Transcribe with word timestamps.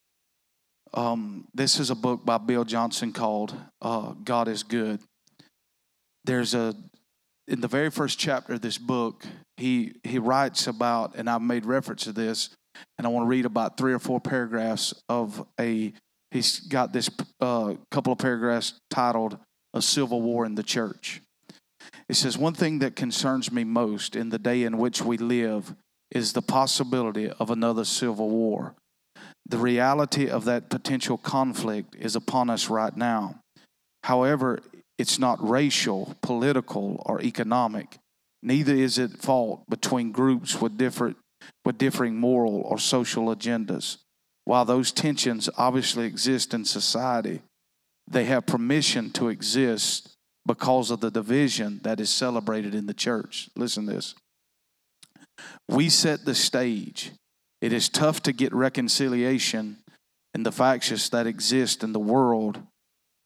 um, 0.94 1.48
this 1.52 1.80
is 1.80 1.90
a 1.90 1.94
book 1.94 2.24
by 2.24 2.38
Bill 2.38 2.64
Johnson 2.64 3.12
called 3.12 3.54
uh, 3.82 4.12
"God 4.22 4.48
Is 4.48 4.62
Good." 4.62 5.00
There's 6.24 6.54
a 6.54 6.74
in 7.48 7.60
the 7.60 7.68
very 7.68 7.90
first 7.90 8.18
chapter 8.18 8.54
of 8.54 8.60
this 8.60 8.78
book, 8.78 9.24
he 9.56 9.94
he 10.04 10.18
writes 10.18 10.66
about, 10.66 11.14
and 11.16 11.28
I've 11.28 11.42
made 11.42 11.64
reference 11.64 12.04
to 12.04 12.12
this, 12.12 12.50
and 12.98 13.06
I 13.06 13.10
want 13.10 13.24
to 13.24 13.28
read 13.28 13.46
about 13.46 13.76
three 13.76 13.92
or 13.92 13.98
four 13.98 14.20
paragraphs 14.20 14.94
of 15.08 15.46
a. 15.60 15.92
He's 16.32 16.60
got 16.60 16.92
this 16.92 17.08
uh, 17.40 17.74
couple 17.90 18.12
of 18.12 18.18
paragraphs 18.18 18.74
titled 18.90 19.38
"A 19.74 19.82
Civil 19.82 20.22
War 20.22 20.44
in 20.44 20.54
the 20.54 20.62
Church." 20.62 21.20
It 22.08 22.14
says, 22.14 22.38
One 22.38 22.54
thing 22.54 22.78
that 22.80 22.96
concerns 22.96 23.50
me 23.50 23.64
most 23.64 24.16
in 24.16 24.30
the 24.30 24.38
day 24.38 24.62
in 24.62 24.78
which 24.78 25.02
we 25.02 25.16
live 25.16 25.74
is 26.10 26.32
the 26.32 26.42
possibility 26.42 27.30
of 27.30 27.50
another 27.50 27.84
civil 27.84 28.30
war. 28.30 28.74
The 29.48 29.58
reality 29.58 30.28
of 30.28 30.44
that 30.44 30.70
potential 30.70 31.18
conflict 31.18 31.94
is 31.96 32.16
upon 32.16 32.50
us 32.50 32.68
right 32.68 32.96
now. 32.96 33.40
However, 34.04 34.60
it's 34.98 35.18
not 35.18 35.46
racial, 35.46 36.16
political, 36.22 37.02
or 37.06 37.20
economic. 37.20 37.98
Neither 38.42 38.74
is 38.74 38.98
it 38.98 39.18
fought 39.18 39.68
between 39.68 40.12
groups 40.12 40.60
with 40.60 40.78
different 40.78 41.16
with 41.64 41.78
differing 41.78 42.16
moral 42.16 42.62
or 42.62 42.78
social 42.78 43.26
agendas. 43.26 43.98
While 44.44 44.64
those 44.64 44.92
tensions 44.92 45.50
obviously 45.56 46.06
exist 46.06 46.54
in 46.54 46.64
society, 46.64 47.42
they 48.08 48.24
have 48.24 48.46
permission 48.46 49.10
to 49.12 49.28
exist 49.28 50.14
because 50.46 50.90
of 50.90 51.00
the 51.00 51.10
division 51.10 51.80
that 51.82 51.98
is 51.98 52.08
celebrated 52.10 52.74
in 52.74 52.86
the 52.86 52.94
church. 52.94 53.50
Listen 53.56 53.86
to 53.86 53.94
this. 53.94 54.14
We 55.68 55.88
set 55.88 56.24
the 56.24 56.34
stage. 56.34 57.12
It 57.60 57.72
is 57.72 57.88
tough 57.88 58.22
to 58.22 58.32
get 58.32 58.54
reconciliation 58.54 59.78
in 60.34 60.44
the 60.44 60.52
factions 60.52 61.10
that 61.10 61.26
exist 61.26 61.82
in 61.82 61.92
the 61.92 61.98
world 61.98 62.60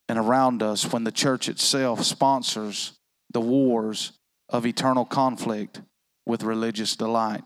and 0.09 0.19
around 0.19 0.63
us 0.63 0.91
when 0.91 1.05
the 1.05 1.13
church 1.13 1.49
itself 1.49 2.03
sponsors 2.03 2.93
the 3.33 3.41
wars 3.41 4.13
of 4.49 4.67
eternal 4.67 5.05
conflict 5.05 5.83
with 6.27 6.43
religious 6.43 6.97
delight. 6.97 7.45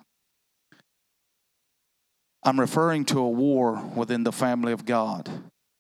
I'm 2.45 2.61
referring 2.61 3.07
to 3.07 3.21
a 3.21 3.29
war 3.29 3.83
within 3.95 4.23
the 4.23 4.33
family 4.33 4.73
of 4.73 4.85
God. 4.85 5.31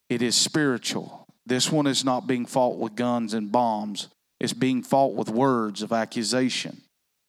It 0.08 0.22
is 0.22 0.34
spiritual. 0.34 1.26
This 1.44 1.70
one 1.70 1.86
is 1.86 2.04
not 2.04 2.26
being 2.26 2.46
fought 2.46 2.78
with 2.78 2.94
guns 2.94 3.34
and 3.34 3.52
bombs, 3.52 4.08
it's 4.40 4.54
being 4.54 4.82
fought 4.82 5.14
with 5.14 5.28
words 5.28 5.82
of 5.82 5.92
accusation, 5.92 6.80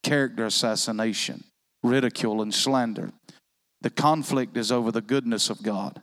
character 0.03 0.45
assassination, 0.45 1.43
ridicule, 1.83 2.41
and 2.41 2.53
slander. 2.53 3.11
The 3.81 3.89
conflict 3.89 4.55
is 4.57 4.71
over 4.71 4.91
the 4.91 5.01
goodness 5.01 5.49
of 5.49 5.61
God. 5.61 6.01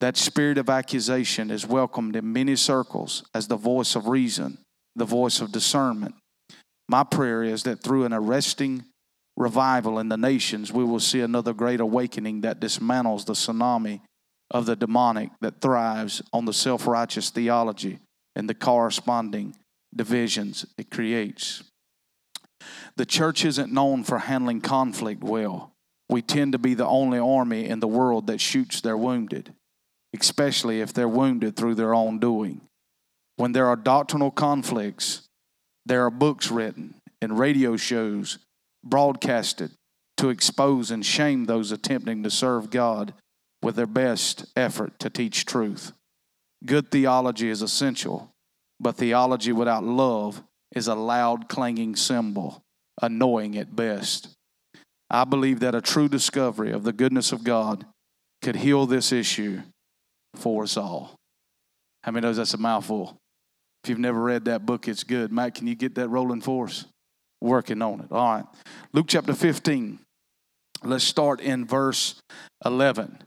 That 0.00 0.16
spirit 0.16 0.58
of 0.58 0.68
accusation 0.68 1.50
is 1.50 1.66
welcomed 1.66 2.16
in 2.16 2.32
many 2.32 2.56
circles 2.56 3.24
as 3.34 3.48
the 3.48 3.56
voice 3.56 3.96
of 3.96 4.08
reason, 4.08 4.58
the 4.94 5.04
voice 5.04 5.40
of 5.40 5.52
discernment. 5.52 6.14
My 6.88 7.04
prayer 7.04 7.42
is 7.42 7.62
that 7.62 7.80
through 7.80 8.04
an 8.04 8.12
arresting 8.12 8.84
revival 9.36 9.98
in 9.98 10.08
the 10.08 10.16
nations, 10.16 10.72
we 10.72 10.84
will 10.84 11.00
see 11.00 11.20
another 11.20 11.52
great 11.52 11.80
awakening 11.80 12.42
that 12.42 12.60
dismantles 12.60 13.24
the 13.24 13.32
tsunami 13.32 14.00
of 14.50 14.66
the 14.66 14.76
demonic 14.76 15.30
that 15.40 15.60
thrives 15.60 16.22
on 16.32 16.44
the 16.44 16.52
self 16.52 16.86
righteous 16.86 17.30
theology 17.30 17.98
and 18.36 18.48
the 18.48 18.54
corresponding 18.54 19.56
divisions 19.94 20.66
it 20.78 20.90
creates. 20.90 21.62
The 22.96 23.06
church 23.06 23.44
isn't 23.44 23.72
known 23.72 24.04
for 24.04 24.18
handling 24.18 24.60
conflict 24.60 25.22
well. 25.22 25.72
We 26.08 26.22
tend 26.22 26.52
to 26.52 26.58
be 26.58 26.74
the 26.74 26.86
only 26.86 27.18
army 27.18 27.66
in 27.66 27.80
the 27.80 27.88
world 27.88 28.26
that 28.26 28.40
shoots 28.40 28.80
their 28.80 28.96
wounded, 28.96 29.52
especially 30.18 30.80
if 30.80 30.92
they're 30.92 31.08
wounded 31.08 31.56
through 31.56 31.74
their 31.74 31.94
own 31.94 32.18
doing. 32.18 32.60
When 33.36 33.52
there 33.52 33.66
are 33.66 33.76
doctrinal 33.76 34.30
conflicts, 34.30 35.22
there 35.86 36.04
are 36.04 36.10
books 36.10 36.50
written 36.50 36.94
and 37.20 37.38
radio 37.38 37.76
shows 37.76 38.38
broadcasted 38.84 39.72
to 40.16 40.28
expose 40.28 40.90
and 40.90 41.04
shame 41.04 41.44
those 41.44 41.72
attempting 41.72 42.22
to 42.22 42.30
serve 42.30 42.70
God 42.70 43.14
with 43.62 43.76
their 43.76 43.86
best 43.86 44.46
effort 44.56 44.98
to 44.98 45.10
teach 45.10 45.44
truth. 45.44 45.92
Good 46.64 46.90
theology 46.90 47.48
is 47.48 47.62
essential, 47.62 48.30
but 48.78 48.96
theology 48.96 49.52
without 49.52 49.84
love 49.84 50.42
is 50.74 50.88
a 50.88 50.94
loud, 50.94 51.48
clanging 51.48 51.96
cymbal, 51.96 52.62
annoying 53.00 53.56
at 53.56 53.74
best. 53.74 54.28
I 55.10 55.24
believe 55.24 55.60
that 55.60 55.74
a 55.74 55.80
true 55.80 56.08
discovery 56.08 56.72
of 56.72 56.84
the 56.84 56.92
goodness 56.92 57.32
of 57.32 57.44
God 57.44 57.84
could 58.40 58.56
heal 58.56 58.86
this 58.86 59.12
issue 59.12 59.60
for 60.34 60.64
us 60.64 60.76
all. 60.76 61.16
How 62.02 62.12
many 62.12 62.26
knows 62.26 62.38
that's 62.38 62.54
a 62.54 62.58
mouthful? 62.58 63.16
If 63.84 63.90
you've 63.90 63.98
never 63.98 64.20
read 64.20 64.46
that 64.46 64.64
book, 64.64 64.88
it's 64.88 65.04
good. 65.04 65.32
Matt, 65.32 65.54
can 65.54 65.66
you 65.66 65.74
get 65.74 65.96
that 65.96 66.08
rolling 66.08 66.40
for 66.40 66.66
us? 66.66 66.86
Working 67.42 67.82
on 67.82 68.00
it. 68.00 68.06
All 68.10 68.34
right. 68.34 68.44
Luke 68.92 69.06
chapter 69.08 69.34
15. 69.34 69.98
Let's 70.84 71.04
start 71.04 71.40
in 71.40 71.64
verse 71.64 72.20
11. 72.64 73.18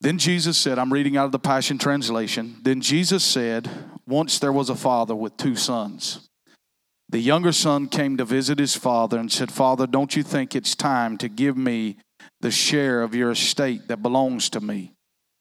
Then 0.00 0.18
Jesus 0.18 0.58
said, 0.58 0.78
I'm 0.78 0.92
reading 0.92 1.16
out 1.16 1.26
of 1.26 1.32
the 1.32 1.38
Passion 1.38 1.78
Translation. 1.78 2.56
Then 2.62 2.80
Jesus 2.80 3.24
said, 3.24 3.70
Once 4.06 4.38
there 4.38 4.52
was 4.52 4.68
a 4.68 4.74
father 4.74 5.14
with 5.14 5.36
two 5.36 5.54
sons. 5.54 6.28
The 7.08 7.20
younger 7.20 7.52
son 7.52 7.88
came 7.88 8.16
to 8.16 8.24
visit 8.24 8.58
his 8.58 8.74
father 8.74 9.18
and 9.18 9.30
said, 9.30 9.52
Father, 9.52 9.86
don't 9.86 10.16
you 10.16 10.22
think 10.22 10.56
it's 10.56 10.74
time 10.74 11.18
to 11.18 11.28
give 11.28 11.56
me 11.56 11.98
the 12.40 12.50
share 12.50 13.02
of 13.02 13.14
your 13.14 13.30
estate 13.30 13.88
that 13.88 14.02
belongs 14.02 14.48
to 14.50 14.60
me? 14.60 14.92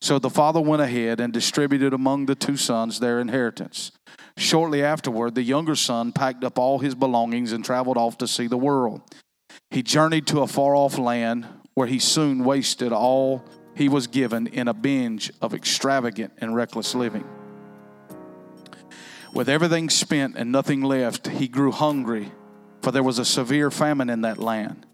So 0.02 0.20
the 0.20 0.30
father 0.30 0.60
went 0.60 0.82
ahead 0.82 1.20
and 1.20 1.32
distributed 1.32 1.94
among 1.94 2.26
the 2.26 2.36
two 2.36 2.58
sons 2.58 3.00
their 3.00 3.20
inheritance. 3.20 3.92
Shortly 4.38 4.84
afterward, 4.84 5.36
the 5.36 5.44
younger 5.44 5.76
son 5.76 6.12
packed 6.12 6.44
up 6.44 6.58
all 6.58 6.80
his 6.80 6.96
belongings 6.96 7.52
and 7.52 7.64
traveled 7.64 7.98
off 7.98 8.18
to 8.20 8.28
see 8.28 8.48
the 8.48 8.58
world. 8.58 9.02
He 9.70 9.84
journeyed 9.84 10.28
to 10.28 10.42
a 10.42 10.48
far 10.48 10.76
off 10.76 10.98
land 10.98 11.48
where 11.74 11.88
he 11.88 12.00
soon 12.00 12.44
wasted 12.44 12.92
all 12.92 13.46
he 13.76 13.88
was 13.88 14.08
given 14.08 14.48
in 14.48 14.68
a 14.68 14.74
binge 14.74 15.32
of 15.42 15.54
extravagant 15.54 16.34
and 16.40 16.56
reckless 16.56 16.94
living. 16.94 17.28
With 19.34 19.48
everything 19.48 19.90
spent 19.90 20.36
and 20.36 20.52
nothing 20.52 20.82
left, 20.82 21.28
he 21.28 21.48
grew 21.48 21.72
hungry, 21.72 22.32
for 22.82 22.92
there 22.92 23.04
was 23.04 23.18
a 23.18 23.26
severe 23.26 23.72
famine 23.72 24.10
in 24.10 24.22
that 24.22 24.38
land. 24.38 24.86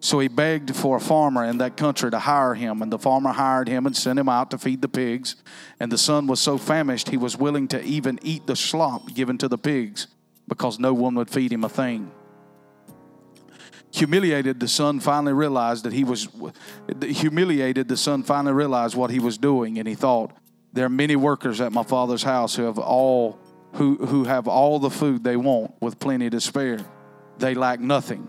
So 0.00 0.20
he 0.20 0.28
begged 0.28 0.76
for 0.76 0.96
a 0.96 1.00
farmer 1.00 1.44
in 1.44 1.58
that 1.58 1.76
country 1.76 2.10
to 2.10 2.18
hire 2.20 2.54
him, 2.54 2.82
and 2.82 2.92
the 2.92 2.98
farmer 2.98 3.32
hired 3.32 3.68
him 3.68 3.84
and 3.84 3.96
sent 3.96 4.18
him 4.18 4.28
out 4.28 4.50
to 4.52 4.58
feed 4.58 4.80
the 4.80 4.88
pigs. 4.88 5.36
And 5.80 5.90
the 5.90 5.98
son 5.98 6.26
was 6.28 6.40
so 6.40 6.56
famished 6.56 7.08
he 7.08 7.16
was 7.16 7.36
willing 7.36 7.66
to 7.68 7.82
even 7.82 8.20
eat 8.22 8.46
the 8.46 8.54
slop 8.54 9.12
given 9.12 9.38
to 9.38 9.48
the 9.48 9.58
pigs 9.58 10.06
because 10.46 10.78
no 10.78 10.94
one 10.94 11.14
would 11.16 11.28
feed 11.28 11.52
him 11.52 11.64
a 11.64 11.68
thing. 11.68 12.12
Humiliated, 13.90 14.60
the 14.60 14.68
son 14.68 15.00
finally 15.00 15.32
realized 15.32 15.84
that 15.84 15.92
he 15.92 16.04
was 16.04 16.28
humiliated. 17.02 17.88
The 17.88 17.96
son 17.96 18.22
finally 18.22 18.54
realized 18.54 18.94
what 18.94 19.10
he 19.10 19.18
was 19.18 19.36
doing, 19.36 19.78
and 19.78 19.88
he 19.88 19.94
thought, 19.94 20.30
"There 20.72 20.84
are 20.84 20.90
many 20.90 21.16
workers 21.16 21.60
at 21.60 21.72
my 21.72 21.82
father's 21.82 22.22
house 22.22 22.54
who 22.54 22.64
have 22.64 22.78
all 22.78 23.38
who 23.72 23.96
who 23.96 24.24
have 24.24 24.46
all 24.46 24.78
the 24.78 24.90
food 24.90 25.24
they 25.24 25.36
want 25.36 25.72
with 25.80 25.98
plenty 25.98 26.30
to 26.30 26.40
spare. 26.40 26.80
They 27.38 27.54
lack 27.54 27.80
nothing." 27.80 28.28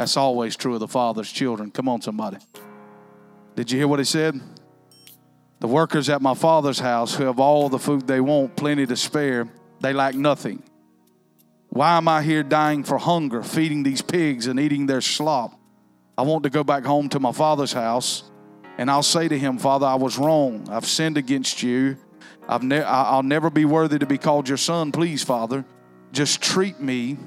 That's 0.00 0.16
always 0.16 0.56
true 0.56 0.72
of 0.72 0.80
the 0.80 0.88
Father's 0.88 1.30
children. 1.30 1.70
Come 1.70 1.86
on, 1.86 2.00
somebody. 2.00 2.38
Did 3.54 3.70
you 3.70 3.76
hear 3.76 3.86
what 3.86 3.98
he 3.98 4.06
said? 4.06 4.40
The 5.58 5.68
workers 5.68 6.08
at 6.08 6.22
my 6.22 6.32
Father's 6.32 6.78
house 6.78 7.14
who 7.14 7.24
have 7.24 7.38
all 7.38 7.68
the 7.68 7.78
food 7.78 8.06
they 8.06 8.22
want, 8.22 8.56
plenty 8.56 8.86
to 8.86 8.96
spare, 8.96 9.46
they 9.80 9.92
lack 9.92 10.14
nothing. 10.14 10.62
Why 11.68 11.98
am 11.98 12.08
I 12.08 12.22
here 12.22 12.42
dying 12.42 12.82
for 12.82 12.96
hunger, 12.96 13.42
feeding 13.42 13.82
these 13.82 14.00
pigs 14.00 14.46
and 14.46 14.58
eating 14.58 14.86
their 14.86 15.02
slop? 15.02 15.60
I 16.16 16.22
want 16.22 16.44
to 16.44 16.50
go 16.50 16.64
back 16.64 16.86
home 16.86 17.10
to 17.10 17.20
my 17.20 17.32
Father's 17.32 17.74
house 17.74 18.22
and 18.78 18.90
I'll 18.90 19.02
say 19.02 19.28
to 19.28 19.38
him, 19.38 19.58
Father, 19.58 19.84
I 19.84 19.96
was 19.96 20.16
wrong. 20.16 20.66
I've 20.70 20.86
sinned 20.86 21.18
against 21.18 21.62
you. 21.62 21.98
I've 22.48 22.62
ne- 22.62 22.80
I'll 22.80 23.22
never 23.22 23.50
be 23.50 23.66
worthy 23.66 23.98
to 23.98 24.06
be 24.06 24.16
called 24.16 24.48
your 24.48 24.56
son. 24.56 24.92
Please, 24.92 25.22
Father, 25.22 25.62
just 26.10 26.40
treat 26.40 26.80
me 26.80 27.18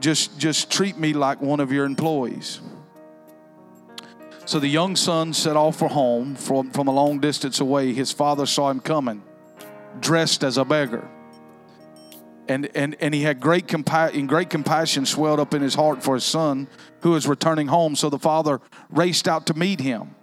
just 0.00 0.38
just 0.38 0.70
treat 0.70 0.96
me 0.96 1.12
like 1.12 1.40
one 1.40 1.60
of 1.60 1.72
your 1.72 1.84
employees. 1.84 2.60
So 4.44 4.58
the 4.58 4.68
young 4.68 4.96
son 4.96 5.34
set 5.34 5.56
off 5.56 5.76
for 5.76 5.88
home 5.88 6.34
from, 6.34 6.70
from 6.70 6.88
a 6.88 6.90
long 6.90 7.18
distance 7.18 7.60
away. 7.60 7.92
His 7.92 8.12
father 8.12 8.46
saw 8.46 8.70
him 8.70 8.80
coming 8.80 9.22
dressed 10.00 10.42
as 10.42 10.56
a 10.56 10.64
beggar. 10.64 11.06
And, 12.48 12.70
and, 12.74 12.96
and 12.98 13.12
he 13.12 13.22
had 13.22 13.40
great, 13.40 13.66
compa- 13.66 14.26
great 14.26 14.48
compassion 14.48 15.04
swelled 15.04 15.38
up 15.38 15.52
in 15.52 15.60
his 15.60 15.74
heart 15.74 16.02
for 16.02 16.14
his 16.14 16.24
son 16.24 16.66
who 17.02 17.10
was 17.10 17.26
returning 17.26 17.66
home. 17.66 17.94
So 17.94 18.08
the 18.08 18.18
father 18.18 18.62
raced 18.88 19.28
out 19.28 19.44
to 19.48 19.54
meet 19.54 19.80
him. 19.80 20.14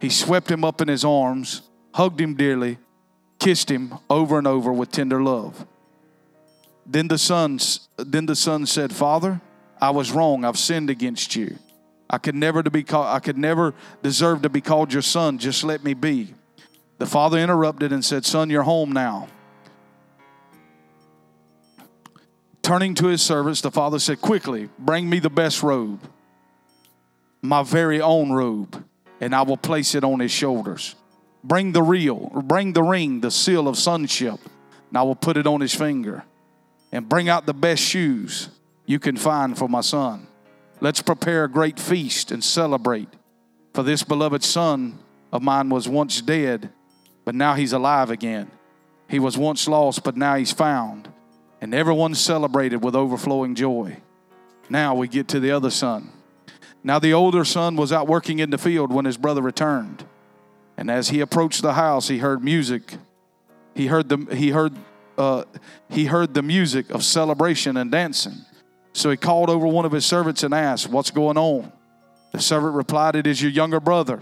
He 0.00 0.08
swept 0.08 0.50
him 0.50 0.64
up 0.64 0.80
in 0.80 0.88
his 0.88 1.04
arms 1.04 1.60
hugged 1.94 2.20
him 2.20 2.34
dearly 2.34 2.76
kissed 3.38 3.70
him 3.70 3.94
over 4.10 4.36
and 4.36 4.46
over 4.46 4.72
with 4.72 4.90
tender 4.90 5.22
love 5.22 5.66
then 6.86 7.08
the 7.08 7.18
son, 7.18 7.58
then 7.96 8.26
the 8.26 8.36
son 8.36 8.66
said, 8.66 8.92
Father, 8.92 9.40
I 9.80 9.90
was 9.90 10.12
wrong. 10.12 10.44
I've 10.44 10.58
sinned 10.58 10.90
against 10.90 11.34
you. 11.34 11.58
I 12.08 12.18
could 12.18 12.34
never 12.34 12.62
to 12.62 12.70
be 12.70 12.82
called, 12.82 13.06
I 13.06 13.18
could 13.18 13.38
never 13.38 13.74
deserve 14.02 14.42
to 14.42 14.48
be 14.48 14.60
called 14.60 14.92
your 14.92 15.02
son. 15.02 15.38
Just 15.38 15.64
let 15.64 15.82
me 15.82 15.94
be. 15.94 16.34
The 16.98 17.06
father 17.06 17.38
interrupted 17.38 17.92
and 17.92 18.04
said, 18.04 18.24
Son, 18.24 18.50
you're 18.50 18.62
home 18.62 18.92
now. 18.92 19.28
Turning 22.62 22.94
to 22.94 23.06
his 23.06 23.20
servants, 23.20 23.60
the 23.60 23.70
father 23.70 23.98
said, 23.98 24.20
Quickly, 24.20 24.68
bring 24.78 25.08
me 25.08 25.18
the 25.18 25.30
best 25.30 25.62
robe, 25.62 26.00
my 27.42 27.62
very 27.62 28.00
own 28.00 28.30
robe, 28.32 28.84
and 29.20 29.34
I 29.34 29.42
will 29.42 29.56
place 29.56 29.94
it 29.94 30.04
on 30.04 30.20
his 30.20 30.30
shoulders. 30.30 30.94
Bring 31.42 31.72
the 31.72 31.82
real, 31.82 32.30
bring 32.44 32.72
the 32.72 32.82
ring, 32.82 33.20
the 33.20 33.30
seal 33.30 33.68
of 33.68 33.76
sonship, 33.76 34.38
and 34.88 34.96
I 34.96 35.02
will 35.02 35.16
put 35.16 35.36
it 35.36 35.46
on 35.46 35.60
his 35.60 35.74
finger 35.74 36.24
and 36.94 37.08
bring 37.08 37.28
out 37.28 37.44
the 37.44 37.52
best 37.52 37.82
shoes 37.82 38.48
you 38.86 39.00
can 39.00 39.16
find 39.16 39.58
for 39.58 39.68
my 39.68 39.80
son. 39.80 40.28
Let's 40.80 41.02
prepare 41.02 41.44
a 41.44 41.50
great 41.50 41.78
feast 41.80 42.30
and 42.30 42.42
celebrate. 42.42 43.08
For 43.74 43.82
this 43.82 44.04
beloved 44.04 44.44
son 44.44 45.00
of 45.32 45.42
mine 45.42 45.70
was 45.70 45.88
once 45.88 46.20
dead, 46.20 46.70
but 47.24 47.34
now 47.34 47.54
he's 47.54 47.72
alive 47.72 48.10
again. 48.10 48.48
He 49.08 49.18
was 49.18 49.36
once 49.36 49.66
lost, 49.66 50.04
but 50.04 50.16
now 50.16 50.36
he's 50.36 50.52
found. 50.52 51.08
And 51.60 51.74
everyone 51.74 52.14
celebrated 52.14 52.84
with 52.84 52.94
overflowing 52.94 53.56
joy. 53.56 53.96
Now 54.70 54.94
we 54.94 55.08
get 55.08 55.26
to 55.28 55.40
the 55.40 55.50
other 55.50 55.70
son. 55.70 56.12
Now 56.84 57.00
the 57.00 57.12
older 57.12 57.44
son 57.44 57.74
was 57.74 57.92
out 57.92 58.06
working 58.06 58.38
in 58.38 58.50
the 58.50 58.58
field 58.58 58.92
when 58.92 59.04
his 59.04 59.16
brother 59.16 59.42
returned. 59.42 60.04
And 60.76 60.90
as 60.90 61.08
he 61.08 61.20
approached 61.20 61.62
the 61.62 61.72
house, 61.72 62.06
he 62.06 62.18
heard 62.18 62.44
music. 62.44 62.94
He 63.74 63.88
heard 63.88 64.08
the, 64.08 64.36
he 64.36 64.50
heard 64.50 64.74
uh, 65.16 65.44
he 65.88 66.06
heard 66.06 66.34
the 66.34 66.42
music 66.42 66.90
of 66.90 67.04
celebration 67.04 67.76
and 67.76 67.90
dancing. 67.90 68.44
So 68.92 69.10
he 69.10 69.16
called 69.16 69.50
over 69.50 69.66
one 69.66 69.84
of 69.84 69.92
his 69.92 70.06
servants 70.06 70.42
and 70.42 70.54
asked, 70.54 70.88
What's 70.88 71.10
going 71.10 71.36
on? 71.36 71.72
The 72.32 72.40
servant 72.40 72.74
replied, 72.74 73.16
It 73.16 73.26
is 73.26 73.42
your 73.42 73.50
younger 73.50 73.80
brother. 73.80 74.20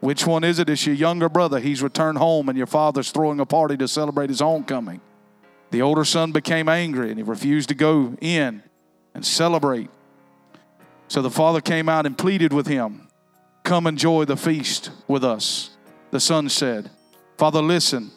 Which 0.00 0.26
one 0.26 0.44
is 0.44 0.58
it? 0.58 0.68
It's 0.68 0.86
your 0.86 0.94
younger 0.94 1.28
brother. 1.28 1.60
He's 1.60 1.82
returned 1.82 2.18
home, 2.18 2.48
and 2.48 2.58
your 2.58 2.66
father's 2.66 3.10
throwing 3.10 3.40
a 3.40 3.46
party 3.46 3.76
to 3.78 3.88
celebrate 3.88 4.28
his 4.28 4.40
homecoming. 4.40 5.00
The 5.74 5.82
older 5.82 6.04
son 6.04 6.30
became 6.30 6.68
angry 6.68 7.10
and 7.10 7.18
he 7.18 7.24
refused 7.24 7.68
to 7.70 7.74
go 7.74 8.16
in 8.20 8.62
and 9.12 9.26
celebrate. 9.26 9.90
So 11.08 11.20
the 11.20 11.32
father 11.32 11.60
came 11.60 11.88
out 11.88 12.06
and 12.06 12.16
pleaded 12.16 12.52
with 12.52 12.68
him, 12.68 13.08
Come 13.64 13.88
enjoy 13.88 14.24
the 14.24 14.36
feast 14.36 14.90
with 15.08 15.24
us. 15.24 15.70
The 16.12 16.20
son 16.20 16.48
said, 16.48 16.90
Father, 17.38 17.60
listen. 17.60 18.12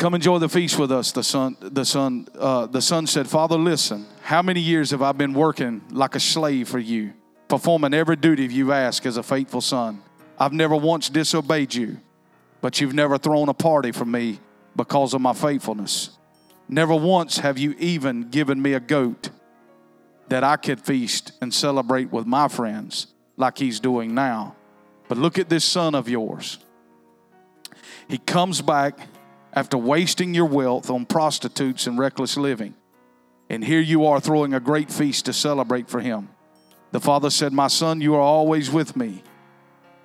Come 0.00 0.14
enjoy 0.14 0.38
the 0.38 0.48
feast 0.48 0.78
with 0.78 0.90
us, 0.90 1.12
the 1.12 1.22
son. 1.22 1.58
The 1.60 1.84
son, 1.84 2.26
uh, 2.38 2.64
the 2.64 2.80
son 2.80 3.06
said, 3.06 3.28
Father, 3.28 3.58
listen, 3.58 4.06
how 4.22 4.40
many 4.40 4.58
years 4.58 4.92
have 4.92 5.02
I 5.02 5.12
been 5.12 5.34
working 5.34 5.82
like 5.90 6.14
a 6.14 6.20
slave 6.20 6.70
for 6.70 6.78
you, 6.78 7.12
performing 7.48 7.92
every 7.92 8.16
duty 8.16 8.46
you 8.46 8.72
ask 8.72 9.04
as 9.04 9.18
a 9.18 9.22
faithful 9.22 9.60
son? 9.60 10.02
I've 10.38 10.54
never 10.54 10.74
once 10.74 11.10
disobeyed 11.10 11.74
you, 11.74 11.98
but 12.62 12.80
you've 12.80 12.94
never 12.94 13.18
thrown 13.18 13.50
a 13.50 13.52
party 13.52 13.92
for 13.92 14.06
me 14.06 14.40
because 14.74 15.12
of 15.12 15.20
my 15.20 15.34
faithfulness. 15.34 16.16
Never 16.66 16.94
once 16.94 17.36
have 17.36 17.58
you 17.58 17.74
even 17.78 18.30
given 18.30 18.62
me 18.62 18.72
a 18.72 18.80
goat 18.80 19.28
that 20.28 20.42
I 20.42 20.56
could 20.56 20.80
feast 20.80 21.32
and 21.42 21.52
celebrate 21.52 22.10
with 22.10 22.24
my 22.24 22.48
friends 22.48 23.08
like 23.36 23.58
he's 23.58 23.80
doing 23.80 24.14
now. 24.14 24.56
But 25.08 25.18
look 25.18 25.38
at 25.38 25.50
this 25.50 25.66
son 25.66 25.94
of 25.94 26.08
yours. 26.08 26.56
He 28.08 28.16
comes 28.16 28.62
back 28.62 28.98
after 29.52 29.76
wasting 29.76 30.34
your 30.34 30.46
wealth 30.46 30.90
on 30.90 31.06
prostitutes 31.06 31.86
and 31.86 31.98
reckless 31.98 32.36
living. 32.36 32.74
And 33.48 33.64
here 33.64 33.80
you 33.80 34.06
are 34.06 34.20
throwing 34.20 34.54
a 34.54 34.60
great 34.60 34.90
feast 34.90 35.26
to 35.26 35.32
celebrate 35.32 35.88
for 35.88 36.00
him. 36.00 36.28
The 36.92 37.00
father 37.00 37.30
said, 37.30 37.52
My 37.52 37.68
son, 37.68 38.00
you 38.00 38.14
are 38.14 38.20
always 38.20 38.70
with 38.70 38.96
me, 38.96 39.22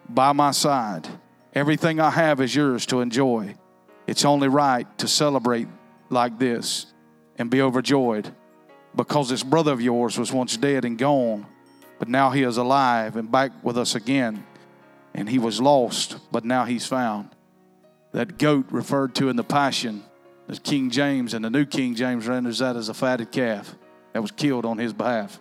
by 0.09 0.31
my 0.31 0.51
side. 0.51 1.07
Everything 1.53 1.99
I 1.99 2.09
have 2.09 2.41
is 2.41 2.55
yours 2.55 2.85
to 2.87 3.01
enjoy. 3.01 3.55
It's 4.07 4.25
only 4.25 4.47
right 4.47 4.85
to 4.97 5.07
celebrate 5.07 5.67
like 6.09 6.37
this 6.37 6.87
and 7.37 7.49
be 7.49 7.61
overjoyed 7.61 8.33
because 8.95 9.29
this 9.29 9.43
brother 9.43 9.71
of 9.71 9.81
yours 9.81 10.17
was 10.17 10.31
once 10.31 10.57
dead 10.57 10.85
and 10.85 10.97
gone, 10.97 11.45
but 11.99 12.07
now 12.07 12.31
he 12.31 12.43
is 12.43 12.57
alive 12.57 13.15
and 13.15 13.31
back 13.31 13.51
with 13.63 13.77
us 13.77 13.95
again. 13.95 14.45
And 15.13 15.29
he 15.29 15.39
was 15.39 15.61
lost, 15.61 16.17
but 16.31 16.43
now 16.43 16.65
he's 16.65 16.85
found 16.85 17.34
that 18.15 18.37
goat 18.37 18.65
referred 18.69 19.13
to 19.13 19.27
in 19.27 19.35
the 19.35 19.43
Passion 19.43 20.01
as 20.47 20.57
King 20.57 20.89
James, 20.89 21.33
and 21.33 21.43
the 21.43 21.49
New 21.49 21.65
King 21.65 21.95
James 21.95 22.25
renders 22.25 22.59
that 22.59 22.77
as 22.77 22.87
a 22.87 22.93
fatted 22.93 23.29
calf 23.29 23.75
that 24.13 24.21
was 24.21 24.31
killed 24.31 24.63
on 24.63 24.77
his 24.77 24.93
behalf. 24.93 25.37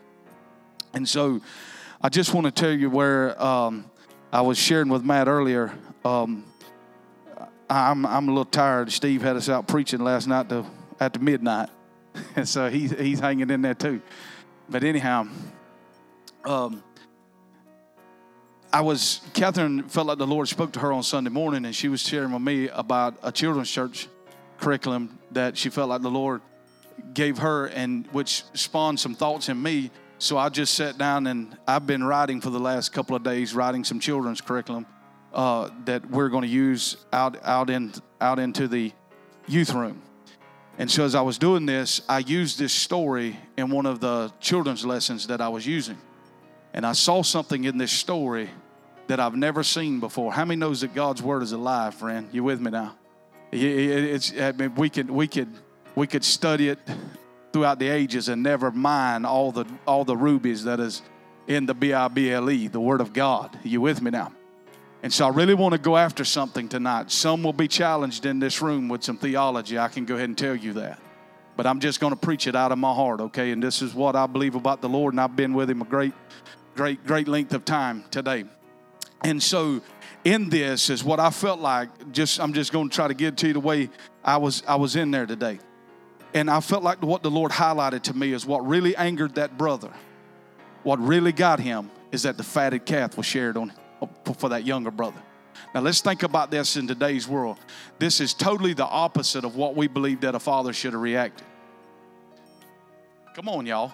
And 0.93 1.09
so 1.09 1.41
I 2.01 2.09
just 2.09 2.35
want 2.35 2.47
to 2.47 2.51
tell 2.51 2.73
you 2.73 2.91
where 2.91 3.41
um, 3.41 3.89
I 4.33 4.41
was 4.41 4.59
sharing 4.59 4.89
with 4.89 5.05
Matt 5.05 5.29
earlier. 5.29 5.73
Um, 6.05 6.45
I'm, 7.71 8.05
I'm 8.05 8.29
a 8.29 8.33
little 8.33 8.45
tired. 8.45 8.91
Steve 8.91 9.23
had 9.23 9.37
us 9.37 9.49
out 9.49 9.69
preaching 9.69 10.01
last 10.01 10.27
night 10.27 10.49
to, 10.49 10.67
after 10.99 11.21
midnight. 11.21 11.69
and 12.35 12.49
so 12.57 12.69
he's, 12.69 12.91
he's 12.91 13.21
hanging 13.21 13.51
in 13.51 13.63
there 13.63 13.75
too. 13.75 14.03
But 14.69 14.83
anyhow, 14.83 15.29
um, 16.45 16.83
I 18.75 18.81
was, 18.81 19.21
Catherine 19.35 19.85
felt 19.85 20.09
like 20.09 20.19
the 20.19 20.27
Lord 20.27 20.49
spoke 20.49 20.73
to 20.73 20.81
her 20.81 20.93
on 20.93 21.05
Sunday 21.05 21.31
morning, 21.31 21.65
and 21.65 21.73
she 21.73 21.87
was 21.87 22.03
sharing 22.03 22.33
with 22.33 22.43
me 22.43 22.69
about 22.71 23.15
a 23.23 23.31
children's 23.31 23.71
church 23.71 24.09
curriculum 24.59 25.17
that 25.31 25.57
she 25.57 25.71
felt 25.71 25.91
like 25.91 26.03
the 26.03 26.11
Lord 26.11 26.43
gave 27.13 27.39
her, 27.39 27.67
and 27.67 28.05
which 28.09 28.43
spawned 28.55 28.99
some 28.99 29.15
thoughts 29.15 29.49
in 29.49 29.63
me. 29.63 29.93
So 30.19 30.37
I 30.37 30.49
just 30.49 30.75
sat 30.75 30.99
down 30.99 31.29
and 31.29 31.57
I've 31.69 31.87
been 31.87 32.03
writing 32.03 32.41
for 32.41 32.51
the 32.51 32.59
last 32.59 32.93
couple 32.93 33.15
of 33.15 33.23
days, 33.23 33.55
writing 33.55 33.85
some 33.85 34.01
children's 34.01 34.41
curriculum 34.41 34.87
uh, 35.33 35.71
that 35.85 36.11
we're 36.11 36.29
going 36.29 36.43
to 36.43 36.49
use 36.49 36.97
out 37.13 37.37
out 37.45 37.71
in 37.71 37.93
out 38.21 38.41
into 38.41 38.67
the 38.67 38.91
youth 39.47 39.73
room. 39.73 40.03
And 40.79 40.91
so 40.91 41.05
as 41.05 41.15
I 41.15 41.23
was 41.23 41.39
doing 41.39 41.65
this, 41.65 42.01
I 42.09 42.19
used 42.19 42.59
this 42.59 42.73
story 42.73 43.39
in 43.57 43.71
one 43.71 43.87
of 43.87 44.01
the 44.01 44.33
children's 44.41 44.85
lessons 44.85 45.29
that 45.29 45.41
I 45.41 45.49
was 45.49 45.65
using. 45.65 45.99
And 46.73 46.85
I 46.85 46.91
saw 46.91 47.23
something 47.23 47.63
in 47.63 47.79
this 47.79 47.93
story 47.93 48.51
that 49.07 49.21
I've 49.21 49.37
never 49.37 49.63
seen 49.63 50.01
before. 50.01 50.33
How 50.33 50.45
many 50.45 50.59
knows 50.59 50.81
that 50.81 50.95
God's 50.95 51.23
word 51.23 51.43
is 51.43 51.53
alive, 51.53 51.95
friend? 51.95 52.29
You 52.33 52.45
with 52.45 52.61
me 52.61 52.71
now? 52.71 52.97
It's, 53.53 54.33
I 54.39 54.53
mean, 54.53 54.75
we 54.75 54.91
could 54.91 55.11
we 55.11 55.29
could 55.29 55.49
we 55.95 56.07
could 56.07 56.25
study 56.25 56.69
it 56.69 56.79
throughout 57.53 57.79
the 57.79 57.89
ages 57.89 58.29
and 58.29 58.43
never 58.43 58.71
mine 58.71 59.25
all 59.25 59.53
the 59.53 59.67
all 59.87 60.05
the 60.05 60.17
rubies 60.17 60.65
that 60.65 60.81
is 60.81 61.03
in 61.47 61.67
the 61.67 61.75
B 61.75 61.93
I 61.93 62.09
B 62.09 62.33
L 62.33 62.51
E, 62.51 62.69
the 62.69 62.81
Word 62.81 63.01
of 63.01 63.13
God. 63.13 63.57
Are 63.65 63.69
you 63.69 63.81
with 63.81 64.03
me 64.03 64.11
now? 64.11 64.33
And 65.03 65.13
so 65.13 65.27
I 65.27 65.29
really 65.29 65.53
want 65.53 65.73
to 65.73 65.79
go 65.79 65.99
after 65.99 66.25
something 66.25 66.67
tonight. 66.67 67.11
Some 67.11 67.43
will 67.43 67.53
be 67.53 67.69
challenged 67.69 68.25
in 68.25 68.39
this 68.39 68.63
room 68.63 68.89
with 68.89 69.05
some 69.05 69.19
theology. 69.19 69.79
I 69.79 69.89
can 69.89 70.07
go 70.07 70.15
ahead 70.15 70.31
and 70.31 70.39
tell 70.39 70.57
you 70.57 70.73
that. 70.73 70.99
But 71.57 71.67
I'm 71.67 71.79
just 71.79 72.01
going 72.01 72.13
to 72.13 72.19
preach 72.19 72.47
it 72.47 72.57
out 72.57 72.73
of 72.73 72.79
my 72.79 72.93
heart, 72.93 73.21
okay? 73.21 73.51
And 73.53 73.63
this 73.63 73.83
is 73.83 73.95
what 73.95 74.17
I 74.17 74.27
believe 74.27 74.55
about 74.55 74.81
the 74.81 74.89
Lord, 74.89 75.13
and 75.13 75.21
I've 75.21 75.37
been 75.37 75.53
with 75.53 75.69
Him 75.69 75.83
a 75.83 75.85
great, 75.85 76.15
great, 76.75 77.07
great 77.07 77.29
length 77.29 77.53
of 77.53 77.67
time 77.67 78.03
today. 78.11 78.47
And 79.25 79.43
so 79.43 79.81
in 80.25 80.49
this 80.49 80.91
is 80.91 81.05
what 81.05 81.21
I 81.21 81.31
felt 81.31 81.61
like. 81.61 82.13
Just 82.13 82.41
I'm 82.41 82.53
just 82.53 82.73
going 82.73 82.89
to 82.89 82.95
try 82.95 83.09
to 83.09 83.15
get 83.15 83.37
to 83.39 83.49
you 83.49 83.53
the 83.53 83.61
way 83.61 83.91
I 84.25 84.39
was 84.39 84.63
I 84.67 84.77
was 84.77 84.97
in 84.97 85.11
there 85.11 85.27
today. 85.27 85.59
And 86.33 86.51
I 86.51 86.61
felt 86.61 86.83
like 86.83 87.01
what 87.03 87.23
the 87.23 87.31
Lord 87.31 87.53
highlighted 87.53 88.03
to 88.03 88.15
me 88.15 88.33
is 88.33 88.45
what 88.45 88.67
really 88.67 88.97
angered 88.97 89.37
that 89.37 89.57
brother. 89.57 89.91
What 90.83 90.99
really 90.99 91.33
got 91.33 91.61
him 91.61 91.91
is 92.11 92.23
that 92.25 92.37
the 92.37 92.43
fatted 92.43 92.85
calf 92.85 93.17
was 93.17 93.25
shared 93.25 93.57
on 93.57 93.73
uh, 94.03 94.07
for 94.35 94.49
that 94.49 94.65
younger 94.65 94.91
brother. 94.91 95.23
Now 95.75 95.81
let's 95.81 96.01
think 96.01 96.23
about 96.23 96.51
this 96.51 96.77
in 96.77 96.87
today's 96.87 97.29
world. 97.29 97.59
This 97.99 98.21
is 98.21 98.35
totally 98.35 98.75
the 98.75 98.85
opposite 98.85 99.45
of 99.45 99.57
what 99.57 99.77
we 99.77 99.87
believe 99.87 100.21
that 100.23 100.35
a 100.35 100.41
father 100.41 100.73
should 100.73 100.93
have 100.93 101.03
reacted. 101.03 101.47
Come 103.35 103.49
on, 103.49 103.67
y'all. 103.67 103.93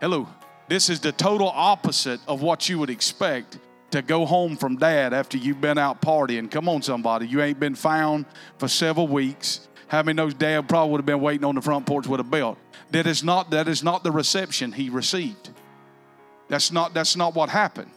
Hello. 0.00 0.28
This 0.68 0.88
is 0.88 1.00
the 1.00 1.12
total 1.12 1.48
opposite 1.48 2.20
of 2.28 2.42
what 2.42 2.68
you 2.68 2.78
would 2.78 2.90
expect 2.90 3.58
to 3.90 4.02
go 4.02 4.24
home 4.24 4.56
from 4.56 4.76
dad 4.76 5.12
after 5.12 5.36
you've 5.36 5.60
been 5.60 5.78
out 5.78 6.00
partying. 6.00 6.50
Come 6.50 6.68
on, 6.68 6.82
somebody. 6.82 7.26
You 7.26 7.42
ain't 7.42 7.60
been 7.60 7.74
found 7.74 8.26
for 8.58 8.68
several 8.68 9.08
weeks. 9.08 9.68
How 9.88 10.02
many 10.02 10.16
knows 10.16 10.34
dad 10.34 10.68
probably 10.68 10.92
would 10.92 10.98
have 10.98 11.06
been 11.06 11.20
waiting 11.20 11.44
on 11.44 11.56
the 11.56 11.60
front 11.60 11.86
porch 11.86 12.06
with 12.06 12.20
a 12.20 12.24
belt? 12.24 12.58
That 12.92 13.06
is 13.06 13.24
not 13.24 13.50
that 13.50 13.68
is 13.68 13.82
not 13.82 14.04
the 14.04 14.12
reception 14.12 14.72
he 14.72 14.88
received. 14.90 15.50
That's 16.48 16.70
not 16.72 16.94
that's 16.94 17.16
not 17.16 17.34
what 17.34 17.48
happened. 17.48 17.90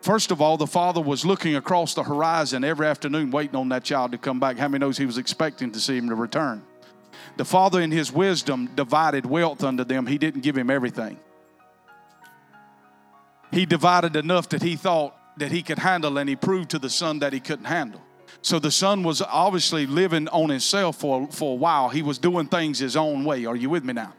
First 0.00 0.32
of 0.32 0.40
all, 0.40 0.56
the 0.56 0.66
father 0.66 1.00
was 1.00 1.24
looking 1.24 1.54
across 1.54 1.94
the 1.94 2.02
horizon 2.02 2.64
every 2.64 2.86
afternoon, 2.86 3.30
waiting 3.30 3.54
on 3.54 3.68
that 3.68 3.84
child 3.84 4.12
to 4.12 4.18
come 4.18 4.40
back. 4.40 4.56
How 4.58 4.66
many 4.66 4.80
knows 4.80 4.98
he 4.98 5.06
was 5.06 5.16
expecting 5.16 5.70
to 5.72 5.80
see 5.80 5.96
him 5.96 6.08
to 6.08 6.16
return? 6.16 6.62
The 7.36 7.44
father, 7.44 7.80
in 7.80 7.92
his 7.92 8.12
wisdom, 8.12 8.68
divided 8.74 9.26
wealth 9.26 9.62
unto 9.62 9.84
them. 9.84 10.06
He 10.06 10.18
didn't 10.18 10.40
give 10.40 10.58
him 10.58 10.70
everything. 10.70 11.20
He 13.52 13.64
divided 13.64 14.16
enough 14.16 14.48
that 14.48 14.62
he 14.62 14.76
thought 14.76 15.14
that 15.36 15.50
he 15.50 15.62
could 15.62 15.78
handle, 15.78 16.18
and 16.18 16.28
he 16.28 16.36
proved 16.36 16.70
to 16.70 16.78
the 16.78 16.90
son 16.90 17.18
that 17.20 17.32
he 17.32 17.40
couldn't 17.40 17.66
handle. 17.66 18.00
So 18.42 18.58
the 18.58 18.70
son 18.70 19.02
was 19.02 19.22
obviously 19.22 19.86
living 19.86 20.28
on 20.28 20.50
himself 20.50 20.96
for, 20.96 21.28
for 21.30 21.52
a 21.52 21.56
while. 21.56 21.88
He 21.88 22.02
was 22.02 22.18
doing 22.18 22.46
things 22.46 22.78
his 22.78 22.96
own 22.96 23.24
way. 23.24 23.44
Are 23.46 23.56
you 23.56 23.70
with 23.70 23.84
me 23.84 23.92
now? 23.92 24.14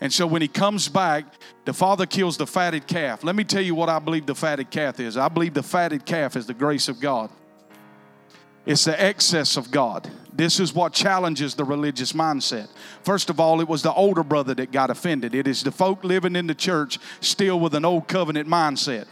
And 0.00 0.12
so 0.12 0.26
when 0.26 0.42
he 0.42 0.48
comes 0.48 0.88
back, 0.88 1.24
the 1.64 1.72
father 1.72 2.06
kills 2.06 2.36
the 2.36 2.46
fatted 2.46 2.86
calf. 2.86 3.22
Let 3.22 3.36
me 3.36 3.44
tell 3.44 3.62
you 3.62 3.74
what 3.74 3.88
I 3.88 3.98
believe 3.98 4.26
the 4.26 4.34
fatted 4.34 4.70
calf 4.70 4.98
is. 4.98 5.16
I 5.16 5.28
believe 5.28 5.54
the 5.54 5.62
fatted 5.62 6.04
calf 6.04 6.36
is 6.36 6.46
the 6.46 6.54
grace 6.54 6.88
of 6.88 7.00
God. 7.00 7.30
It's 8.66 8.84
the 8.84 9.00
excess 9.00 9.56
of 9.56 9.70
God. 9.70 10.10
This 10.32 10.60
is 10.60 10.74
what 10.74 10.92
challenges 10.92 11.54
the 11.54 11.64
religious 11.64 12.12
mindset. 12.12 12.68
First 13.02 13.30
of 13.30 13.40
all, 13.40 13.60
it 13.60 13.68
was 13.68 13.82
the 13.82 13.92
older 13.92 14.22
brother 14.22 14.54
that 14.54 14.70
got 14.70 14.90
offended. 14.90 15.34
It 15.34 15.46
is 15.46 15.62
the 15.62 15.72
folk 15.72 16.04
living 16.04 16.36
in 16.36 16.46
the 16.46 16.54
church 16.54 16.98
still 17.20 17.58
with 17.58 17.74
an 17.74 17.84
old 17.84 18.06
covenant 18.08 18.48
mindset. 18.48 19.06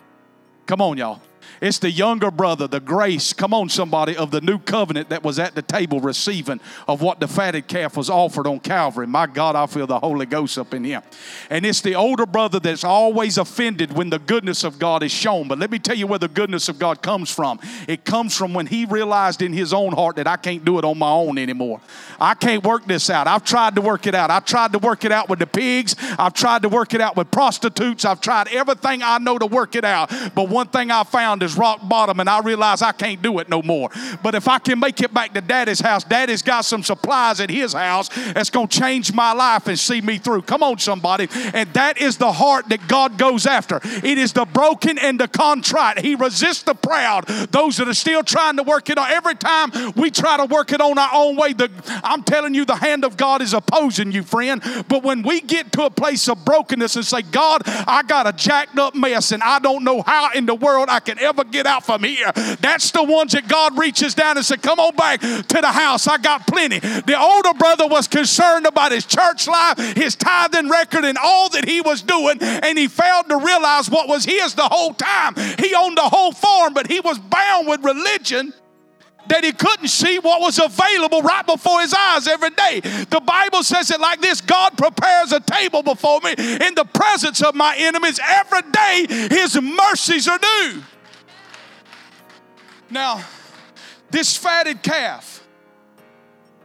Come 0.67 0.81
on, 0.81 0.99
y'all. 0.99 1.21
It's 1.61 1.79
the 1.79 1.91
younger 1.91 2.31
brother, 2.31 2.67
the 2.67 2.81
grace, 2.81 3.33
come 3.33 3.53
on, 3.53 3.69
somebody, 3.69 4.17
of 4.17 4.31
the 4.31 4.41
new 4.41 4.59
covenant 4.59 5.09
that 5.11 5.25
was 5.25 5.39
at 5.39 5.55
the 5.55 5.63
table 5.63 6.01
receiving 6.01 6.61
of 6.87 7.03
what 7.03 7.21
the 7.21 7.29
fatted 7.29 7.67
calf 7.67 7.97
was 7.97 8.09
offered 8.09 8.47
on 8.47 8.61
Calvary. 8.61 9.07
My 9.07 9.27
God, 9.27 9.57
I 9.57 9.67
feel 9.67 9.87
the 9.87 9.99
Holy 9.99 10.27
Ghost 10.27 10.59
up 10.59 10.75
in 10.75 10.85
here. 10.85 11.03
And 11.51 11.67
it's 11.67 11.81
the 11.81 11.95
older 11.95 12.27
brother 12.27 12.61
that's 12.61 12.85
always 12.85 13.39
offended 13.39 13.93
when 13.93 14.11
the 14.11 14.19
goodness 14.19 14.65
of 14.65 14.79
God 14.79 15.03
is 15.03 15.13
shown. 15.13 15.49
But 15.49 15.59
let 15.59 15.71
me 15.71 15.79
tell 15.79 15.97
you 15.97 16.07
where 16.07 16.19
the 16.19 16.29
goodness 16.29 16.69
of 16.69 16.79
God 16.79 17.03
comes 17.03 17.31
from. 17.31 17.59
It 17.87 18.05
comes 18.05 18.37
from 18.37 18.55
when 18.55 18.67
he 18.67 18.85
realized 18.85 19.43
in 19.43 19.53
his 19.53 19.73
own 19.73 19.93
heart 19.93 20.17
that 20.17 20.27
I 20.27 20.37
can't 20.37 20.65
do 20.65 20.79
it 20.79 20.85
on 20.85 20.99
my 20.99 21.11
own 21.11 21.39
anymore. 21.39 21.81
I 22.21 22.35
can't 22.35 22.65
work 22.65 22.87
this 22.87 23.11
out. 23.11 23.27
I've 23.27 23.45
tried 23.45 23.75
to 23.75 23.81
work 23.81 24.07
it 24.07 24.15
out. 24.15 24.31
I've 24.31 24.45
tried 24.45 24.73
to 24.73 24.79
work 24.79 25.05
it 25.05 25.13
out 25.13 25.29
with 25.29 25.39
the 25.39 25.47
pigs. 25.47 25.97
I've 26.19 26.35
tried 26.35 26.63
to 26.63 26.69
work 26.69 26.95
it 26.95 27.01
out 27.01 27.17
with 27.17 27.31
prostitutes. 27.31 28.05
I've 28.05 28.21
tried 28.21 28.49
everything 28.49 29.03
I 29.03 29.19
know 29.19 29.39
to 29.39 29.47
work 29.47 29.75
it 29.75 29.85
out. 29.85 30.11
But 30.35 30.49
one 30.49 30.69
thing 30.69 30.91
I 30.91 31.05
found 31.05 31.43
rock 31.57 31.87
bottom 31.89 32.21
and 32.21 32.29
I 32.29 32.41
realize 32.41 32.83
I 32.83 32.93
can't 32.93 33.23
do 33.23 33.39
it 33.39 33.49
no 33.49 33.63
more. 33.63 33.91
But 34.23 34.35
if 34.35 34.49
I 34.49 34.59
can 34.59 34.79
make 34.79 35.01
it 35.01 35.13
back 35.13 35.35
to 35.35 35.41
daddy's 35.41 35.81
house, 35.81 36.05
daddy's 36.05 36.43
got 36.43 36.65
some 36.65 36.83
supplies 36.83 37.41
at 37.41 37.51
his 37.51 37.73
house 37.73 38.09
that's 38.33 38.51
going 38.51 38.69
to 38.69 38.81
change 38.81 39.13
my 39.13 39.33
life 39.33 39.67
and 39.67 39.79
see 39.79 40.01
me 40.01 40.19
through. 40.19 40.43
Come 40.43 40.63
on, 40.63 40.79
somebody. 40.79 41.29
And 41.55 41.73
that 41.75 41.99
is 41.99 42.17
the 42.17 42.33
heart 42.33 42.69
that 42.69 42.87
God 42.89 43.19
goes 43.19 43.47
after. 43.47 43.81
It 43.83 44.19
is 44.19 44.33
the 44.33 44.45
broken 44.45 44.99
and 44.99 45.19
the 45.19 45.29
contrite. 45.29 46.01
He 46.01 46.15
resists 46.15 46.63
the 46.63 46.75
proud, 46.75 47.27
those 47.51 47.77
that 47.79 47.89
are 47.89 47.95
still 47.95 48.23
trying 48.23 48.57
to 48.57 48.63
work 48.63 48.91
it 48.91 48.99
on. 48.99 49.11
Every 49.11 49.35
time 49.35 49.71
we 49.97 50.11
try 50.11 50.37
to 50.37 50.47
work 50.47 50.73
it 50.73 50.81
on 50.81 50.99
our 50.99 51.11
own 51.13 51.37
way, 51.37 51.53
the, 51.53 51.71
I'm 52.05 52.23
telling 52.23 52.55
you, 52.55 52.65
the 52.65 52.77
hand 52.77 53.05
of 53.05 53.17
God 53.17 53.43
is 53.43 53.55
opposing 53.55 54.13
you, 54.13 54.23
friend. 54.23 54.63
But 54.89 55.03
when 55.03 55.23
we 55.23 55.41
get 55.41 55.73
to 55.73 55.85
a 55.85 55.91
place 55.91 56.29
of 56.29 56.45
brokenness 56.45 56.97
and 56.97 57.05
say, 57.05 57.23
God, 57.23 57.63
I 57.67 58.03
got 58.03 58.27
a 58.27 58.33
jacked 58.33 58.79
up 58.79 58.95
mess 58.95 59.33
and 59.33 59.43
I 59.43 59.59
don't 59.59 59.85
know 59.85 60.03
how 60.03 60.31
in 60.33 60.47
the 60.47 60.55
world 60.55 60.89
I 60.89 61.01
can 61.01 61.19
ever 61.19 61.38
get 61.45 61.67
out 61.67 61.85
from 61.85 62.05
here. 62.05 62.31
That's 62.61 62.91
the 62.91 63.03
ones 63.03 63.33
that 63.33 63.49
God 63.49 63.79
reaches 63.79 64.15
down 64.15 64.37
and 64.37 64.45
says, 64.45 64.59
Come 64.61 64.79
on 64.79 64.95
back 64.95 65.21
to 65.21 65.61
the 65.61 65.73
house. 65.73 66.07
I 66.07 66.19
got 66.19 66.47
plenty. 66.47 66.79
The 66.79 67.19
older 67.19 67.55
brother 67.55 67.87
was 67.87 68.09
concerned 68.09 68.67
about 68.67 68.93
his 68.93 69.05
church 69.05 69.47
life, 69.47 69.79
his 69.97 70.15
tithing 70.15 70.69
record, 70.69 71.05
and 71.05 71.19
all 71.19 71.49
that 71.51 71.69
he 71.69 71.81
was 71.81 72.03
doing, 72.03 72.39
and 72.41 72.79
he 72.79 72.89
failed 72.89 73.29
to 73.29 73.39
realize 73.39 73.91
what 73.91 74.09
was 74.09 74.25
his 74.25 74.55
the 74.55 74.63
whole 74.63 74.95
time. 74.95 75.35
He 75.59 75.75
owned 75.75 75.97
the 75.97 76.03
whole 76.03 76.33
farm, 76.33 76.75
but 76.75 76.91
he 76.91 77.01
was 77.01 77.19
bound 77.19 77.69
with 77.69 77.85
religion 77.85 78.53
that 79.29 79.45
he 79.45 79.53
couldn't 79.53 79.89
see 79.89 80.19
what 80.19 80.41
was 80.41 80.59
available 80.59 81.23
right 81.23 81.47
before 81.47 81.81
his 81.81 81.95
eyes 81.95 82.27
every 82.27 82.51
day. 82.51 82.81
The 82.81 83.23
Bible 83.25 83.63
says 83.63 83.91
it 83.91 84.01
like 84.01 84.21
this 84.21 84.41
God 84.41 84.77
prepares 84.77 85.33
a 85.33 85.41
table 85.41 85.83
before 85.83 86.21
me 86.21 86.33
in 86.33 86.75
the 86.75 86.89
presence 86.93 87.43
of 87.43 87.55
my 87.55 87.77
enemies. 87.79 88.19
Every 88.23 88.63
day, 88.63 89.07
his 89.31 89.61
mercies 89.61 90.29
are 90.29 90.39
new. 90.39 90.83
Now, 92.91 93.25
this 94.11 94.37
fatted 94.37 94.83
calf, 94.83 95.47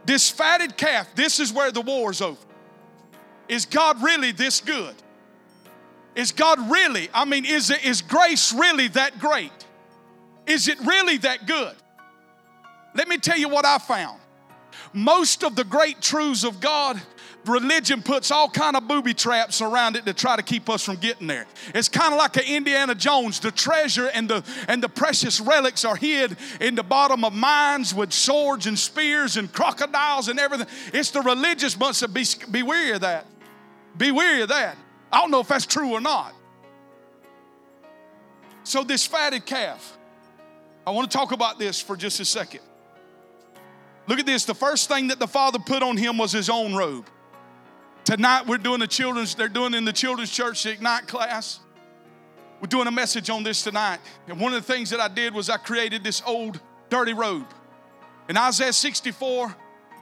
this 0.04 0.30
fatted 0.30 0.76
calf, 0.76 1.14
this 1.14 1.40
is 1.40 1.52
where 1.52 1.70
the 1.70 1.80
war's 1.80 2.20
over. 2.20 2.40
Is 3.48 3.66
God 3.66 4.02
really 4.02 4.32
this 4.32 4.60
good? 4.60 4.94
Is 6.14 6.32
God 6.32 6.70
really, 6.70 7.08
I 7.12 7.24
mean, 7.24 7.44
is, 7.44 7.70
it, 7.70 7.84
is 7.84 8.00
grace 8.00 8.52
really 8.52 8.88
that 8.88 9.18
great? 9.18 9.52
Is 10.46 10.68
it 10.68 10.78
really 10.80 11.18
that 11.18 11.46
good? 11.46 11.74
Let 12.94 13.08
me 13.08 13.18
tell 13.18 13.36
you 13.36 13.48
what 13.48 13.64
I 13.64 13.78
found. 13.78 14.20
Most 14.92 15.42
of 15.42 15.56
the 15.56 15.64
great 15.64 16.00
truths 16.00 16.44
of 16.44 16.60
God 16.60 17.00
religion 17.46 18.02
puts 18.02 18.30
all 18.30 18.48
kind 18.48 18.76
of 18.76 18.88
booby 18.88 19.14
traps 19.14 19.60
around 19.60 19.96
it 19.96 20.06
to 20.06 20.14
try 20.14 20.36
to 20.36 20.42
keep 20.42 20.68
us 20.70 20.82
from 20.84 20.96
getting 20.96 21.26
there. 21.26 21.46
It's 21.74 21.88
kind 21.88 22.12
of 22.12 22.18
like 22.18 22.36
an 22.36 22.44
Indiana 22.44 22.94
Jones. 22.94 23.40
The 23.40 23.50
treasure 23.50 24.08
and 24.08 24.28
the 24.28 24.44
and 24.68 24.82
the 24.82 24.88
precious 24.88 25.40
relics 25.40 25.84
are 25.84 25.96
hid 25.96 26.36
in 26.60 26.74
the 26.74 26.82
bottom 26.82 27.24
of 27.24 27.32
mines 27.32 27.94
with 27.94 28.12
swords 28.12 28.66
and 28.66 28.78
spears 28.78 29.36
and 29.36 29.52
crocodiles 29.52 30.28
and 30.28 30.38
everything. 30.38 30.66
It's 30.92 31.10
the 31.10 31.20
religious 31.20 31.74
bunch 31.74 32.00
that 32.00 32.12
be, 32.14 32.24
be 32.50 32.62
weary 32.62 32.92
of 32.92 33.02
that. 33.02 33.26
Be 33.96 34.10
weary 34.10 34.42
of 34.42 34.48
that. 34.48 34.76
I 35.12 35.20
don't 35.20 35.30
know 35.30 35.40
if 35.40 35.48
that's 35.48 35.66
true 35.66 35.92
or 35.92 36.00
not. 36.00 36.34
So 38.64 38.82
this 38.82 39.06
fatted 39.06 39.44
calf, 39.44 39.96
I 40.86 40.90
want 40.90 41.10
to 41.10 41.16
talk 41.16 41.32
about 41.32 41.58
this 41.58 41.80
for 41.80 41.96
just 41.96 42.18
a 42.18 42.24
second. 42.24 42.60
Look 44.06 44.18
at 44.18 44.26
this. 44.26 44.44
The 44.44 44.54
first 44.54 44.88
thing 44.88 45.08
that 45.08 45.18
the 45.18 45.28
father 45.28 45.58
put 45.58 45.82
on 45.82 45.96
him 45.96 46.18
was 46.18 46.32
his 46.32 46.50
own 46.50 46.74
robe. 46.74 47.08
Tonight 48.04 48.46
we're 48.46 48.58
doing 48.58 48.80
the 48.80 48.86
children's, 48.86 49.34
they're 49.34 49.48
doing 49.48 49.72
in 49.72 49.86
the 49.86 49.92
children's 49.92 50.30
church 50.30 50.62
the 50.62 50.72
Ignite 50.72 51.06
class. 51.06 51.60
We're 52.60 52.68
doing 52.68 52.86
a 52.86 52.90
message 52.92 53.30
on 53.30 53.42
this 53.42 53.62
tonight. 53.62 53.98
And 54.28 54.38
one 54.38 54.52
of 54.52 54.66
the 54.66 54.72
things 54.72 54.90
that 54.90 55.00
I 55.00 55.08
did 55.08 55.34
was 55.34 55.48
I 55.48 55.56
created 55.56 56.04
this 56.04 56.22
old 56.26 56.60
dirty 56.90 57.14
robe. 57.14 57.46
In 58.28 58.36
Isaiah 58.36 58.72
64, 58.72 59.54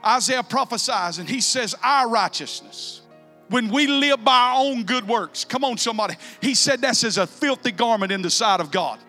Isaiah 0.05 0.43
prophesies 0.43 1.17
and 1.17 1.29
he 1.29 1.39
says, 1.39 1.75
Our 1.81 2.09
righteousness, 2.09 3.01
when 3.49 3.69
we 3.69 3.87
live 3.87 4.23
by 4.23 4.35
our 4.35 4.65
own 4.65 4.83
good 4.83 5.07
works, 5.07 5.45
come 5.45 5.63
on, 5.63 5.77
somebody, 5.77 6.15
he 6.41 6.55
said 6.55 6.81
that's 6.81 7.03
as 7.05 7.17
a 7.17 7.27
filthy 7.27 7.71
garment 7.71 8.11
in 8.11 8.21
the 8.21 8.29
sight 8.29 8.59
of 8.59 8.69
God. 8.69 8.99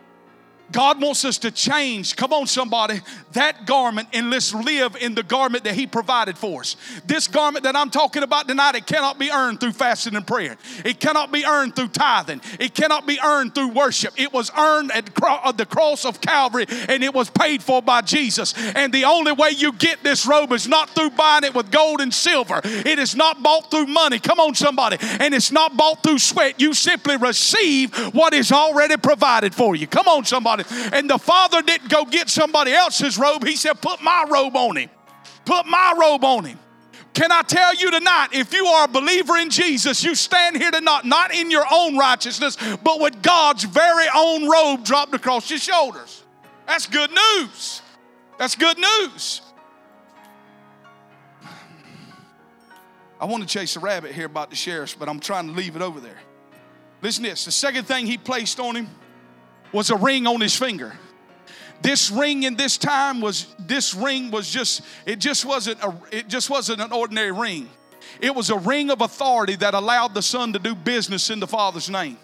God 0.73 1.01
wants 1.01 1.25
us 1.25 1.39
to 1.39 1.51
change, 1.51 2.17
come 2.17 2.33
on, 2.33 2.47
somebody, 2.47 3.01
that 3.33 3.67
garment 3.67 4.09
and 4.13 4.31
let's 4.31 4.55
live 4.55 4.97
in 5.01 5.15
the 5.15 5.23
garment 5.23 5.65
that 5.65 5.75
He 5.75 5.87
provided 5.87 6.39
for 6.39 6.61
us. 6.61 6.77
This 7.07 7.29
garment 7.29 7.65
that 7.65 7.77
I'm 7.77 7.91
talking 7.91 8.23
about 8.23 8.49
tonight, 8.49 8.75
it 8.75 8.87
cannot 8.87 9.19
be 9.19 9.31
earned 9.31 9.61
through 9.61 9.73
fasting 9.73 10.17
and 10.17 10.27
prayer. 10.27 10.57
It 10.85 11.01
cannot 11.01 11.33
be 11.33 11.45
earned 11.45 11.77
through 11.77 11.89
tithing. 11.89 12.41
It 12.59 12.75
cannot 12.75 13.07
be 13.07 13.19
earned 13.23 13.55
through 13.55 13.69
worship. 13.69 14.15
It 14.17 14.33
was 14.33 14.51
earned 14.57 14.93
at 14.93 15.11
uh, 15.23 15.53
the 15.53 15.67
cross 15.67 16.05
of 16.05 16.21
Calvary 16.21 16.67
and 16.89 17.05
it 17.05 17.13
was 17.13 17.31
paid 17.31 17.63
for 17.63 17.83
by 17.83 18.01
Jesus. 18.01 18.55
And 18.75 18.93
the 18.93 19.05
only 19.05 19.33
way 19.33 19.51
you 19.51 19.73
get 19.73 20.03
this 20.03 20.27
robe 20.27 20.53
is 20.53 20.69
not 20.69 20.91
through 20.91 21.11
buying 21.11 21.45
it 21.45 21.55
with 21.55 21.71
gold 21.71 22.01
and 22.01 22.13
silver. 22.13 22.61
It 22.65 22.99
is 22.99 23.17
not 23.17 23.43
bought 23.43 23.71
through 23.71 23.87
money. 23.87 24.19
Come 24.19 24.41
on, 24.41 24.55
somebody. 24.55 24.97
And 25.21 25.35
it's 25.35 25.53
not 25.53 25.77
bought 25.77 26.03
through 26.03 26.19
sweat. 26.19 26.61
You 26.61 26.75
simply 26.75 27.17
receive 27.17 27.95
what 28.15 28.33
is 28.35 28.53
already 28.53 28.97
provided 28.97 29.55
for 29.55 29.77
you. 29.77 29.87
Come 29.87 30.09
on, 30.09 30.25
somebody. 30.25 30.54
And 30.93 31.09
the 31.09 31.19
Father 31.19 31.63
didn't 31.63 31.91
go 31.91 32.05
get 32.05 32.29
somebody 32.29 32.73
else's 32.73 33.19
robe. 33.19 33.45
He 33.45 33.57
said, 33.57 33.81
Put 33.81 34.03
my 34.03 34.27
robe 34.29 34.57
on 34.57 34.77
him. 34.77 34.91
Put 35.45 35.67
my 35.67 35.95
robe 35.99 36.25
on 36.25 36.45
him. 36.45 36.59
Can 37.15 37.31
I 37.31 37.43
tell 37.43 37.75
you 37.77 37.93
tonight, 37.93 38.29
if 38.33 38.53
you 38.53 38.67
are 38.67 38.87
a 38.87 38.89
believer 38.89 39.37
in 39.37 39.49
Jesus, 39.49 40.03
you 40.03 40.17
stand 40.17 40.57
here 40.57 40.73
tonight, 40.73 41.05
not 41.05 41.33
in 41.33 41.49
your 41.49 41.65
own 41.71 41.97
righteousness, 41.97 42.57
but 42.83 43.01
with 43.01 43.23
God's 43.23 43.63
very 43.63 44.07
own 44.13 44.49
robe 44.49 44.85
dropped 44.85 45.15
across 45.15 45.49
your 45.49 45.61
shoulders. 45.61 46.25
That's 46.67 46.87
good 46.87 47.11
news. 47.11 47.83
That's 48.37 48.57
good 48.57 48.79
news. 48.79 49.43
I 53.21 53.27
want 53.27 53.43
to 53.43 53.49
chase 53.49 53.77
a 53.77 53.81
rabbit 53.81 54.11
here 54.11 54.27
about 54.27 54.51
the 54.51 54.57
sheriffs, 54.57 54.95
but 54.95 55.09
I'm 55.09 55.21
trying 55.21 55.47
to 55.47 55.53
leave 55.53 55.77
it 55.77 55.83
over 55.83 56.01
there. 56.01 56.19
Listen 57.01 57.23
to 57.25 57.31
this. 57.31 57.45
The 57.45 57.53
second 57.53 57.85
thing 57.85 58.07
he 58.07 58.19
placed 58.19 58.59
on 58.59 58.75
him 58.75 58.89
was 59.75 59.91
a 59.91 59.97
ring 59.97 60.27
on 60.27 60.41
his 60.41 60.57
finger. 60.57 60.97
This 61.83 62.11
ring 62.11 62.45
in 62.45 62.55
this 62.55 62.79
time 62.79 63.21
was 63.21 63.55
this 63.59 63.93
ring 63.93 64.31
was 64.31 64.49
just 64.49 64.81
it 65.05 65.19
just 65.19 65.45
wasn't 65.45 65.83
a 65.83 65.93
it 66.13 66.29
just 66.29 66.49
wasn't 66.49 66.81
an 66.81 66.93
ordinary 66.93 67.33
ring. 67.33 67.69
It 68.21 68.35
was 68.35 68.49
a 68.51 68.57
ring 68.57 68.91
of 68.91 69.01
authority 69.01 69.57
that 69.57 69.75
allowed 69.75 70.15
the 70.15 70.23
son 70.23 70.53
to 70.53 70.59
do 70.59 70.75
business 70.75 71.29
in 71.29 71.41
the 71.41 71.47
father's 71.47 71.91
name. 71.91 72.17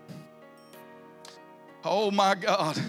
Oh 1.85 2.11
my 2.11 2.37
God. 2.37 2.80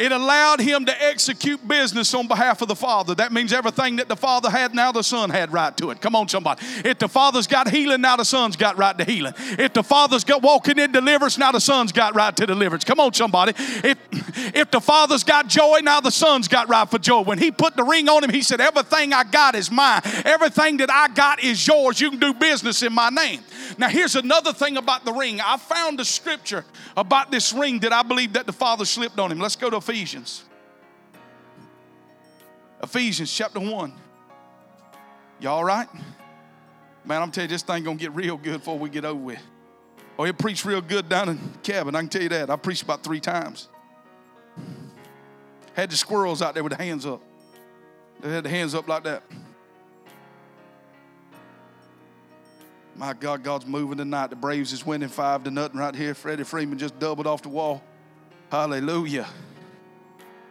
It 0.00 0.12
allowed 0.12 0.60
him 0.60 0.86
to 0.86 1.02
execute 1.04 1.68
business 1.68 2.14
on 2.14 2.26
behalf 2.26 2.62
of 2.62 2.68
the 2.68 2.74
Father. 2.74 3.14
That 3.14 3.32
means 3.32 3.52
everything 3.52 3.96
that 3.96 4.08
the 4.08 4.16
Father 4.16 4.48
had, 4.48 4.74
now 4.74 4.92
the 4.92 5.02
Son 5.02 5.28
had 5.28 5.52
right 5.52 5.76
to 5.76 5.90
it. 5.90 6.00
Come 6.00 6.16
on, 6.16 6.26
somebody. 6.26 6.64
If 6.86 6.98
the 6.98 7.06
Father's 7.06 7.46
got 7.46 7.68
healing, 7.68 8.00
now 8.00 8.16
the 8.16 8.24
Son's 8.24 8.56
got 8.56 8.78
right 8.78 8.96
to 8.96 9.04
healing. 9.04 9.34
If 9.36 9.74
the 9.74 9.82
Father's 9.82 10.24
got 10.24 10.40
walking 10.40 10.78
in 10.78 10.90
deliverance, 10.90 11.36
now 11.36 11.52
the 11.52 11.60
Son's 11.60 11.92
got 11.92 12.14
right 12.14 12.34
to 12.34 12.46
deliverance. 12.46 12.82
Come 12.82 12.98
on, 12.98 13.12
somebody. 13.12 13.52
If, 13.84 13.98
if 14.56 14.70
the 14.70 14.80
Father's 14.80 15.22
got 15.22 15.48
joy, 15.48 15.80
now 15.82 16.00
the 16.00 16.10
Son's 16.10 16.48
got 16.48 16.70
right 16.70 16.88
for 16.88 16.98
joy. 16.98 17.20
When 17.20 17.36
he 17.36 17.50
put 17.50 17.76
the 17.76 17.84
ring 17.84 18.08
on 18.08 18.24
him, 18.24 18.30
he 18.30 18.40
said, 18.40 18.58
Everything 18.58 19.12
I 19.12 19.24
got 19.24 19.54
is 19.54 19.70
mine. 19.70 20.00
Everything 20.24 20.78
that 20.78 20.90
I 20.90 21.08
got 21.08 21.44
is 21.44 21.66
yours. 21.66 22.00
You 22.00 22.08
can 22.08 22.20
do 22.20 22.32
business 22.32 22.82
in 22.82 22.94
my 22.94 23.10
name. 23.10 23.40
Now, 23.76 23.88
here's 23.88 24.16
another 24.16 24.54
thing 24.54 24.78
about 24.78 25.04
the 25.04 25.12
ring. 25.12 25.42
I 25.42 25.58
found 25.58 26.00
a 26.00 26.06
scripture 26.06 26.64
about 26.96 27.30
this 27.30 27.52
ring 27.52 27.80
that 27.80 27.92
I 27.92 28.02
believe 28.02 28.32
that 28.32 28.46
the 28.46 28.52
Father 28.54 28.86
slipped 28.86 29.18
on 29.18 29.30
him. 29.30 29.38
Let's 29.38 29.56
go 29.56 29.68
to 29.68 29.89
Ephesians. 29.90 30.44
Ephesians 32.80 33.32
chapter 33.34 33.58
1. 33.58 33.92
Y'all 35.40 35.54
all 35.54 35.64
right? 35.64 35.88
Man, 37.04 37.20
I'm 37.20 37.32
telling 37.32 37.50
you, 37.50 37.54
this 37.56 37.64
thing 37.64 37.82
gonna 37.82 37.96
get 37.96 38.12
real 38.12 38.36
good 38.36 38.58
before 38.60 38.78
we 38.78 38.88
get 38.88 39.04
over 39.04 39.18
with. 39.18 39.42
Oh, 40.16 40.22
it 40.22 40.38
preached 40.38 40.64
real 40.64 40.80
good 40.80 41.08
down 41.08 41.30
in 41.30 41.38
the 41.38 41.58
cabin. 41.64 41.96
I 41.96 42.02
can 42.02 42.08
tell 42.08 42.22
you 42.22 42.28
that. 42.28 42.50
I 42.50 42.54
preached 42.54 42.84
about 42.84 43.02
three 43.02 43.18
times. 43.18 43.66
Had 45.74 45.90
the 45.90 45.96
squirrels 45.96 46.40
out 46.40 46.54
there 46.54 46.62
with 46.62 46.76
the 46.76 46.82
hands 46.82 47.04
up. 47.04 47.20
They 48.20 48.30
had 48.30 48.44
the 48.44 48.48
hands 48.48 48.76
up 48.76 48.86
like 48.86 49.02
that. 49.02 49.24
My 52.94 53.12
God, 53.12 53.42
God's 53.42 53.66
moving 53.66 53.98
tonight. 53.98 54.28
The 54.28 54.36
Braves 54.36 54.72
is 54.72 54.86
winning 54.86 55.08
five 55.08 55.42
to 55.42 55.50
nothing 55.50 55.80
right 55.80 55.96
here. 55.96 56.14
Freddie 56.14 56.44
Freeman 56.44 56.78
just 56.78 56.96
doubled 57.00 57.26
off 57.26 57.42
the 57.42 57.48
wall. 57.48 57.82
Hallelujah. 58.52 59.26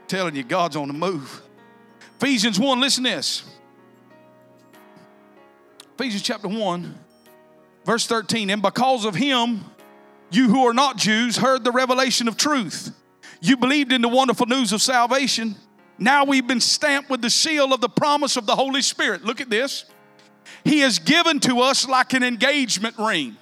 Telling 0.09 0.35
you, 0.35 0.43
God's 0.43 0.75
on 0.75 0.87
the 0.87 0.93
move. 0.93 1.41
Ephesians 2.17 2.59
1, 2.59 2.81
listen 2.81 3.03
this. 3.03 3.43
Ephesians 5.95 6.22
chapter 6.22 6.48
1, 6.48 7.00
verse 7.85 8.07
13. 8.07 8.50
And 8.50 8.61
because 8.61 9.05
of 9.05 9.15
him, 9.15 9.63
you 10.31 10.50
who 10.50 10.65
are 10.67 10.74
not 10.74 10.98
Jews 10.98 11.37
heard 11.37 11.63
the 11.63 11.72
revelation 11.72 12.27
of 12.27 12.35
truth. 12.35 12.91
You 13.41 13.55
believed 13.55 13.91
in 13.93 14.01
the 14.01 14.09
wonderful 14.09 14.45
news 14.45 14.74
of 14.74 14.81
salvation. 14.81 15.55
Now 15.98 16.25
we've 16.25 16.48
been 16.48 16.61
stamped 16.61 17.09
with 17.09 17.22
the 17.22 17.29
seal 17.29 17.74
of 17.74 17.79
the 17.79 17.89
promise 17.89 18.35
of 18.35 18.45
the 18.45 18.55
Holy 18.55 18.81
Spirit. 18.81 19.24
Look 19.24 19.39
at 19.39 19.50
this. 19.50 19.85
He 20.63 20.81
is 20.81 21.00
given 21.00 21.39
to 21.41 21.61
us 21.61 21.87
like 21.87 22.13
an 22.13 22.24
engagement 22.24 22.98
ring 22.98 23.37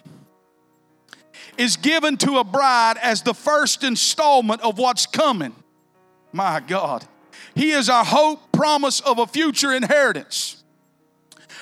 is 1.58 1.78
given 1.78 2.18
to 2.18 2.38
a 2.38 2.44
bride 2.44 2.98
as 3.02 3.24
the 3.24 3.34
first 3.34 3.84
installment 3.84 4.62
of 4.62 4.78
what's 4.78 5.06
coming. 5.06 5.56
My 6.32 6.60
God. 6.60 7.06
He 7.56 7.72
is 7.72 7.90
our 7.90 8.06
hope, 8.06 8.52
promise 8.52 9.00
of 9.00 9.20
a 9.20 9.28
future 9.28 9.74
inheritance, 9.74 10.64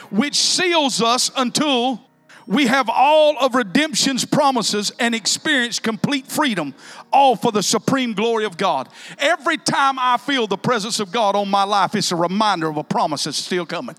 which 0.10 0.36
seals 0.36 1.02
us 1.02 1.32
until 1.36 2.02
we 2.48 2.68
have 2.68 2.90
all 2.90 3.38
of 3.40 3.56
redemption's 3.56 4.24
promises 4.24 4.92
and 5.00 5.16
experience 5.16 5.80
complete 5.80 6.28
freedom, 6.28 6.76
all 7.12 7.36
for 7.36 7.52
the 7.52 7.64
supreme 7.64 8.14
glory 8.14 8.46
of 8.46 8.58
God. 8.58 8.90
Every 9.18 9.58
time 9.58 9.98
I 9.98 10.18
feel 10.18 10.48
the 10.48 10.58
presence 10.58 11.00
of 11.00 11.12
God 11.12 11.36
on 11.36 11.50
my 11.50 11.64
life, 11.64 11.96
it's 11.96 12.12
a 12.12 12.16
reminder 12.16 12.70
of 12.70 12.78
a 12.78 12.84
promise 12.84 13.24
that's 13.24 13.38
still 13.38 13.66
coming. 13.66 13.96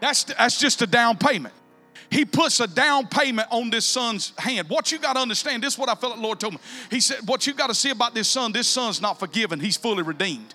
That's, 0.00 0.24
that's 0.24 0.58
just 0.58 0.82
a 0.82 0.86
down 0.86 1.18
payment. 1.18 1.54
He 2.10 2.24
puts 2.24 2.58
a 2.58 2.66
down 2.66 3.06
payment 3.06 3.48
on 3.52 3.70
this 3.70 3.86
son's 3.86 4.32
hand. 4.36 4.68
What 4.68 4.90
you 4.90 4.98
got 4.98 5.14
to 5.14 5.20
understand, 5.20 5.62
this 5.62 5.74
is 5.74 5.78
what 5.78 5.88
I 5.88 5.94
felt 5.94 6.16
the 6.16 6.22
Lord 6.22 6.40
told 6.40 6.54
me. 6.54 6.60
He 6.90 7.00
said, 7.00 7.18
What 7.26 7.46
you 7.46 7.54
got 7.54 7.68
to 7.68 7.74
see 7.74 7.90
about 7.90 8.14
this 8.14 8.28
son, 8.28 8.52
this 8.52 8.66
son's 8.66 9.00
not 9.00 9.18
forgiven, 9.18 9.60
he's 9.60 9.76
fully 9.76 10.02
redeemed. 10.02 10.54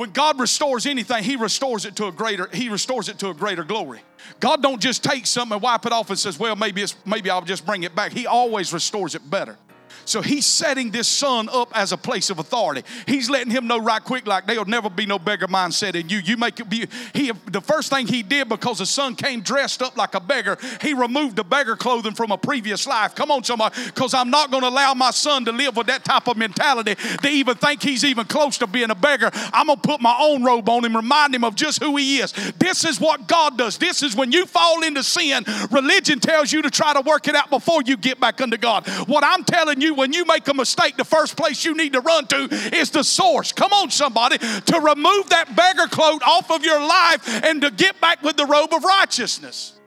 When 0.00 0.12
God 0.12 0.40
restores 0.40 0.86
anything, 0.86 1.22
He 1.22 1.36
restores 1.36 1.84
it 1.84 1.94
to 1.96 2.06
a 2.06 2.12
greater, 2.12 2.48
He 2.54 2.70
restores 2.70 3.10
it 3.10 3.18
to 3.18 3.28
a 3.28 3.34
greater 3.34 3.64
glory. 3.64 4.00
God 4.40 4.62
don't 4.62 4.80
just 4.80 5.04
take 5.04 5.26
something 5.26 5.52
and 5.52 5.62
wipe 5.62 5.84
it 5.84 5.92
off 5.92 6.08
and 6.08 6.18
says, 6.18 6.38
Well, 6.38 6.56
maybe 6.56 6.80
it's 6.80 6.96
maybe 7.04 7.28
I'll 7.28 7.42
just 7.42 7.66
bring 7.66 7.82
it 7.82 7.94
back. 7.94 8.10
He 8.12 8.26
always 8.26 8.72
restores 8.72 9.14
it 9.14 9.28
better. 9.28 9.58
So 10.04 10.22
he's 10.22 10.46
setting 10.46 10.90
this 10.90 11.08
son 11.08 11.48
up 11.52 11.76
as 11.76 11.92
a 11.92 11.96
place 11.96 12.30
of 12.30 12.38
authority. 12.38 12.82
He's 13.06 13.30
letting 13.30 13.50
him 13.50 13.66
know 13.66 13.78
right 13.78 14.02
quick, 14.02 14.26
like 14.26 14.46
there'll 14.46 14.64
never 14.64 14.90
be 14.90 15.06
no 15.06 15.18
beggar 15.18 15.46
mindset 15.46 15.94
in 15.94 16.08
you. 16.08 16.18
You 16.18 16.36
make 16.36 16.60
it 16.60 16.68
be. 16.68 16.86
He 17.14 17.32
the 17.46 17.60
first 17.60 17.90
thing 17.90 18.06
he 18.06 18.22
did 18.22 18.48
because 18.48 18.78
the 18.78 18.86
son 18.86 19.14
came 19.14 19.40
dressed 19.40 19.82
up 19.82 19.96
like 19.96 20.14
a 20.14 20.20
beggar, 20.20 20.58
he 20.80 20.94
removed 20.94 21.36
the 21.36 21.44
beggar 21.44 21.76
clothing 21.76 22.14
from 22.14 22.32
a 22.32 22.38
previous 22.38 22.86
life. 22.86 23.14
Come 23.14 23.30
on, 23.30 23.44
somebody, 23.44 23.74
because 23.86 24.14
I'm 24.14 24.30
not 24.30 24.50
going 24.50 24.62
to 24.62 24.68
allow 24.68 24.94
my 24.94 25.10
son 25.10 25.44
to 25.44 25.52
live 25.52 25.76
with 25.76 25.86
that 25.86 26.04
type 26.04 26.26
of 26.28 26.36
mentality 26.36 26.94
to 26.94 27.28
even 27.28 27.56
think 27.56 27.82
he's 27.82 28.04
even 28.04 28.26
close 28.26 28.58
to 28.58 28.66
being 28.66 28.90
a 28.90 28.94
beggar. 28.94 29.30
I'm 29.52 29.66
gonna 29.66 29.80
put 29.80 30.00
my 30.00 30.16
own 30.20 30.42
robe 30.42 30.68
on 30.68 30.84
him, 30.84 30.96
remind 30.96 31.34
him 31.34 31.44
of 31.44 31.54
just 31.54 31.82
who 31.82 31.96
he 31.96 32.18
is. 32.18 32.32
This 32.58 32.84
is 32.84 33.00
what 33.00 33.26
God 33.26 33.58
does. 33.58 33.78
This 33.78 34.02
is 34.02 34.16
when 34.16 34.32
you 34.32 34.46
fall 34.46 34.82
into 34.82 35.02
sin, 35.02 35.44
religion 35.70 36.20
tells 36.20 36.52
you 36.52 36.62
to 36.62 36.70
try 36.70 36.94
to 36.94 37.00
work 37.00 37.28
it 37.28 37.34
out 37.34 37.50
before 37.50 37.82
you 37.84 37.96
get 37.96 38.20
back 38.20 38.40
under 38.40 38.56
God. 38.56 38.86
What 39.06 39.24
I'm 39.24 39.44
telling 39.44 39.79
you 39.80 39.90
you 39.90 39.94
when 39.94 40.12
you 40.12 40.24
make 40.24 40.46
a 40.48 40.54
mistake, 40.54 40.96
the 40.96 41.04
first 41.04 41.36
place 41.36 41.64
you 41.64 41.74
need 41.74 41.92
to 41.92 42.00
run 42.00 42.26
to 42.28 42.48
is 42.74 42.90
the 42.90 43.02
source. 43.02 43.52
Come 43.52 43.72
on, 43.72 43.90
somebody, 43.90 44.38
to 44.38 44.80
remove 44.80 45.28
that 45.30 45.54
beggar 45.56 45.86
cloak 45.88 46.26
off 46.26 46.50
of 46.50 46.64
your 46.64 46.80
life 46.80 47.44
and 47.44 47.60
to 47.62 47.70
get 47.70 48.00
back 48.00 48.22
with 48.22 48.36
the 48.36 48.46
robe 48.46 48.72
of 48.72 48.84
righteousness. 48.84 49.78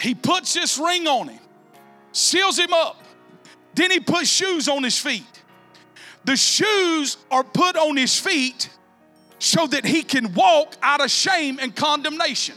He 0.00 0.14
puts 0.14 0.54
this 0.54 0.78
ring 0.78 1.06
on 1.06 1.28
him, 1.28 1.42
seals 2.12 2.58
him 2.58 2.72
up. 2.72 3.02
Then 3.74 3.90
he 3.90 4.00
puts 4.00 4.28
shoes 4.28 4.68
on 4.68 4.84
his 4.84 4.98
feet. 4.98 5.24
The 6.24 6.36
shoes 6.36 7.16
are 7.30 7.44
put 7.44 7.76
on 7.76 7.96
his 7.96 8.18
feet 8.18 8.70
so 9.38 9.66
that 9.66 9.84
he 9.84 10.02
can 10.02 10.32
walk 10.32 10.74
out 10.80 11.02
of 11.02 11.10
shame 11.10 11.58
and 11.60 11.74
condemnation. 11.74 12.54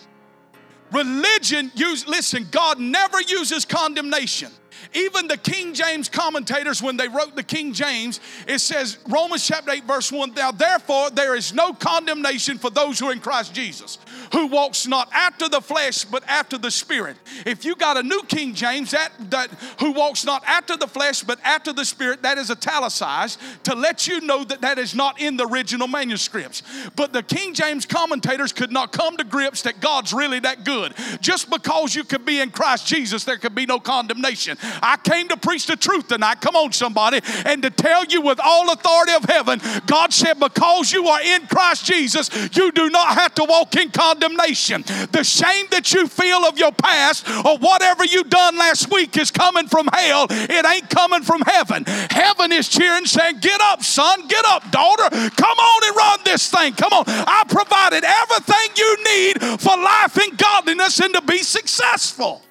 Religion 0.92 1.72
use 1.76 2.08
listen, 2.08 2.48
God 2.50 2.80
never 2.80 3.20
uses 3.20 3.66
condemnation. 3.66 4.52
Even 4.94 5.28
the 5.28 5.38
King 5.38 5.74
James 5.74 6.10
commentators, 6.10 6.82
when 6.82 6.98
they 6.98 7.08
wrote 7.08 7.36
the 7.36 7.44
King 7.44 7.74
James, 7.74 8.20
it 8.48 8.60
says, 8.60 8.98
Romans 9.08 9.46
chapter 9.46 9.72
8, 9.72 9.84
verse 9.86 10.12
1, 10.12 10.34
Now 10.34 10.52
therefore 10.52 11.10
there 11.10 11.36
is 11.36 11.54
no 11.54 11.74
condemnation 11.74 12.58
for 12.58 12.70
those 12.70 13.00
who 13.00 13.08
are 13.08 13.14
in 13.14 13.20
Christ 13.20 13.54
Jesus. 13.54 13.98
Who 14.34 14.48
walks 14.48 14.88
not 14.88 15.10
after 15.14 15.50
the 15.50 15.62
flesh, 15.62 16.06
but 16.06 16.24
after 16.28 16.58
the 16.58 16.72
Spirit. 16.72 17.18
If 17.46 17.66
you 17.66 17.76
got 17.76 17.98
a 17.98 18.04
New 18.04 18.22
King 18.24 18.54
James, 18.54 18.92
that, 18.92 19.12
that 19.32 19.50
who 19.80 19.92
walks 19.92 20.26
not 20.26 20.44
after 20.46 20.78
the 20.78 20.88
flesh, 20.88 21.24
but 21.24 21.40
after 21.44 21.74
the 21.74 21.86
Spirit, 21.86 22.24
that 22.24 22.38
is 22.38 22.52
italicized 22.52 23.40
to 23.64 23.76
let 23.76 24.08
you 24.08 24.22
know 24.22 24.44
that 24.44 24.62
that 24.62 24.78
is 24.78 24.96
not 24.96 25.20
in 25.20 25.38
the 25.38 25.48
original 25.48 25.88
manuscripts. 25.88 26.64
But 26.96 27.14
the 27.14 27.24
King 27.24 27.54
James 27.54 27.86
commentators 27.86 28.52
could 28.52 28.72
not 28.72 28.92
come 28.92 29.18
to 29.18 29.24
grips 29.24 29.62
that 29.64 29.80
God's 29.80 30.14
really 30.14 30.40
that 30.40 30.64
good. 30.64 30.94
Just 31.22 31.50
because 31.50 31.96
you 31.96 32.04
could 32.04 32.26
be 32.26 32.40
in 32.40 32.52
Christ 32.52 32.88
Jesus, 32.88 33.24
there 33.24 33.38
could 33.38 33.56
be 33.56 33.66
no 33.66 33.80
condemnation. 33.80 34.58
I 34.82 34.98
came 34.98 35.28
to 35.30 35.38
preach 35.38 35.68
the 35.68 35.76
truth 35.76 36.08
tonight. 36.08 36.42
Come 36.42 36.56
on, 36.56 36.72
somebody, 36.72 37.22
and 37.46 37.62
to 37.64 37.70
tell 37.70 38.06
you 38.06 38.22
with 38.22 38.40
all 38.44 38.72
authority 38.72 39.14
of 39.14 39.26
heaven, 39.26 39.62
God 39.86 40.14
said, 40.14 40.40
because 40.40 40.92
you 40.92 41.08
are 41.08 41.22
in 41.22 41.48
Christ 41.48 41.86
Jesus, 41.86 42.30
you 42.56 42.72
do 42.72 42.90
not 42.90 43.18
have 43.18 43.34
to 43.36 43.44
walk 43.44 43.76
in 43.76 43.90
condemnation. 43.90 44.17
The 44.20 45.24
shame 45.24 45.66
that 45.72 45.94
you 45.94 46.08
feel 46.08 46.46
of 46.46 46.58
your 46.58 46.72
past 46.72 47.28
or 47.46 47.58
whatever 47.58 48.06
you 48.06 48.24
done 48.24 48.58
last 48.58 48.92
week 48.92 49.18
is 49.18 49.32
coming 49.32 49.68
from 49.68 49.88
hell. 49.94 50.28
It 50.30 50.66
ain't 50.66 50.90
coming 50.90 51.24
from 51.24 51.42
heaven. 51.42 51.84
Heaven 51.86 52.52
is 52.52 52.70
cheering, 52.70 53.06
saying, 53.06 53.40
Get 53.40 53.60
up, 53.62 53.84
son, 53.84 54.28
get 54.28 54.46
up, 54.46 54.70
daughter. 54.72 55.10
Come 55.10 55.58
on 55.58 55.88
and 55.88 55.96
run 55.96 56.20
this 56.26 56.50
thing. 56.50 56.74
Come 56.74 56.94
on. 56.94 57.04
I 57.08 57.44
provided 57.48 58.04
everything 58.04 58.76
you 58.76 58.98
need 59.04 59.62
for 59.62 59.76
life 59.78 60.18
and 60.18 60.38
godliness 60.38 61.00
and 61.00 61.14
to 61.14 61.22
be 61.22 61.40
successful. 61.40 62.42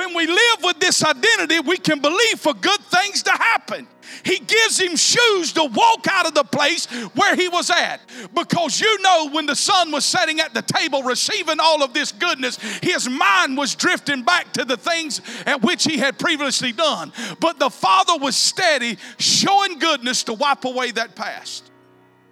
When 0.00 0.14
we 0.14 0.26
live 0.26 0.62
with 0.62 0.80
this 0.80 1.04
identity, 1.04 1.60
we 1.60 1.76
can 1.76 2.00
believe 2.00 2.40
for 2.40 2.54
good 2.54 2.80
things 2.80 3.22
to 3.24 3.32
happen. 3.32 3.86
He 4.24 4.38
gives 4.38 4.80
him 4.80 4.96
shoes 4.96 5.52
to 5.52 5.64
walk 5.64 6.06
out 6.10 6.26
of 6.26 6.32
the 6.32 6.42
place 6.42 6.86
where 7.14 7.36
he 7.36 7.48
was 7.48 7.68
at. 7.68 8.00
Because 8.34 8.80
you 8.80 9.02
know, 9.02 9.28
when 9.28 9.44
the 9.44 9.54
son 9.54 9.92
was 9.92 10.06
sitting 10.06 10.40
at 10.40 10.54
the 10.54 10.62
table 10.62 11.02
receiving 11.02 11.60
all 11.60 11.82
of 11.82 11.92
this 11.92 12.12
goodness, 12.12 12.56
his 12.82 13.10
mind 13.10 13.58
was 13.58 13.74
drifting 13.74 14.22
back 14.22 14.54
to 14.54 14.64
the 14.64 14.78
things 14.78 15.20
at 15.44 15.60
which 15.60 15.84
he 15.84 15.98
had 15.98 16.18
previously 16.18 16.72
done. 16.72 17.12
But 17.38 17.58
the 17.58 17.68
father 17.68 18.16
was 18.16 18.36
steady, 18.36 18.96
showing 19.18 19.78
goodness 19.78 20.24
to 20.24 20.32
wipe 20.32 20.64
away 20.64 20.92
that 20.92 21.14
past. 21.14 21.70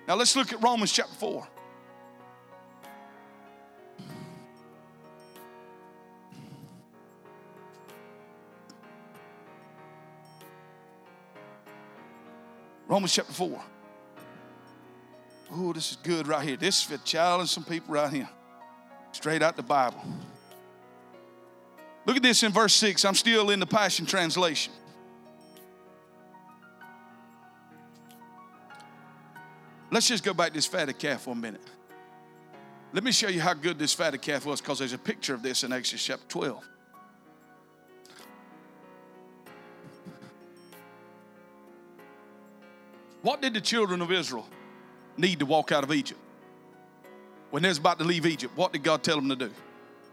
Now 0.07 0.15
let's 0.15 0.35
look 0.37 0.55
at 0.55 0.63
Romans 0.63 0.91
chapter 0.91 1.15
4. 1.17 1.47
Romans 12.89 13.15
chapter 13.15 13.33
4. 13.35 13.63
Oh, 15.53 15.73
this 15.75 15.91
is 15.91 15.97
good 16.03 16.27
right 16.27 16.47
here. 16.47 16.57
This 16.57 16.91
is 16.91 17.01
challenge 17.05 17.51
some 17.51 17.65
people 17.65 17.95
right 17.95 18.13
here. 18.13 18.29
Straight 19.13 19.43
out 19.43 19.57
the 19.57 19.63
Bible. 19.63 20.03
Look 22.07 22.17
at 22.17 22.23
this 22.23 22.43
in 22.43 22.51
verse 22.51 22.73
6. 22.75 23.05
I'm 23.05 23.15
still 23.15 23.51
in 23.51 23.61
the 23.61 23.67
Passion 23.67 24.07
Translation. 24.07 24.73
Let's 29.91 30.09
just 30.09 30.25
go 30.25 30.33
back 30.33 30.49
to 30.49 30.55
this 30.55 30.67
fatted 30.67 30.99
calf 30.99 31.23
for 31.23 31.31
a 31.31 31.37
minute. 31.37 31.61
Let 32.95 33.05
me 33.05 33.13
show 33.13 33.29
you 33.29 33.41
how 33.41 33.53
good 33.53 33.79
this 33.79 33.93
fatted 33.93 34.23
calf 34.23 34.47
was 34.47 34.63
because 34.63 34.79
there's 34.79 34.95
a 34.95 34.99
picture 34.99 35.35
of 35.35 35.43
this 35.43 35.63
in 35.63 35.73
Exodus 35.73 36.05
chapter 36.05 36.27
12. 36.29 36.65
What 43.29 43.43
did 43.43 43.53
the 43.53 43.61
children 43.61 44.01
of 44.01 44.11
Israel 44.11 44.49
need 45.19 45.41
to 45.41 45.45
walk 45.45 45.71
out 45.71 45.85
of 45.85 45.93
Egypt? 45.93 46.19
When 47.51 47.63
they 47.63 47.69
was 47.69 47.77
about 47.77 47.99
to 47.99 48.05
leave 48.07 48.25
Egypt, 48.25 48.57
what 48.57 48.73
did 48.73 48.83
God 48.83 49.03
tell 49.03 49.17
them 49.17 49.29
to 49.29 49.37
do? 49.37 49.51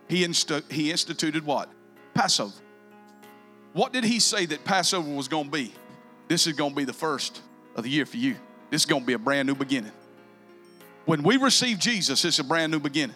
He, 0.10 0.26
inst- 0.26 0.52
he 0.70 0.92
instituted 0.92 1.46
what? 1.46 1.70
Passover. 2.14 2.52
What 3.72 3.94
did 3.94 4.04
he 4.04 4.20
say 4.20 4.46
that 4.48 4.66
Passover 4.66 5.10
was 5.10 5.30
going 5.30 5.46
to 5.46 5.50
be? 5.50 5.74
This 6.28 6.46
is 6.46 6.52
going 6.52 6.72
to 6.72 6.76
be 6.76 6.84
the 6.84 6.92
first 6.92 7.42
of 7.78 7.86
the 7.86 7.90
year 7.90 8.06
for 8.06 8.18
you. 8.18 8.36
This 8.70 8.82
is 8.82 8.86
going 8.86 9.04
to 9.04 9.08
be 9.08 9.14
a 9.14 9.18
brand 9.18 9.48
new 9.48 9.56
beginning. 9.56 9.94
When 11.06 11.24
we 11.24 11.38
receive 11.38 11.80
Jesus, 11.80 12.26
it's 12.26 12.40
a 12.40 12.44
brand 12.44 12.70
new 12.70 12.82
beginning. 12.82 13.16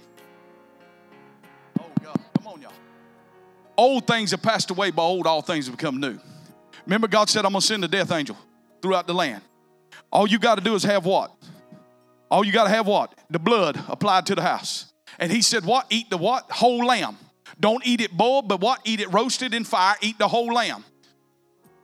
Oh, 1.77 1.83
God. 2.01 2.17
Come 2.37 2.47
on, 2.47 2.61
y'all. 2.61 2.71
Old 3.75 4.07
things 4.07 4.31
have 4.31 4.41
passed 4.41 4.71
away, 4.71 4.91
but 4.91 5.01
old, 5.01 5.27
all 5.27 5.41
things 5.41 5.67
have 5.67 5.75
become 5.75 5.99
new. 5.99 6.17
Remember, 6.85 7.09
God 7.09 7.29
said, 7.29 7.43
I'm 7.43 7.51
going 7.51 7.59
to 7.59 7.67
send 7.67 7.83
a 7.83 7.89
death 7.89 8.13
angel 8.13 8.37
throughout 8.81 9.05
the 9.05 9.13
land. 9.13 9.41
All 10.11 10.27
you 10.27 10.39
got 10.39 10.55
to 10.55 10.63
do 10.63 10.75
is 10.75 10.83
have 10.83 11.05
what? 11.05 11.31
All 12.31 12.43
you 12.43 12.51
got 12.51 12.65
to 12.65 12.69
have 12.69 12.87
what? 12.87 13.13
The 13.29 13.39
blood 13.39 13.79
applied 13.87 14.25
to 14.27 14.35
the 14.35 14.41
house. 14.41 14.91
And 15.17 15.31
he 15.31 15.41
said, 15.41 15.65
What? 15.65 15.87
Eat 15.89 16.09
the 16.09 16.17
what? 16.17 16.51
Whole 16.51 16.85
lamb. 16.85 17.17
Don't 17.59 17.85
eat 17.85 18.01
it 18.01 18.15
boiled, 18.15 18.47
but 18.47 18.61
what? 18.61 18.81
Eat 18.85 18.99
it 18.99 19.11
roasted 19.11 19.53
in 19.53 19.63
fire. 19.63 19.95
Eat 20.01 20.17
the 20.17 20.27
whole 20.27 20.53
lamb. 20.53 20.83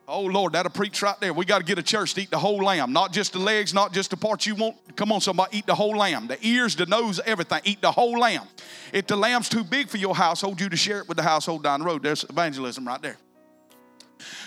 Oh 0.07 0.21
Lord, 0.21 0.53
that'll 0.53 0.71
preach 0.71 1.01
right 1.01 1.19
there. 1.19 1.33
We 1.33 1.45
got 1.45 1.59
to 1.59 1.63
get 1.63 1.79
a 1.79 1.83
church 1.83 2.13
to 2.13 2.21
eat 2.21 2.29
the 2.29 2.37
whole 2.37 2.63
lamb, 2.63 2.93
not 2.93 3.11
just 3.11 3.33
the 3.33 3.39
legs, 3.39 3.73
not 3.73 3.91
just 3.91 4.11
the 4.11 4.17
parts 4.17 4.45
you 4.45 4.53
want. 4.53 4.77
Come 4.95 5.11
on, 5.11 5.19
somebody, 5.19 5.57
eat 5.57 5.65
the 5.65 5.73
whole 5.73 5.97
lamb. 5.97 6.27
The 6.27 6.37
ears, 6.45 6.75
the 6.75 6.85
nose, 6.85 7.19
everything. 7.25 7.61
Eat 7.63 7.81
the 7.81 7.91
whole 7.91 8.19
lamb. 8.19 8.47
If 8.93 9.07
the 9.07 9.15
lamb's 9.15 9.49
too 9.49 9.63
big 9.63 9.89
for 9.89 9.97
your 9.97 10.15
household, 10.15 10.61
you 10.61 10.69
to 10.69 10.77
share 10.77 10.99
it 10.99 11.07
with 11.07 11.17
the 11.17 11.23
household 11.23 11.63
down 11.63 11.79
the 11.79 11.87
road. 11.87 12.03
There's 12.03 12.23
evangelism 12.23 12.87
right 12.87 13.01
there. 13.01 13.17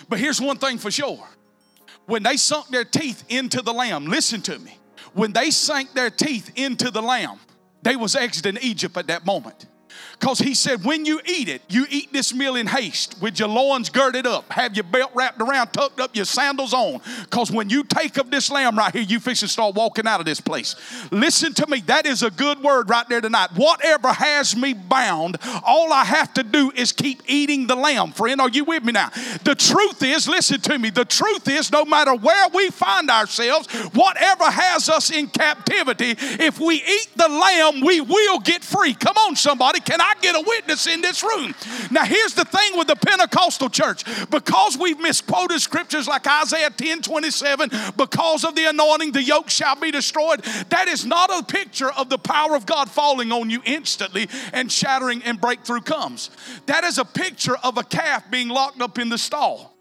But 0.07 0.19
here's 0.19 0.39
one 0.39 0.57
thing 0.57 0.77
for 0.77 0.91
sure 0.91 1.27
when 2.09 2.23
they 2.23 2.37
sunk 2.37 2.67
their 2.69 2.83
teeth 2.83 3.23
into 3.29 3.61
the 3.61 3.71
lamb, 3.71 4.05
listen 4.05 4.41
to 4.41 4.57
me. 4.59 4.77
When 5.13 5.31
they 5.31 5.51
sank 5.51 5.93
their 5.93 6.09
teeth 6.09 6.51
into 6.55 6.89
the 6.91 7.01
lamb, 7.01 7.39
they 7.83 7.95
was 7.95 8.15
exiting 8.15 8.57
Egypt 8.61 8.97
at 8.97 9.07
that 9.07 9.25
moment. 9.25 9.67
Because 10.19 10.39
he 10.39 10.53
said, 10.53 10.83
when 10.83 11.05
you 11.05 11.21
eat 11.25 11.47
it, 11.47 11.61
you 11.69 11.85
eat 11.89 12.11
this 12.11 12.33
meal 12.33 12.57
in 12.57 12.67
haste 12.67 13.15
with 13.21 13.39
your 13.39 13.47
loins 13.47 13.89
girded 13.89 14.27
up, 14.27 14.51
have 14.51 14.75
your 14.75 14.83
belt 14.83 15.11
wrapped 15.15 15.41
around, 15.41 15.67
tucked 15.67 16.01
up, 16.01 16.13
your 16.13 16.25
sandals 16.25 16.73
on. 16.73 16.99
Because 17.21 17.51
when 17.51 17.69
you 17.69 17.85
take 17.85 18.17
of 18.17 18.29
this 18.29 18.51
lamb 18.51 18.77
right 18.77 18.93
here, 18.93 19.03
you 19.03 19.21
fix 19.21 19.41
and 19.43 19.49
start 19.49 19.75
walking 19.75 20.05
out 20.05 20.19
of 20.19 20.25
this 20.25 20.41
place. 20.41 20.75
Listen 21.11 21.53
to 21.53 21.65
me, 21.67 21.79
that 21.81 22.05
is 22.05 22.21
a 22.21 22.29
good 22.31 22.61
word 22.61 22.89
right 22.89 23.07
there 23.07 23.21
tonight. 23.21 23.51
Whatever 23.55 24.09
has 24.11 24.57
me 24.57 24.73
bound, 24.73 25.37
all 25.63 25.93
I 25.93 26.03
have 26.03 26.33
to 26.33 26.43
do 26.43 26.71
is 26.75 26.91
keep 26.91 27.21
eating 27.27 27.67
the 27.67 27.75
lamb. 27.75 28.11
Friend, 28.11 28.41
are 28.41 28.49
you 28.49 28.65
with 28.65 28.83
me 28.83 28.91
now? 28.91 29.09
The 29.45 29.55
truth 29.55 30.03
is, 30.03 30.27
listen 30.27 30.59
to 30.61 30.77
me, 30.77 30.89
the 30.89 31.05
truth 31.05 31.47
is, 31.47 31.71
no 31.71 31.85
matter 31.85 32.13
where 32.13 32.49
we 32.49 32.71
find 32.71 33.09
ourselves, 33.09 33.73
whatever 33.93 34.51
has 34.51 34.89
us 34.89 35.11
in 35.11 35.27
captivity, 35.27 36.15
if 36.19 36.59
we 36.59 36.75
eat 36.75 37.07
the 37.15 37.29
lamb, 37.29 37.85
we 37.85 38.01
will 38.01 38.39
get 38.39 38.65
free. 38.65 38.93
Come 38.93 39.15
on, 39.15 39.37
somebody. 39.37 39.79
Can 39.79 40.01
I 40.01 40.08
get 40.21 40.35
a 40.35 40.43
witness 40.45 40.87
in 40.87 41.01
this 41.01 41.23
room? 41.23 41.53
Now, 41.91 42.05
here's 42.05 42.33
the 42.33 42.45
thing 42.45 42.77
with 42.77 42.87
the 42.87 42.95
Pentecostal 42.95 43.69
church 43.69 44.03
because 44.29 44.77
we've 44.77 44.99
misquoted 44.99 45.61
scriptures 45.61 46.07
like 46.07 46.27
Isaiah 46.27 46.69
10 46.69 47.01
27, 47.01 47.69
because 47.97 48.43
of 48.43 48.55
the 48.55 48.65
anointing, 48.65 49.11
the 49.11 49.23
yoke 49.23 49.49
shall 49.49 49.75
be 49.75 49.91
destroyed. 49.91 50.41
That 50.69 50.87
is 50.87 51.05
not 51.05 51.29
a 51.31 51.43
picture 51.43 51.91
of 51.91 52.09
the 52.09 52.17
power 52.17 52.55
of 52.55 52.65
God 52.65 52.89
falling 52.89 53.31
on 53.31 53.49
you 53.49 53.61
instantly 53.65 54.29
and 54.53 54.71
shattering 54.71 55.23
and 55.23 55.39
breakthrough 55.39 55.81
comes. 55.81 56.29
That 56.65 56.83
is 56.83 56.97
a 56.97 57.05
picture 57.05 57.57
of 57.63 57.77
a 57.77 57.83
calf 57.83 58.29
being 58.29 58.49
locked 58.49 58.81
up 58.81 58.99
in 58.99 59.09
the 59.09 59.17
stall. 59.17 59.78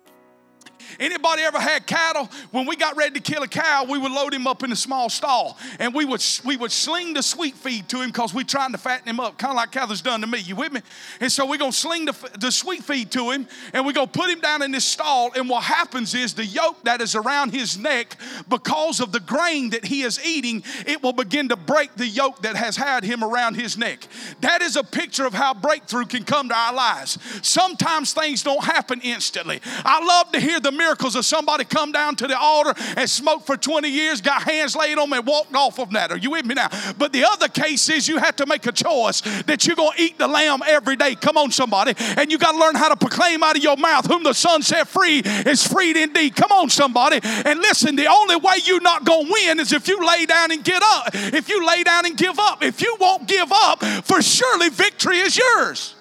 Anybody 0.99 1.43
ever 1.43 1.61
had 1.61 1.87
cattle? 1.87 2.29
When 2.51 2.67
we 2.67 2.77
got 2.77 2.97
ready 2.97 3.19
to 3.19 3.33
kill 3.33 3.43
a 3.43 3.49
cow, 3.49 3.85
we 3.89 3.99
would 3.99 4.13
load 4.13 4.35
him 4.35 4.47
up 4.47 4.63
in 4.63 4.73
a 4.73 4.77
small 4.77 5.09
stall 5.09 5.59
and 5.79 5.95
we 5.95 6.05
would 6.05 6.25
we 6.45 6.57
would 6.57 6.73
sling 6.73 7.15
the 7.15 7.23
sweet 7.23 7.55
feed 7.55 7.89
to 7.91 8.01
him 8.01 8.11
because 8.11 8.35
we're 8.35 8.45
trying 8.45 8.73
to 8.73 8.79
fatten 8.79 9.09
him 9.09 9.21
up, 9.21 9.39
kind 9.39 9.51
of 9.51 9.57
like 9.57 9.71
Cather's 9.71 10.03
done 10.03 10.21
to 10.21 10.27
me. 10.27 10.39
You 10.39 10.57
with 10.57 10.73
me? 10.73 10.81
And 11.21 11.31
so 11.31 11.47
we're 11.47 11.59
gonna 11.59 11.73
sling 11.73 12.07
the, 12.07 12.31
the 12.39 12.51
sweet 12.51 12.85
feed 12.85 13.11
to 13.13 13.31
him 13.31 13.47
and 13.73 13.85
we're 13.85 13.93
gonna 13.93 14.07
put 14.07 14.31
him 14.31 14.41
down 14.41 14.63
in 14.63 14.73
this 14.73 14.85
stall. 14.85 15.31
And 15.35 15.49
what 15.49 15.65
happens 15.65 16.15
is 16.15 16.35
the 16.35 16.45
yoke 16.45 16.83
that 16.85 17.01
is 17.01 17.15
around 17.15 17.53
his 17.53 17.79
neck, 17.79 18.17
because 18.49 19.01
of 19.01 19.13
the 19.13 19.21
grain 19.21 19.71
that 19.71 19.85
he 19.85 20.03
is 20.03 20.25
eating, 20.25 20.63
it 20.87 21.03
will 21.03 21.13
begin 21.13 21.49
to 21.49 21.57
break 21.57 21.95
the 21.97 22.07
yoke 22.07 22.43
that 22.43 22.57
has 22.57 22.77
had 22.77 23.05
him 23.05 23.23
around 23.23 23.55
his 23.55 23.77
neck. 23.77 24.07
That 24.41 24.63
is 24.63 24.77
a 24.77 24.85
picture 24.85 25.27
of 25.27 25.35
how 25.35 25.55
breakthrough 25.55 26.07
can 26.07 26.25
come 26.25 26.49
to 26.49 26.55
our 26.55 26.75
lives. 26.75 27.19
Sometimes 27.43 28.13
things 28.13 28.43
don't 28.43 28.65
happen 28.65 29.01
instantly. 29.03 29.61
I 29.85 30.05
love 30.05 30.33
to 30.33 30.41
hear 30.41 30.61
the 30.61 30.73
miracles 30.79 31.17
of 31.17 31.25
somebody 31.25 31.65
come 31.65 31.93
down 31.93 32.17
to 32.17 32.27
the 32.27 32.39
altar 32.39 32.75
and 32.97 33.11
smoked 33.11 33.47
for 33.47 33.57
20 33.57 33.89
years, 33.89 34.21
got 34.21 34.43
hands 34.43 34.75
laid 34.77 34.97
on 34.97 35.11
them, 35.11 35.19
and 35.19 35.27
walked 35.27 35.55
off 35.55 35.79
of 35.79 35.91
that. 35.91 36.13
Are 36.13 36.17
you 36.17 36.31
with 36.31 36.47
me 36.47 36.55
now? 36.55 36.69
But 36.97 37.13
the 37.13 37.25
other 37.25 37.49
case 37.49 37.89
is 37.89 38.09
you 38.09 38.19
have 38.19 38.37
to 38.37 38.47
make 38.47 38.67
a 38.67 38.73
choice 38.73 39.21
that 39.43 39.67
you're 39.67 39.77
going 39.77 39.97
to 39.97 40.03
eat 40.03 40.19
the 40.19 40.29
lamb 40.29 40.61
every 40.67 40.97
day. 40.97 41.15
Come 41.15 41.37
on, 41.37 41.51
somebody. 41.51 41.95
And 42.17 42.31
you 42.31 42.39
got 42.39 42.53
to 42.53 42.59
learn 42.59 42.77
how 42.77 42.89
to 42.89 42.97
proclaim 42.97 43.43
out 43.43 43.57
of 43.57 43.63
your 43.63 43.77
mouth, 43.77 44.07
whom 44.07 44.23
the 44.23 44.33
Son 44.33 44.63
set 44.63 44.89
free 44.89 45.21
is 45.25 45.67
freed 45.67 45.97
indeed. 45.97 46.37
Come 46.37 46.53
on, 46.53 46.71
somebody. 46.71 47.21
And 47.23 47.59
listen, 47.61 47.97
the 47.97 48.07
only 48.07 48.37
way 48.37 48.57
you're 48.65 48.81
not 48.81 49.05
going 49.05 49.27
to 49.27 49.33
win 49.33 49.61
is 49.61 49.73
if 49.73 49.89
you 49.89 50.07
lay 50.07 50.27
down 50.27 50.53
and 50.53 50.65
get 50.65 50.83
up. 50.83 51.11
If 51.13 51.49
you 51.49 51.67
lay 51.67 51.83
down 51.83 52.07
and 52.07 52.17
give 52.17 52.39
up. 52.39 52.63
If 52.63 52.81
you 52.81 52.97
won't 53.01 53.27
give 53.27 53.51
up, 53.53 53.85
for 54.05 54.23
surely 54.23 54.69
victory 54.69 55.19
is 55.19 55.37
yours. 55.37 55.95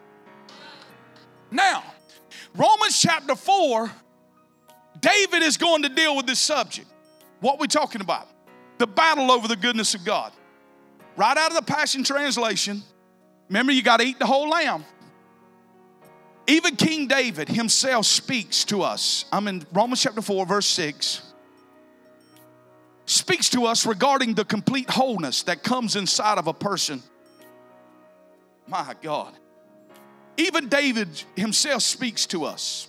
Now, 1.52 1.84
Romans 2.56 3.00
chapter 3.00 3.36
4 3.36 3.92
David 5.00 5.44
is 5.44 5.58
going 5.58 5.84
to 5.84 5.90
deal 5.90 6.16
with 6.16 6.26
this 6.26 6.40
subject. 6.40 6.88
What 7.40 7.60
we 7.60 7.68
talking 7.68 8.02
about? 8.02 8.28
The 8.78 8.88
battle 8.88 9.32
over 9.32 9.48
the 9.48 9.56
goodness 9.56 9.96
of 9.96 10.04
God. 10.06 10.32
right 11.16 11.36
out 11.36 11.50
of 11.50 11.56
the 11.56 11.64
Passion 11.64 12.04
Translation. 12.04 12.84
Remember, 13.50 13.72
you 13.72 13.82
got 13.82 14.00
to 14.00 14.06
eat 14.06 14.20
the 14.20 14.26
whole 14.26 14.50
lamb. 14.50 14.86
Even 16.48 16.76
King 16.76 17.08
David 17.08 17.50
himself 17.50 18.06
speaks 18.06 18.64
to 18.66 18.82
us. 18.82 19.26
I'm 19.32 19.48
in 19.48 19.66
Romans 19.74 20.02
chapter 20.02 20.22
4, 20.22 20.46
verse 20.46 20.68
6. 20.68 21.24
Speaks 23.06 23.50
to 23.50 23.66
us 23.66 23.86
regarding 23.86 24.34
the 24.34 24.46
complete 24.46 24.90
wholeness 24.90 25.44
that 25.44 25.64
comes 25.64 25.96
inside 25.96 26.38
of 26.38 26.48
a 26.48 26.54
person. 26.54 27.02
My 28.68 28.96
God. 29.02 29.34
Even 30.38 30.70
David 30.70 31.10
himself 31.36 31.82
speaks 31.82 32.26
to 32.28 32.46
us 32.46 32.88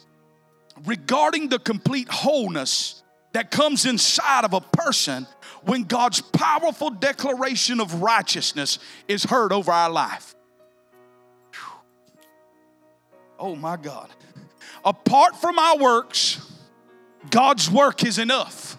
regarding 0.85 1.49
the 1.49 1.59
complete 1.59 2.09
wholeness 2.09 3.03
that 3.33 3.51
comes 3.51 3.85
inside 3.85 4.45
of 4.45 4.53
a 4.53 4.61
person 4.61 5.27
when 5.63 5.85
God's 5.85 6.21
powerful 6.21 6.91
declaration 6.91 7.81
of 7.81 8.01
righteousness 8.01 8.79
is 9.07 9.25
heard 9.25 9.53
over 9.53 9.71
our 9.71 9.91
life. 9.91 10.35
Oh 13.39 13.55
my 13.55 13.77
God. 13.77 14.11
Apart 14.85 15.37
from 15.37 15.59
our 15.59 15.79
works, 15.79 16.41
God's 17.31 17.71
work 17.71 18.05
is 18.05 18.19
enough. 18.19 18.77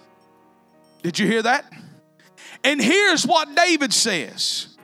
Did 1.04 1.20
you 1.20 1.28
hear 1.28 1.44
that? 1.44 1.72
And 2.64 2.82
here's 2.82 3.26
what 3.26 3.56
David 3.56 3.94
says 3.94 4.78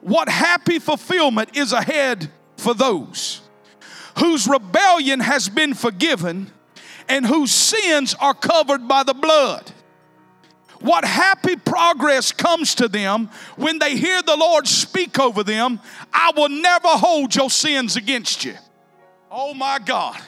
What 0.00 0.28
happy 0.28 0.78
fulfillment 0.78 1.56
is 1.56 1.72
ahead 1.72 2.30
for 2.56 2.74
those 2.74 3.40
whose 4.18 4.46
rebellion 4.46 5.20
has 5.20 5.48
been 5.48 5.74
forgiven 5.74 6.50
and 7.08 7.26
whose 7.26 7.52
sins 7.52 8.14
are 8.14 8.34
covered 8.34 8.88
by 8.88 9.02
the 9.02 9.14
blood. 9.14 9.70
What 10.80 11.04
happy 11.04 11.56
progress 11.56 12.30
comes 12.30 12.74
to 12.74 12.88
them 12.88 13.30
when 13.56 13.78
they 13.78 13.96
hear 13.96 14.20
the 14.22 14.36
Lord 14.36 14.68
speak 14.68 15.18
over 15.18 15.42
them 15.42 15.80
I 16.12 16.32
will 16.36 16.50
never 16.50 16.88
hold 16.88 17.34
your 17.34 17.50
sins 17.50 17.96
against 17.96 18.44
you. 18.44 18.54
Oh 19.30 19.54
my 19.54 19.78
God. 19.78 20.20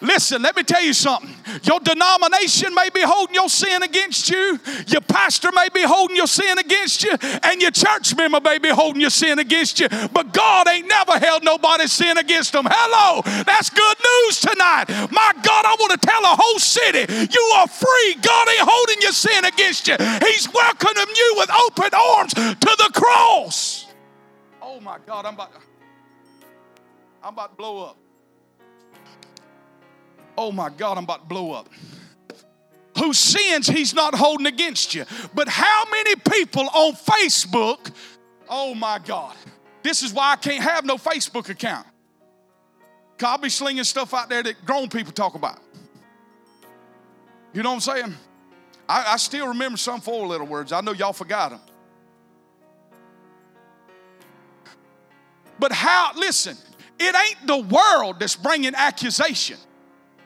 Listen, 0.00 0.40
let 0.40 0.56
me 0.56 0.62
tell 0.62 0.82
you 0.82 0.94
something. 0.94 1.34
Your 1.64 1.78
denomination 1.80 2.74
may 2.74 2.88
be 2.90 3.02
holding 3.02 3.34
your 3.34 3.48
sin 3.48 3.82
against 3.82 4.30
you, 4.30 4.58
your 4.86 5.02
pastor 5.02 5.50
may 5.52 5.68
be 5.72 5.82
holding 5.82 6.16
your 6.16 6.26
sin 6.26 6.58
against 6.58 7.04
you, 7.04 7.12
and 7.42 7.60
your 7.60 7.70
church 7.70 8.16
member 8.16 8.40
may 8.40 8.58
be 8.58 8.70
holding 8.70 9.00
your 9.00 9.10
sin 9.10 9.38
against 9.38 9.78
you, 9.78 9.88
but 10.12 10.32
God 10.32 10.68
ain't 10.68 10.88
never 10.88 11.18
held 11.18 11.44
nobody's 11.44 11.92
sin 11.92 12.16
against 12.16 12.52
them. 12.52 12.66
Hello, 12.70 13.20
that's 13.44 13.68
good 13.68 13.96
news 13.98 14.40
tonight. 14.40 14.86
My 15.12 15.32
God, 15.42 15.64
I 15.66 15.76
want 15.78 16.00
to 16.00 16.06
tell 16.06 16.22
a 16.22 16.36
whole 16.38 16.58
city 16.58 17.04
you 17.10 17.52
are 17.58 17.68
free. 17.68 18.14
God 18.22 18.48
ain't 18.48 18.68
holding 18.68 19.02
your 19.02 19.12
sin 19.12 19.44
against 19.44 19.86
you, 19.88 19.96
He's 20.26 20.48
welcoming 20.52 21.14
you 21.14 21.34
with 21.36 21.50
open 21.50 21.90
arms 21.92 22.32
to 22.34 22.76
the 22.78 22.90
cross. 22.94 23.86
Oh 24.62 24.80
my 24.80 24.98
God, 25.04 25.26
I'm 25.26 25.34
about, 25.34 25.52
to, 25.52 25.60
I'm 27.22 27.32
about 27.34 27.50
to 27.50 27.56
blow 27.56 27.84
up 27.84 27.96
oh 30.40 30.50
my 30.50 30.70
God, 30.70 30.96
I'm 30.96 31.04
about 31.04 31.20
to 31.20 31.26
blow 31.26 31.52
up. 31.52 31.68
Whose 32.98 33.18
sins 33.18 33.66
he's 33.66 33.94
not 33.94 34.14
holding 34.14 34.46
against 34.46 34.94
you. 34.94 35.04
But 35.34 35.48
how 35.48 35.84
many 35.90 36.16
people 36.16 36.62
on 36.62 36.94
Facebook, 36.94 37.92
oh 38.48 38.74
my 38.74 38.98
God, 38.98 39.36
this 39.82 40.02
is 40.02 40.14
why 40.14 40.32
I 40.32 40.36
can't 40.36 40.62
have 40.62 40.84
no 40.86 40.96
Facebook 40.96 41.50
account. 41.50 41.86
I'll 43.22 43.36
be 43.36 43.50
slinging 43.50 43.84
stuff 43.84 44.14
out 44.14 44.30
there 44.30 44.42
that 44.42 44.64
grown 44.64 44.88
people 44.88 45.12
talk 45.12 45.34
about. 45.34 45.58
You 47.52 47.62
know 47.62 47.74
what 47.74 47.86
I'm 47.86 48.02
saying? 48.02 48.14
I, 48.88 49.12
I 49.12 49.16
still 49.18 49.48
remember 49.48 49.76
some 49.76 50.00
four 50.00 50.26
little 50.26 50.46
words. 50.46 50.72
I 50.72 50.80
know 50.80 50.92
y'all 50.92 51.12
forgot 51.12 51.50
them. 51.50 51.60
But 55.58 55.72
how, 55.72 56.12
listen, 56.16 56.56
it 56.98 57.14
ain't 57.14 57.46
the 57.46 57.58
world 57.58 58.20
that's 58.20 58.36
bringing 58.36 58.74
accusation. 58.74 59.58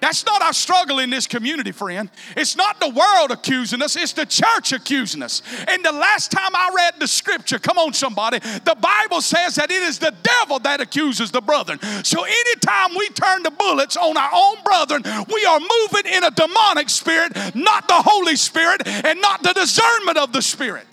That's 0.04 0.26
not 0.26 0.42
our 0.42 0.52
struggle 0.52 0.98
in 0.98 1.08
this 1.08 1.26
community, 1.26 1.72
friend. 1.72 2.10
It's 2.36 2.56
not 2.56 2.78
the 2.78 2.90
world 2.90 3.30
accusing 3.30 3.80
us, 3.80 3.96
it's 3.96 4.12
the 4.12 4.26
church 4.26 4.74
accusing 4.74 5.22
us. 5.22 5.40
And 5.66 5.82
the 5.82 5.92
last 5.92 6.30
time 6.30 6.54
I 6.54 6.70
read 6.76 7.00
the 7.00 7.08
scripture, 7.08 7.58
come 7.58 7.78
on, 7.78 7.94
somebody, 7.94 8.38
the 8.38 8.76
Bible 8.78 9.22
says 9.22 9.54
that 9.54 9.70
it 9.70 9.82
is 9.82 9.98
the 9.98 10.14
devil 10.22 10.58
that 10.58 10.82
accuses 10.82 11.30
the 11.30 11.40
brethren. 11.40 11.78
So 12.04 12.22
anytime 12.22 12.94
we 12.94 13.08
turn 13.08 13.44
the 13.44 13.50
bullets 13.50 13.96
on 13.96 14.18
our 14.18 14.30
own 14.30 14.56
brethren, 14.62 15.04
we 15.32 15.46
are 15.46 15.58
moving 15.58 16.12
in 16.12 16.22
a 16.22 16.30
demonic 16.30 16.90
spirit, 16.90 17.34
not 17.54 17.88
the 17.88 18.02
Holy 18.04 18.36
Spirit, 18.36 18.86
and 18.86 19.22
not 19.22 19.42
the 19.42 19.54
discernment 19.54 20.18
of 20.18 20.34
the 20.34 20.42
Spirit. 20.42 20.86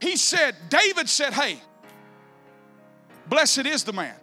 He 0.00 0.16
said, 0.16 0.54
David 0.68 1.08
said, 1.08 1.32
Hey, 1.32 1.60
blessed 3.28 3.66
is 3.66 3.82
the 3.82 3.92
man 3.92 4.14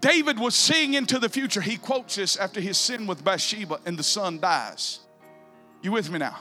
David 0.00 0.38
was 0.38 0.54
seeing 0.54 0.94
into 0.94 1.18
the 1.18 1.28
future. 1.28 1.60
He 1.60 1.76
quotes 1.76 2.16
this 2.16 2.36
after 2.36 2.60
his 2.60 2.78
sin 2.78 3.06
with 3.06 3.24
Bathsheba 3.24 3.80
and 3.84 3.98
the 3.98 4.02
son 4.02 4.38
dies. 4.38 5.00
You 5.82 5.92
with 5.92 6.10
me 6.10 6.18
now? 6.18 6.38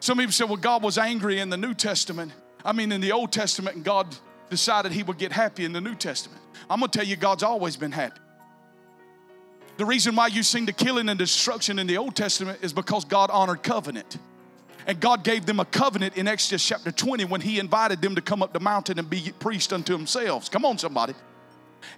Some 0.00 0.18
people 0.18 0.32
say, 0.32 0.44
well, 0.44 0.56
God 0.56 0.82
was 0.82 0.98
angry 0.98 1.40
in 1.40 1.50
the 1.50 1.56
New 1.56 1.74
Testament. 1.74 2.32
I 2.64 2.72
mean, 2.72 2.92
in 2.92 3.00
the 3.00 3.12
Old 3.12 3.32
Testament, 3.32 3.76
and 3.76 3.84
God 3.84 4.14
decided 4.48 4.92
he 4.92 5.02
would 5.02 5.18
get 5.18 5.32
happy 5.32 5.64
in 5.64 5.72
the 5.72 5.80
New 5.80 5.94
Testament. 5.94 6.40
I'm 6.70 6.80
going 6.80 6.90
to 6.90 6.98
tell 6.98 7.06
you, 7.06 7.16
God's 7.16 7.42
always 7.42 7.76
been 7.76 7.92
happy. 7.92 8.20
The 9.76 9.84
reason 9.84 10.14
why 10.14 10.28
you 10.28 10.42
sing 10.42 10.66
the 10.66 10.72
killing 10.72 11.08
and 11.08 11.18
destruction 11.18 11.78
in 11.78 11.86
the 11.86 11.98
Old 11.98 12.14
Testament 12.14 12.60
is 12.62 12.72
because 12.72 13.04
God 13.04 13.30
honored 13.30 13.62
covenant. 13.62 14.18
And 14.86 15.00
God 15.00 15.24
gave 15.24 15.46
them 15.46 15.60
a 15.60 15.64
covenant 15.64 16.16
in 16.16 16.28
Exodus 16.28 16.64
chapter 16.64 16.92
20 16.92 17.24
when 17.24 17.40
He 17.40 17.58
invited 17.58 18.00
them 18.00 18.14
to 18.14 18.20
come 18.20 18.42
up 18.42 18.52
the 18.52 18.60
mountain 18.60 18.98
and 18.98 19.08
be 19.08 19.32
priest 19.40 19.72
unto 19.72 19.92
themselves. 19.92 20.48
Come 20.48 20.64
on, 20.64 20.78
somebody. 20.78 21.14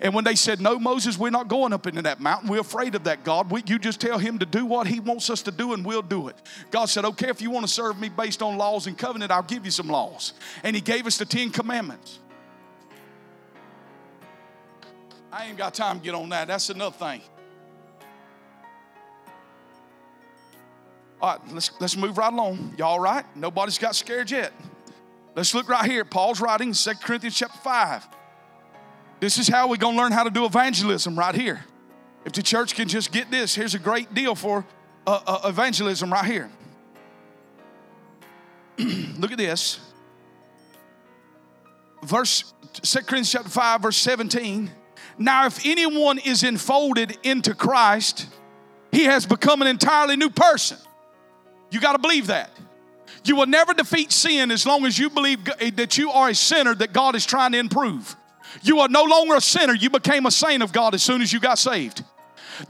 And 0.00 0.14
when 0.14 0.24
they 0.24 0.34
said, 0.34 0.60
No, 0.60 0.78
Moses, 0.78 1.18
we're 1.18 1.30
not 1.30 1.48
going 1.48 1.72
up 1.72 1.86
into 1.86 2.02
that 2.02 2.20
mountain. 2.20 2.48
We're 2.48 2.60
afraid 2.60 2.94
of 2.94 3.04
that 3.04 3.24
God. 3.24 3.50
We, 3.50 3.62
you 3.66 3.78
just 3.78 4.00
tell 4.00 4.18
him 4.18 4.38
to 4.38 4.46
do 4.46 4.66
what 4.66 4.86
he 4.86 5.00
wants 5.00 5.30
us 5.30 5.42
to 5.42 5.50
do 5.50 5.72
and 5.72 5.84
we'll 5.84 6.02
do 6.02 6.28
it. 6.28 6.36
God 6.70 6.86
said, 6.86 7.04
Okay, 7.04 7.28
if 7.28 7.40
you 7.40 7.50
want 7.50 7.66
to 7.66 7.72
serve 7.72 7.98
me 7.98 8.08
based 8.08 8.42
on 8.42 8.56
laws 8.56 8.86
and 8.86 8.96
covenant, 8.96 9.30
I'll 9.30 9.42
give 9.42 9.64
you 9.64 9.70
some 9.70 9.88
laws. 9.88 10.32
And 10.62 10.74
he 10.76 10.82
gave 10.82 11.06
us 11.06 11.16
the 11.16 11.24
Ten 11.24 11.50
Commandments. 11.50 12.18
I 15.32 15.46
ain't 15.46 15.58
got 15.58 15.74
time 15.74 15.98
to 15.98 16.04
get 16.04 16.14
on 16.14 16.28
that. 16.30 16.48
That's 16.48 16.70
another 16.70 16.96
thing. 16.96 17.20
All 21.20 21.36
right, 21.36 21.52
let's, 21.52 21.70
let's 21.80 21.96
move 21.96 22.18
right 22.18 22.32
along. 22.32 22.74
Y'all 22.78 22.88
all 22.88 23.00
right? 23.00 23.24
Nobody's 23.34 23.78
got 23.78 23.96
scared 23.96 24.30
yet. 24.30 24.52
Let's 25.34 25.54
look 25.54 25.68
right 25.68 25.84
here. 25.88 26.04
Paul's 26.04 26.40
writing 26.40 26.72
2 26.72 26.90
Corinthians 27.02 27.36
chapter 27.36 27.58
5. 27.58 28.08
This 29.18 29.38
is 29.38 29.48
how 29.48 29.68
we're 29.68 29.76
going 29.76 29.96
to 29.96 30.02
learn 30.02 30.12
how 30.12 30.24
to 30.24 30.30
do 30.30 30.44
evangelism 30.44 31.18
right 31.18 31.34
here. 31.34 31.64
If 32.24 32.32
the 32.32 32.42
church 32.42 32.74
can 32.74 32.88
just 32.88 33.12
get 33.12 33.30
this, 33.30 33.54
here's 33.54 33.74
a 33.74 33.78
great 33.78 34.12
deal 34.12 34.34
for 34.34 34.66
uh, 35.06 35.20
uh, 35.26 35.48
evangelism 35.48 36.12
right 36.12 36.24
here. 36.24 36.50
Look 38.78 39.32
at 39.32 39.38
this. 39.38 39.80
Verse 42.02 42.52
2 42.82 42.98
Corinthians 43.00 43.32
chapter 43.32 43.48
5, 43.48 43.82
verse 43.82 43.96
17. 43.96 44.70
Now, 45.18 45.46
if 45.46 45.64
anyone 45.64 46.18
is 46.18 46.42
enfolded 46.42 47.16
into 47.22 47.54
Christ, 47.54 48.26
he 48.92 49.04
has 49.04 49.24
become 49.24 49.62
an 49.62 49.68
entirely 49.68 50.16
new 50.16 50.30
person. 50.30 50.78
You 51.70 51.80
got 51.80 51.92
to 51.92 51.98
believe 51.98 52.26
that. 52.26 52.50
You 53.24 53.36
will 53.36 53.46
never 53.46 53.72
defeat 53.72 54.12
sin 54.12 54.50
as 54.50 54.66
long 54.66 54.84
as 54.84 54.98
you 54.98 55.10
believe 55.10 55.44
that 55.44 55.98
you 55.98 56.10
are 56.10 56.28
a 56.28 56.34
sinner 56.34 56.74
that 56.74 56.92
God 56.92 57.16
is 57.16 57.24
trying 57.24 57.52
to 57.52 57.58
improve. 57.58 58.14
You 58.62 58.80
are 58.80 58.88
no 58.88 59.04
longer 59.04 59.34
a 59.34 59.40
sinner. 59.40 59.74
You 59.74 59.90
became 59.90 60.26
a 60.26 60.30
saint 60.30 60.62
of 60.62 60.72
God 60.72 60.94
as 60.94 61.02
soon 61.02 61.22
as 61.22 61.32
you 61.32 61.40
got 61.40 61.58
saved. 61.58 62.04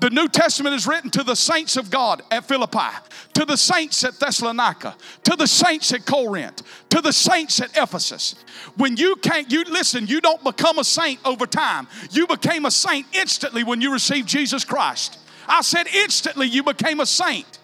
The 0.00 0.10
New 0.10 0.28
Testament 0.28 0.74
is 0.74 0.86
written 0.86 1.10
to 1.10 1.22
the 1.22 1.36
saints 1.36 1.76
of 1.76 1.90
God 1.90 2.22
at 2.30 2.44
Philippi, 2.44 2.90
to 3.34 3.44
the 3.44 3.56
saints 3.56 4.02
at 4.04 4.18
Thessalonica, 4.18 4.96
to 5.24 5.36
the 5.36 5.46
saints 5.46 5.92
at 5.92 6.04
Corinth, 6.04 6.62
to 6.90 7.00
the 7.00 7.12
saints 7.12 7.60
at 7.60 7.70
Ephesus. 7.76 8.34
When 8.76 8.96
you 8.96 9.16
can't, 9.16 9.50
you 9.50 9.64
listen, 9.64 10.06
you 10.06 10.20
don't 10.20 10.42
become 10.42 10.78
a 10.78 10.84
saint 10.84 11.20
over 11.24 11.46
time. 11.46 11.86
You 12.10 12.26
became 12.26 12.64
a 12.64 12.70
saint 12.70 13.06
instantly 13.12 13.62
when 13.62 13.80
you 13.80 13.92
received 13.92 14.28
Jesus 14.28 14.64
Christ. 14.64 15.18
I 15.48 15.62
said 15.62 15.86
instantly 15.86 16.48
you 16.48 16.64
became 16.64 16.98
a 17.00 17.06
saint. 17.06 17.58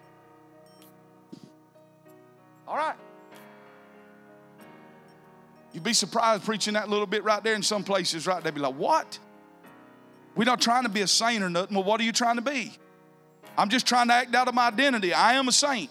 All 2.68 2.76
right. 2.76 2.96
You'd 5.72 5.84
be 5.84 5.92
surprised 5.92 6.44
preaching 6.44 6.74
that 6.74 6.88
little 6.88 7.06
bit 7.06 7.24
right 7.24 7.42
there 7.42 7.54
in 7.54 7.62
some 7.62 7.82
places, 7.82 8.26
right? 8.26 8.42
They'd 8.42 8.54
be 8.54 8.60
like, 8.60 8.74
What? 8.74 9.18
We're 10.34 10.44
not 10.44 10.60
trying 10.60 10.84
to 10.84 10.88
be 10.88 11.02
a 11.02 11.06
saint 11.06 11.42
or 11.42 11.50
nothing. 11.50 11.74
Well, 11.76 11.84
what 11.84 12.00
are 12.00 12.04
you 12.04 12.12
trying 12.12 12.36
to 12.36 12.42
be? 12.42 12.72
I'm 13.56 13.68
just 13.68 13.86
trying 13.86 14.08
to 14.08 14.14
act 14.14 14.34
out 14.34 14.48
of 14.48 14.54
my 14.54 14.68
identity. 14.68 15.12
I 15.12 15.34
am 15.34 15.48
a 15.48 15.52
saint. 15.52 15.90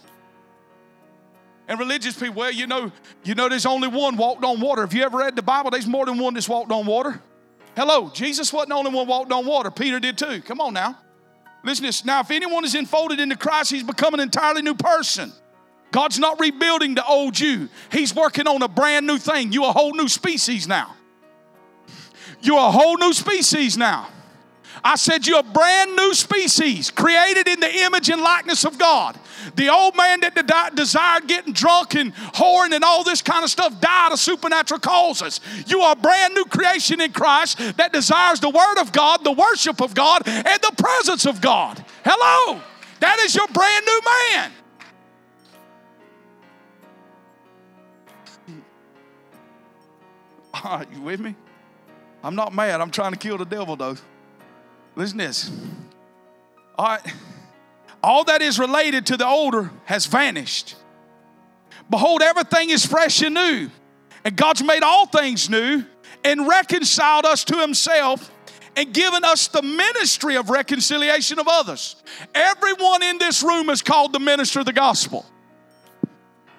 And 1.68 1.78
religious 1.78 2.18
people, 2.18 2.34
well, 2.34 2.50
you 2.50 2.66
know, 2.66 2.90
you 3.22 3.36
know, 3.36 3.48
there's 3.48 3.66
only 3.66 3.86
one 3.86 4.16
walked 4.16 4.44
on 4.44 4.60
water. 4.60 4.82
Have 4.82 4.92
you 4.92 5.04
ever 5.04 5.18
read 5.18 5.36
the 5.36 5.42
Bible? 5.42 5.70
There's 5.70 5.86
more 5.86 6.06
than 6.06 6.18
one 6.18 6.34
that's 6.34 6.48
walked 6.48 6.72
on 6.72 6.86
water. 6.86 7.22
Hello, 7.76 8.10
Jesus 8.12 8.52
wasn't 8.52 8.70
the 8.70 8.74
only 8.74 8.90
one 8.90 9.06
walked 9.06 9.32
on 9.32 9.46
water. 9.46 9.70
Peter 9.70 10.00
did 10.00 10.18
too. 10.18 10.42
Come 10.42 10.60
on 10.60 10.74
now. 10.74 10.98
Listen 11.64 11.84
to 11.84 11.88
this. 11.88 12.04
Now, 12.04 12.20
if 12.20 12.30
anyone 12.30 12.64
is 12.64 12.74
enfolded 12.74 13.20
into 13.20 13.36
Christ, 13.36 13.70
he's 13.70 13.84
become 13.84 14.12
an 14.14 14.20
entirely 14.20 14.62
new 14.62 14.74
person. 14.74 15.32
God's 15.92 16.18
not 16.18 16.40
rebuilding 16.40 16.96
the 16.96 17.04
old 17.04 17.38
you. 17.38 17.68
He's 17.92 18.14
working 18.14 18.48
on 18.48 18.62
a 18.62 18.68
brand 18.68 19.06
new 19.06 19.18
thing. 19.18 19.52
You're 19.52 19.68
a 19.68 19.72
whole 19.72 19.92
new 19.92 20.08
species 20.08 20.66
now. 20.66 20.96
You're 22.40 22.58
a 22.58 22.70
whole 22.72 22.96
new 22.96 23.12
species 23.12 23.78
now. 23.78 24.08
I 24.82 24.96
said, 24.96 25.26
You're 25.26 25.40
a 25.40 25.44
brand 25.44 25.94
new 25.94 26.14
species 26.14 26.90
created 26.90 27.46
in 27.46 27.60
the 27.60 27.72
image 27.82 28.08
and 28.08 28.20
likeness 28.20 28.64
of 28.64 28.78
God. 28.78 29.18
The 29.54 29.68
old 29.68 29.94
man 29.94 30.20
that 30.20 30.34
de- 30.34 30.76
desired 30.76 31.28
getting 31.28 31.52
drunk 31.52 31.94
and 31.94 32.14
whoring 32.14 32.72
and 32.72 32.82
all 32.82 33.04
this 33.04 33.22
kind 33.22 33.44
of 33.44 33.50
stuff 33.50 33.80
died 33.80 34.12
of 34.12 34.18
supernatural 34.18 34.80
causes. 34.80 35.40
You 35.66 35.80
are 35.80 35.92
a 35.92 35.96
brand 35.96 36.34
new 36.34 36.46
creation 36.46 37.00
in 37.00 37.12
Christ 37.12 37.58
that 37.76 37.92
desires 37.92 38.40
the 38.40 38.50
Word 38.50 38.80
of 38.80 38.92
God, 38.92 39.24
the 39.24 39.32
worship 39.32 39.80
of 39.80 39.94
God, 39.94 40.22
and 40.26 40.62
the 40.62 40.74
presence 40.76 41.26
of 41.26 41.40
God. 41.40 41.84
Hello. 42.04 42.60
That 43.00 43.18
is 43.18 43.34
your 43.34 43.48
brand 43.48 43.84
new 43.84 44.00
man. 44.04 44.52
right, 50.64 50.86
you 50.92 51.00
with 51.02 51.20
me? 51.20 51.34
I'm 52.22 52.34
not 52.34 52.54
mad. 52.54 52.80
I'm 52.80 52.90
trying 52.90 53.12
to 53.12 53.18
kill 53.18 53.38
the 53.38 53.44
devil, 53.44 53.76
though. 53.76 53.96
Listen 54.94 55.18
this. 55.18 55.50
All 56.78 56.86
right. 56.86 57.14
All 58.02 58.24
that 58.24 58.42
is 58.42 58.58
related 58.58 59.06
to 59.06 59.16
the 59.16 59.26
older 59.26 59.70
has 59.84 60.06
vanished. 60.06 60.76
Behold, 61.88 62.22
everything 62.22 62.70
is 62.70 62.84
fresh 62.84 63.22
and 63.22 63.34
new. 63.34 63.70
And 64.24 64.36
God's 64.36 64.62
made 64.62 64.82
all 64.82 65.06
things 65.06 65.50
new 65.50 65.84
and 66.24 66.46
reconciled 66.46 67.24
us 67.24 67.44
to 67.44 67.56
Himself 67.56 68.30
and 68.76 68.92
given 68.92 69.24
us 69.24 69.48
the 69.48 69.62
ministry 69.62 70.36
of 70.36 70.48
reconciliation 70.50 71.38
of 71.38 71.46
others. 71.48 71.96
Everyone 72.34 73.02
in 73.02 73.18
this 73.18 73.42
room 73.42 73.68
is 73.68 73.82
called 73.82 74.12
the 74.12 74.20
minister 74.20 74.60
of 74.60 74.66
the 74.66 74.72
gospel. 74.72 75.26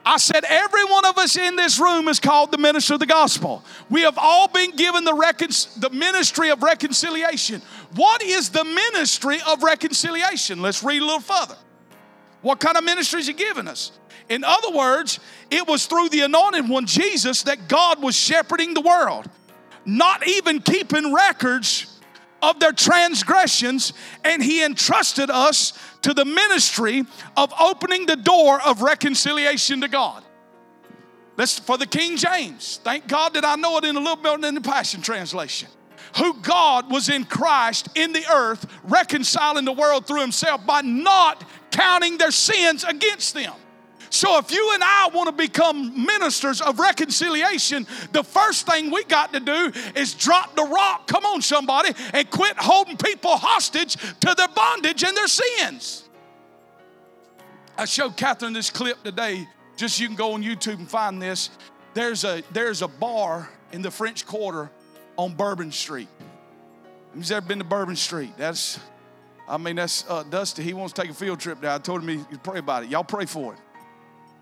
I 0.06 0.18
said, 0.18 0.44
every 0.46 0.84
one 0.86 1.06
of 1.06 1.18
us 1.18 1.38
in 1.38 1.56
this 1.56 1.80
room 1.80 2.08
is 2.10 2.20
called 2.20 2.52
the 2.52 2.58
minister 2.58 2.96
of 2.96 3.00
the 3.00 3.06
gospel. 3.06 3.64
We 3.90 4.02
have 4.02 4.18
all 4.18 4.48
been 4.50 4.76
given 4.76 5.06
the, 5.06 5.14
recon- 5.14 5.48
the 5.80 5.90
ministry 5.92 6.50
of 6.50 6.62
reconciliation. 6.62 7.62
What 7.96 8.22
is 8.22 8.50
the 8.50 8.66
ministry 8.66 9.38
of 9.48 9.64
reconciliation? 9.64 10.62
Let's 10.62 10.84
read 10.84 11.02
a 11.02 11.06
little 11.06 11.22
further. 11.22 11.56
What 12.42 12.60
kind 12.60 12.76
of 12.76 12.84
ministry 12.84 13.22
is 13.22 13.28
he 13.28 13.34
giving 13.34 13.68
us? 13.70 13.94
In 14.28 14.44
other 14.44 14.72
words, 14.72 15.20
it 15.50 15.68
was 15.68 15.86
through 15.86 16.10
the 16.10 16.22
anointed 16.22 16.68
one, 16.68 16.86
Jesus, 16.86 17.44
that 17.44 17.70
God 17.70 18.02
was 18.02 18.16
shepherding 18.16 18.74
the 18.74 18.82
world, 18.82 19.30
not 19.86 20.28
even 20.28 20.62
keeping 20.62 21.14
records 21.14 21.93
of 22.44 22.60
their 22.60 22.74
transgressions, 22.74 23.94
and 24.24 24.44
he 24.44 24.64
entrusted 24.64 25.30
us 25.30 25.74
to 26.02 26.14
the 26.14 26.26
ministry 26.26 27.04
of 27.38 27.54
opening 27.60 28.06
the 28.06 28.18
door 28.18 28.62
of 28.62 28.82
reconciliation 28.82 29.82
to 29.82 29.88
God. 29.88 30.24
That's 31.38 31.58
for 31.58 31.78
the 31.78 31.88
King 31.88 32.18
James. 32.18 32.80
Thank 32.84 33.08
God 33.08 33.34
that 33.34 33.46
I 33.46 33.56
know 33.56 33.78
it 33.78 33.86
in 33.86 33.96
a 33.96 34.00
little 34.00 34.18
bit 34.18 34.44
in 34.44 34.56
the 34.56 34.62
Passion 34.62 35.02
Translation. 35.02 35.70
Who 36.18 36.36
God 36.42 36.92
was 36.92 37.10
in 37.10 37.24
Christ 37.24 37.90
in 37.96 38.14
the 38.14 38.24
earth, 38.32 38.68
reconciling 38.84 39.66
the 39.66 39.72
world 39.72 40.06
through 40.06 40.22
himself 40.22 40.64
by 40.66 40.82
not 40.82 41.44
counting 41.72 42.18
their 42.20 42.30
sins 42.30 42.84
against 42.84 43.34
them. 43.34 43.54
So, 44.14 44.38
if 44.38 44.52
you 44.52 44.72
and 44.76 44.84
I 44.84 45.10
want 45.12 45.26
to 45.26 45.32
become 45.32 46.06
ministers 46.06 46.62
of 46.62 46.78
reconciliation, 46.78 47.88
the 48.12 48.24
first 48.24 48.68
thing 48.68 48.92
we 48.92 49.04
got 49.06 49.34
to 49.34 49.40
do 49.40 49.72
is 49.96 50.14
drop 50.14 50.56
the 50.56 50.62
rock, 50.62 51.08
come 51.08 51.26
on, 51.26 51.42
somebody, 51.42 51.90
and 52.14 52.30
quit 52.30 52.56
holding 52.56 52.96
people 52.96 53.32
hostage 53.36 53.96
to 53.96 54.36
their 54.38 54.50
bondage 54.50 55.04
and 55.04 55.18
their 55.18 55.28
sins. 55.28 56.08
I 57.76 57.86
showed 57.86 58.16
Catherine 58.16 58.54
this 58.54 58.70
clip 58.70 59.02
today, 59.02 59.48
just 59.78 60.00
you 60.00 60.06
can 60.06 60.16
go 60.16 60.34
on 60.34 60.44
YouTube 60.44 60.78
and 60.78 60.88
find 60.88 61.20
this. 61.20 61.50
There's 61.96 62.24
a, 62.24 62.44
there's 62.52 62.84
a 62.84 62.88
bar 62.88 63.50
in 63.72 63.82
the 63.82 63.90
French 63.90 64.28
Quarter 64.28 64.70
on 65.18 65.34
Bourbon 65.34 65.72
Street. 65.72 66.08
Who's 67.16 67.32
ever 67.32 67.48
been 67.48 67.58
to 67.58 67.66
Bourbon 67.66 67.96
Street? 67.96 68.34
That's, 68.38 68.80
I 69.50 69.58
mean, 69.58 69.78
that's 69.78 70.06
uh, 70.08 70.22
Dusty. 70.22 70.62
He 70.62 70.76
wants 70.76 70.94
to 70.94 71.02
take 71.02 71.10
a 71.10 71.16
field 71.16 71.40
trip 71.40 71.62
there. 71.62 71.72
I 71.72 71.80
told 71.80 72.04
him 72.04 72.26
he 72.30 72.38
pray 72.44 72.60
about 72.60 72.84
it. 72.84 72.92
Y'all 72.92 73.04
pray 73.04 73.26
for 73.26 73.56
it. 73.56 73.60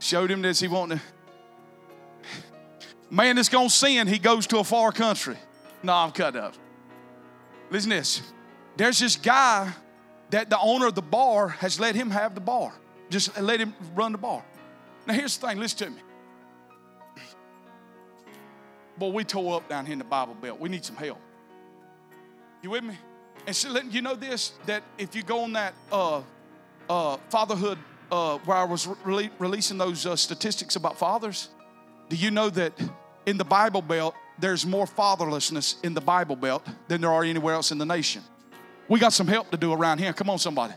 Showed 0.02 0.32
him 0.32 0.42
this. 0.42 0.60
He 0.60 0.68
wanted. 0.68 1.00
Man 3.12 3.36
that's 3.36 3.50
to 3.50 3.70
sin, 3.70 4.08
he 4.08 4.18
goes 4.18 4.48
to 4.48 4.58
a 4.58 4.64
far 4.64 4.92
country. 4.92 5.38
No, 5.84 5.94
I'm 5.94 6.12
cut 6.12 6.36
up. 6.36 6.56
Listen 7.70 7.92
this. 7.92 8.22
There's 8.78 8.98
this 8.98 9.16
guy 9.16 9.72
that 10.32 10.50
the 10.50 10.60
owner 10.60 10.88
of 10.88 10.96
the 10.96 11.04
bar 11.04 11.50
has 11.50 11.80
let 11.80 11.94
him 11.94 12.10
have 12.10 12.34
the 12.34 12.42
bar. 12.42 12.74
Just 13.12 13.40
let 13.40 13.60
him 13.60 13.76
run 13.94 14.12
the 14.12 14.18
bar. 14.18 14.44
Now, 15.06 15.14
here's 15.14 15.38
the 15.38 15.48
thing 15.48 15.60
listen 15.60 15.78
to 15.78 15.90
me. 15.92 16.02
Boy, 18.98 19.10
we 19.10 19.24
tore 19.24 19.58
up 19.58 19.70
down 19.70 19.86
here 19.86 19.94
in 19.94 20.00
the 20.00 20.06
Bible 20.06 20.34
Belt. 20.34 20.60
We 20.60 20.70
need 20.70 20.84
some 20.84 20.96
help. 20.96 21.20
You 22.64 22.72
with 22.72 22.84
me? 22.84 22.98
And 23.46 23.56
so, 23.56 23.80
you 23.92 24.02
know 24.02 24.16
this 24.16 24.54
that 24.66 24.82
if 24.98 25.16
you 25.16 25.22
go 25.22 25.42
on 25.42 25.54
that 25.54 25.76
uh, 25.92 26.22
uh, 26.90 27.18
fatherhood 27.30 27.78
uh, 28.12 28.38
where 28.40 28.58
I 28.58 28.66
was 28.66 28.88
re- 29.06 29.32
releasing 29.40 29.78
those 29.78 30.06
uh, 30.06 30.16
statistics 30.16 30.76
about 30.76 30.98
fathers, 30.98 31.50
do 32.10 32.16
you 32.16 32.30
know 32.30 32.50
that 32.50 32.74
in 33.26 33.38
the 33.38 33.46
Bible 33.46 33.82
Belt, 33.82 34.14
there's 34.38 34.66
more 34.66 34.86
fatherlessness 34.86 35.82
in 35.84 35.94
the 35.94 36.02
Bible 36.02 36.36
Belt 36.36 36.66
than 36.88 37.02
there 37.02 37.12
are 37.12 37.24
anywhere 37.24 37.54
else 37.54 37.72
in 37.72 37.78
the 37.78 37.86
nation? 37.86 38.22
We 38.90 39.00
got 39.00 39.14
some 39.14 39.28
help 39.28 39.52
to 39.52 39.58
do 39.58 39.72
around 39.72 40.00
here. 40.00 40.12
Come 40.12 40.30
on, 40.30 40.40
somebody. 40.40 40.74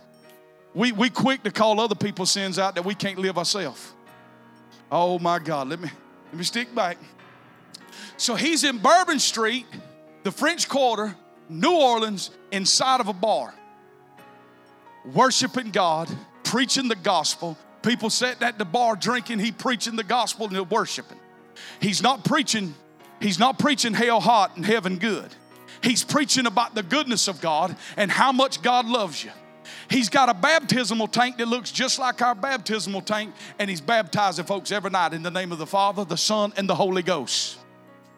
We, 0.75 0.93
we 0.93 1.11
quick 1.11 1.43
to 1.43 1.51
call 1.51 1.81
other 1.81 1.95
people's 1.95 2.31
sins 2.31 2.59
out 2.59 2.77
that 2.77 2.85
we 2.85 2.95
can't 2.95 3.19
live 3.19 3.37
ourselves. 3.39 3.93
Oh 4.91 5.19
my 5.19 5.39
God, 5.39 5.69
let 5.69 5.81
me, 5.81 5.91
let 6.27 6.39
me 6.39 6.45
stick 6.45 6.73
back. 6.75 6.99
So 8.17 8.37
he's 8.37 8.63
in 8.63 8.79
Bourbon 8.79 9.19
Street, 9.19 9.67
the 10.23 10.31
French 10.31 10.69
Quarter, 10.69 11.17
New 11.49 11.75
Orleans, 11.75 12.31
inside 12.53 13.01
of 13.01 13.09
a 13.09 13.13
bar, 13.13 13.55
worshiping 15.13 15.71
God 15.71 16.09
preaching 16.55 16.87
the 16.87 16.95
gospel. 16.95 17.59
People 17.83 18.09
sitting 18.09 18.45
at 18.45 18.59
the 18.59 18.65
bar 18.65 18.95
drinking, 18.95 19.41
he 19.41 19.51
preaching 19.51 19.97
the 19.97 20.05
gospel 20.05 20.47
and 20.47 20.71
worshiping. 20.71 21.19
He's 21.81 22.01
not 22.01 22.25
preaching, 22.25 22.77
he's 23.21 23.41
not 23.41 23.59
preaching 23.59 23.93
hell 23.93 24.21
hot 24.21 24.55
and 24.55 24.65
heaven 24.65 24.99
good. 24.99 25.35
He's 25.83 26.05
preaching 26.05 26.47
about 26.47 26.77
the 26.77 26.85
goodness 26.85 27.27
of 27.27 27.41
God 27.41 27.75
and 27.97 28.09
how 28.09 28.31
much 28.31 28.63
God 28.63 28.87
loves 28.87 29.25
you. 29.25 29.33
He's 29.91 30.09
got 30.09 30.29
a 30.29 30.35
baptismal 30.35 31.09
tank 31.09 31.39
that 31.39 31.49
looks 31.49 31.73
just 31.73 31.99
like 31.99 32.23
our 32.23 32.37
baptismal 32.37 33.01
tank, 33.01 33.35
and 33.59 33.69
he's 33.69 33.81
baptizing 33.81 34.45
folks 34.45 34.71
every 34.71 34.91
night 34.91 35.13
in 35.13 35.25
the 35.25 35.33
name 35.33 35.51
of 35.51 35.59
the 35.59 35.67
Father, 35.67 36.05
the 36.05 36.17
Son, 36.17 36.53
and 36.57 36.69
the 36.69 36.77
Holy 36.77 37.03
Ghost. 37.03 37.59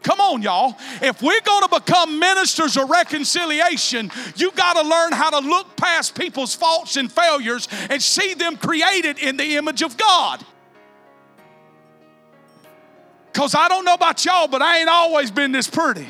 Come 0.07 0.21
on, 0.21 0.41
y'all. 0.41 0.77
If 1.03 1.21
we're 1.21 1.41
going 1.41 1.63
to 1.63 1.81
become 1.81 2.21
ministers 2.21 2.77
of 2.77 2.89
reconciliation, 2.89 4.13
you 4.37 4.53
got 4.53 4.75
to 4.75 4.89
learn 4.89 5.11
how 5.11 5.31
to 5.31 5.41
look 5.45 5.77
past 5.77 6.17
people's 6.17 6.55
faults 6.55 6.97
and 6.97 7.11
failures 7.11 7.67
and 7.91 8.01
see 8.01 8.35
them 8.35 8.57
created 8.57 9.19
in 9.19 9.37
the 9.37 9.57
image 9.57 9.83
of 9.83 9.97
God. 9.97 10.47
Because 13.33 13.57
I 13.57 13.67
don't 13.67 13.85
know 13.85 13.95
about 13.95 14.25
y'all, 14.25 14.47
but 14.47 14.63
I 14.63 14.79
ain't 14.79 14.89
always 14.89 15.33
been 15.33 15.51
this 15.51 15.69
pretty. 15.69 16.07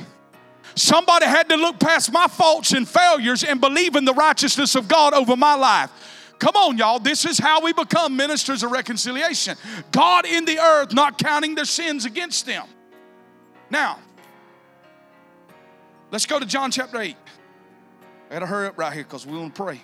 Somebody 0.75 1.25
had 1.25 1.49
to 1.49 1.57
look 1.57 1.81
past 1.81 2.13
my 2.13 2.27
faults 2.27 2.73
and 2.73 2.87
failures 2.87 3.45
and 3.45 3.63
believe 3.63 3.97
in 3.97 4.05
the 4.05 4.13
righteousness 4.13 4.75
of 4.75 4.89
God 4.89 5.15
over 5.15 5.37
my 5.37 5.55
life. 5.55 5.91
Come 6.39 6.55
on, 6.55 6.77
y'all. 6.77 6.99
This 6.99 7.25
is 7.25 7.39
how 7.39 7.63
we 7.63 7.73
become 7.73 8.15
ministers 8.15 8.63
of 8.63 8.73
reconciliation. 8.73 9.57
God 9.91 10.27
in 10.27 10.45
the 10.45 10.59
earth, 10.59 10.93
not 10.93 11.17
counting 11.17 11.55
their 11.55 11.65
sins 11.65 12.05
against 12.05 12.45
them. 12.45 12.67
Now, 13.71 13.99
let's 16.11 16.27
go 16.27 16.39
to 16.39 16.47
John 16.47 16.71
chapter 16.71 17.01
8. 17.01 17.17
I 18.31 18.33
gotta 18.35 18.47
hurry 18.47 18.69
up 18.69 18.79
right 18.79 18.93
here 18.93 19.03
because 19.03 19.27
we 19.27 19.37
want 19.37 19.55
to 19.55 19.63
pray. 19.63 19.81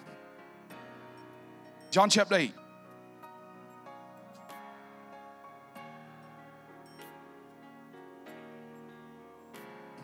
John 1.90 2.08
chapter 2.08 2.36
8. 2.36 2.54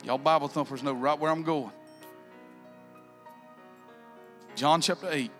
Y'all 0.04 0.18
Bible 0.18 0.48
thumpers 0.48 0.82
know 0.82 0.92
right 0.92 1.18
where 1.18 1.30
I'm 1.30 1.42
going. 1.42 1.72
John 4.54 4.80
chapter 4.80 5.08
8. 5.10 5.30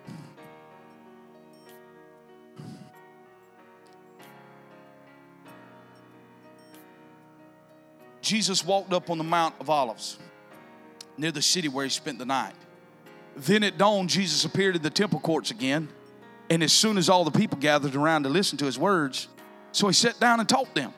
Jesus 8.29 8.63
walked 8.63 8.93
up 8.93 9.09
on 9.09 9.17
the 9.17 9.23
Mount 9.23 9.55
of 9.59 9.71
Olives 9.71 10.19
near 11.17 11.31
the 11.31 11.41
city 11.41 11.67
where 11.67 11.83
he 11.83 11.89
spent 11.89 12.19
the 12.19 12.27
night. 12.27 12.53
Then 13.35 13.63
at 13.63 13.79
dawn, 13.79 14.07
Jesus 14.07 14.45
appeared 14.45 14.75
in 14.75 14.83
the 14.83 14.91
temple 14.91 15.19
courts 15.19 15.49
again. 15.49 15.89
And 16.47 16.61
as 16.61 16.71
soon 16.71 16.99
as 16.99 17.09
all 17.09 17.23
the 17.23 17.31
people 17.31 17.57
gathered 17.57 17.95
around 17.95 18.23
to 18.23 18.29
listen 18.29 18.55
to 18.59 18.65
his 18.65 18.77
words, 18.77 19.29
so 19.71 19.87
he 19.87 19.93
sat 19.93 20.19
down 20.19 20.39
and 20.39 20.47
taught 20.47 20.75
them. 20.75 20.93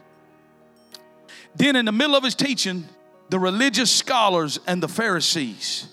Then, 1.56 1.78
in 1.78 1.86
the 1.86 1.94
middle 1.94 2.18
of 2.18 2.24
his 2.26 2.36
teaching, 2.36 2.84
the 3.30 3.40
religious 3.40 3.90
scholars 3.90 4.60
and 4.68 4.84
the 4.84 4.90
Pharisees, 4.90 5.88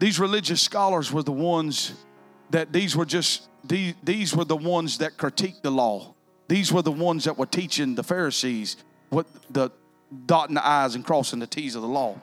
these 0.00 0.18
religious 0.18 0.60
scholars 0.60 1.12
were 1.12 1.22
the 1.22 1.30
ones 1.30 1.92
that 2.50 2.72
these 2.72 2.96
were 2.96 3.06
just, 3.06 3.48
these, 3.62 3.94
these 4.02 4.34
were 4.34 4.44
the 4.44 4.56
ones 4.56 4.98
that 4.98 5.16
critiqued 5.16 5.62
the 5.62 5.70
law. 5.70 6.12
These 6.48 6.72
were 6.72 6.82
the 6.82 6.90
ones 6.90 7.22
that 7.24 7.38
were 7.38 7.46
teaching 7.46 7.94
the 7.94 8.02
Pharisees 8.02 8.78
what 9.10 9.28
the 9.48 9.70
dotting 10.24 10.54
the 10.54 10.66
I's 10.66 10.94
and 10.94 11.04
crossing 11.04 11.38
the 11.38 11.46
T's 11.46 11.74
of 11.74 11.82
the 11.82 11.88
law. 11.88 12.18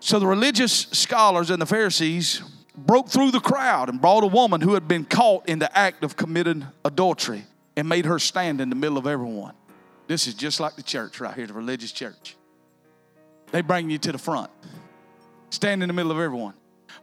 So 0.00 0.18
the 0.18 0.26
religious 0.26 0.72
scholars 0.72 1.50
and 1.50 1.62
the 1.62 1.66
Pharisees 1.66 2.42
broke 2.76 3.08
through 3.08 3.30
the 3.30 3.40
crowd 3.40 3.88
and 3.88 4.00
brought 4.00 4.24
a 4.24 4.26
woman 4.26 4.60
who 4.60 4.74
had 4.74 4.88
been 4.88 5.04
caught 5.04 5.48
in 5.48 5.58
the 5.58 5.78
act 5.78 6.02
of 6.02 6.16
committing 6.16 6.66
adultery 6.84 7.44
and 7.76 7.88
made 7.88 8.06
her 8.06 8.18
stand 8.18 8.60
in 8.60 8.68
the 8.68 8.76
middle 8.76 8.98
of 8.98 9.06
everyone. 9.06 9.54
This 10.08 10.26
is 10.26 10.34
just 10.34 10.60
like 10.60 10.76
the 10.76 10.82
church 10.82 11.20
right 11.20 11.34
here, 11.34 11.46
the 11.46 11.52
religious 11.52 11.92
church. 11.92 12.36
They 13.52 13.60
bring 13.60 13.90
you 13.90 13.98
to 13.98 14.12
the 14.12 14.18
front, 14.18 14.50
stand 15.50 15.82
in 15.82 15.88
the 15.88 15.92
middle 15.92 16.10
of 16.10 16.18
everyone. 16.18 16.54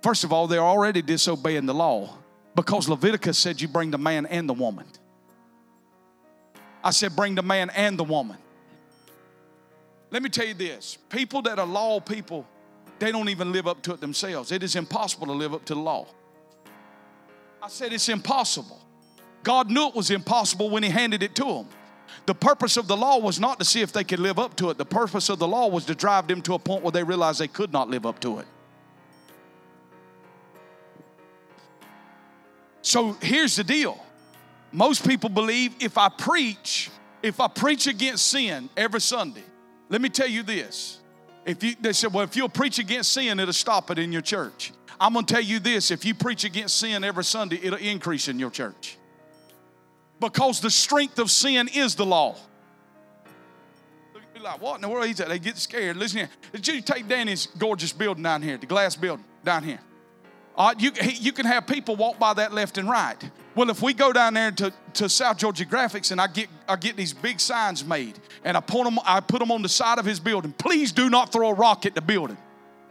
First 0.02 0.24
of 0.24 0.34
all, 0.34 0.48
they're 0.48 0.60
already 0.60 1.02
disobeying 1.02 1.66
the 1.66 1.74
law 1.74 2.18
because 2.56 2.90
Leviticus 2.90 3.38
said 3.38 3.62
you 3.62 3.68
bring 3.68 3.92
the 3.92 3.98
man 3.98 4.26
and 4.26 4.50
the 4.50 4.54
woman. 4.54 4.86
I 6.84 6.92
said, 6.92 7.16
bring 7.16 7.36
the 7.36 7.44
man 7.44 7.70
and 7.70 7.98
the 7.98 8.04
woman. 8.04 8.38
Let 10.12 10.24
me 10.24 10.30
tell 10.30 10.48
you 10.48 10.54
this 10.54 10.98
people 11.10 11.42
that 11.44 11.60
are 11.60 11.66
law 11.66 12.00
people, 12.00 12.48
they 13.00 13.12
don't 13.12 13.30
even 13.30 13.52
live 13.52 13.68
up 13.68 13.82
to 13.84 13.94
it 13.94 14.02
themselves. 14.02 14.52
It 14.52 14.64
is 14.64 14.76
impossible 14.76 15.28
to 15.28 15.34
live 15.34 15.54
up 15.54 15.66
to 15.66 15.74
the 15.74 15.80
law. 15.80 16.08
I 17.62 17.68
said, 17.68 17.94
it's 17.94 18.10
impossible. 18.10 18.80
God 19.44 19.70
knew 19.70 19.88
it 19.88 19.96
was 19.96 20.12
impossible 20.12 20.70
when 20.70 20.84
He 20.84 20.90
handed 20.90 21.24
it 21.24 21.36
to 21.36 21.44
them. 21.44 21.68
The 22.26 22.34
purpose 22.34 22.78
of 22.78 22.88
the 22.88 22.98
law 22.98 23.20
was 23.20 23.40
not 23.40 23.60
to 23.60 23.66
see 23.66 23.82
if 23.82 23.92
they 23.92 24.04
could 24.04 24.20
live 24.20 24.40
up 24.40 24.56
to 24.58 24.70
it. 24.70 24.78
The 24.78 24.86
purpose 24.86 25.30
of 25.30 25.40
the 25.40 25.48
law 25.48 25.68
was 25.68 25.86
to 25.86 25.96
drive 25.96 26.28
them 26.28 26.42
to 26.44 26.54
a 26.54 26.60
point 26.60 26.84
where 26.84 26.92
they 26.92 27.04
realized 27.04 27.40
they 27.40 27.48
could 27.48 27.72
not 27.72 27.90
live 27.90 28.06
up 28.06 28.20
to 28.22 28.40
it. 28.40 28.48
So 32.82 33.14
here's 33.22 33.56
the 33.56 33.64
deal 33.64 34.02
most 34.72 35.08
people 35.08 35.30
believe 35.30 35.76
if 35.80 35.98
I 35.98 36.10
preach, 36.10 36.90
if 37.22 37.40
I 37.40 37.48
preach 37.48 37.88
against 37.88 38.28
sin 38.28 38.70
every 38.78 39.02
Sunday, 39.02 39.44
let 39.90 40.02
me 40.02 40.10
tell 40.10 40.28
you 40.28 40.44
this. 40.44 41.00
If 41.46 41.64
you, 41.64 41.76
they 41.82 41.94
said, 41.94 42.14
well, 42.14 42.24
if 42.24 42.36
you'll 42.36 42.48
preach 42.50 42.80
against 42.80 43.12
sin, 43.12 43.40
it'll 43.40 43.54
stop 43.54 43.90
it 43.92 43.98
in 43.98 44.12
your 44.12 44.22
church. 44.22 44.72
I'm 45.00 45.14
going 45.14 45.26
to 45.26 45.34
tell 45.34 45.44
you 45.44 45.60
this 45.60 45.92
if 45.92 46.06
you 46.06 46.14
preach 46.14 46.44
against 46.44 46.78
sin 46.78 47.04
every 47.04 47.24
Sunday, 47.24 47.60
it'll 47.62 47.80
increase 47.80 48.28
in 48.28 48.38
your 48.38 48.52
church. 48.52 48.98
Because 50.20 50.60
the 50.60 50.70
strength 50.70 51.18
of 51.18 51.32
sin 51.32 51.70
is 51.74 51.96
the 51.96 52.06
law. 52.06 52.36
Be 54.34 54.40
like, 54.46 54.62
what 54.62 54.76
in 54.76 54.82
the 54.82 54.90
world 54.90 55.08
is 55.08 55.18
that? 55.18 55.28
They 55.28 55.40
get 55.40 55.58
scared. 55.58 55.98
Listen 55.98 56.20
here. 56.20 56.30
Did 56.54 56.68
you 56.68 56.82
take 56.82 57.08
Danny's 57.08 57.48
gorgeous 57.58 57.92
building 57.92 58.24
down 58.24 58.42
here, 58.42 58.58
the 58.58 58.66
glass 58.66 58.96
building 58.96 59.26
down 59.44 59.64
here? 59.64 59.80
Uh, 60.58 60.74
you, 60.78 60.92
you 61.02 61.32
can 61.32 61.46
have 61.46 61.66
people 61.66 61.96
walk 61.96 62.20
by 62.20 62.34
that 62.34 62.54
left 62.54 62.78
and 62.78 62.90
right. 62.90 63.18
Well, 63.56 63.70
if 63.70 63.82
we 63.82 63.94
go 63.94 64.14
down 64.14 64.36
there 64.36 64.52
to, 64.52 64.74
to 64.94 65.10
South 65.10 65.38
Georgia 65.38 65.66
Graphics 65.66 66.12
and 66.12 66.22
I 66.22 66.28
get, 66.28 66.50
I 66.68 66.76
get 66.76 66.96
these 66.96 67.14
big 67.14 67.40
signs 67.40 67.84
made 67.84 68.20
and 68.44 68.56
I, 68.56 68.60
point 68.60 68.86
them, 68.86 69.00
I 69.06 69.20
put 69.20 69.40
them 69.40 69.52
on 69.52 69.62
the 69.62 69.70
side 69.70 69.98
of 69.98 70.06
his 70.06 70.20
building, 70.20 70.54
please 70.54 70.92
do 70.92 71.10
not 71.10 71.32
throw 71.32 71.50
a 71.50 71.54
rock 71.54 71.86
at 71.86 71.96
the 71.96 72.02
building. 72.02 72.38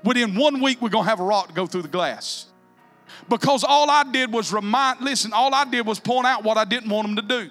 Within 0.05 0.35
one 0.35 0.61
week, 0.61 0.81
we're 0.81 0.89
going 0.89 1.05
to 1.05 1.11
have 1.11 1.21
a 1.21 1.25
rock 1.25 1.49
to 1.49 1.55
go 1.55 1.67
through 1.67 1.83
the 1.83 1.89
glass. 1.89 2.47
Because 3.29 3.65
all 3.65 3.91
I 3.91 4.05
did 4.05 4.33
was 4.33 4.53
remind, 4.53 5.01
listen, 5.01 5.33
all 5.33 5.55
I 5.55 5.65
did 5.65 5.87
was 5.87 5.99
point 5.99 6.27
out 6.27 6.45
what 6.45 6.57
I 6.57 6.65
didn't 6.65 6.91
want 6.91 7.07
them 7.07 7.17
to 7.17 7.23
do. 7.23 7.51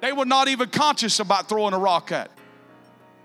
They 0.00 0.12
were 0.12 0.26
not 0.26 0.48
even 0.48 0.68
conscious 0.68 1.20
about 1.20 1.48
throwing 1.48 1.74
a 1.74 1.78
rock 1.78 2.12
at. 2.12 2.30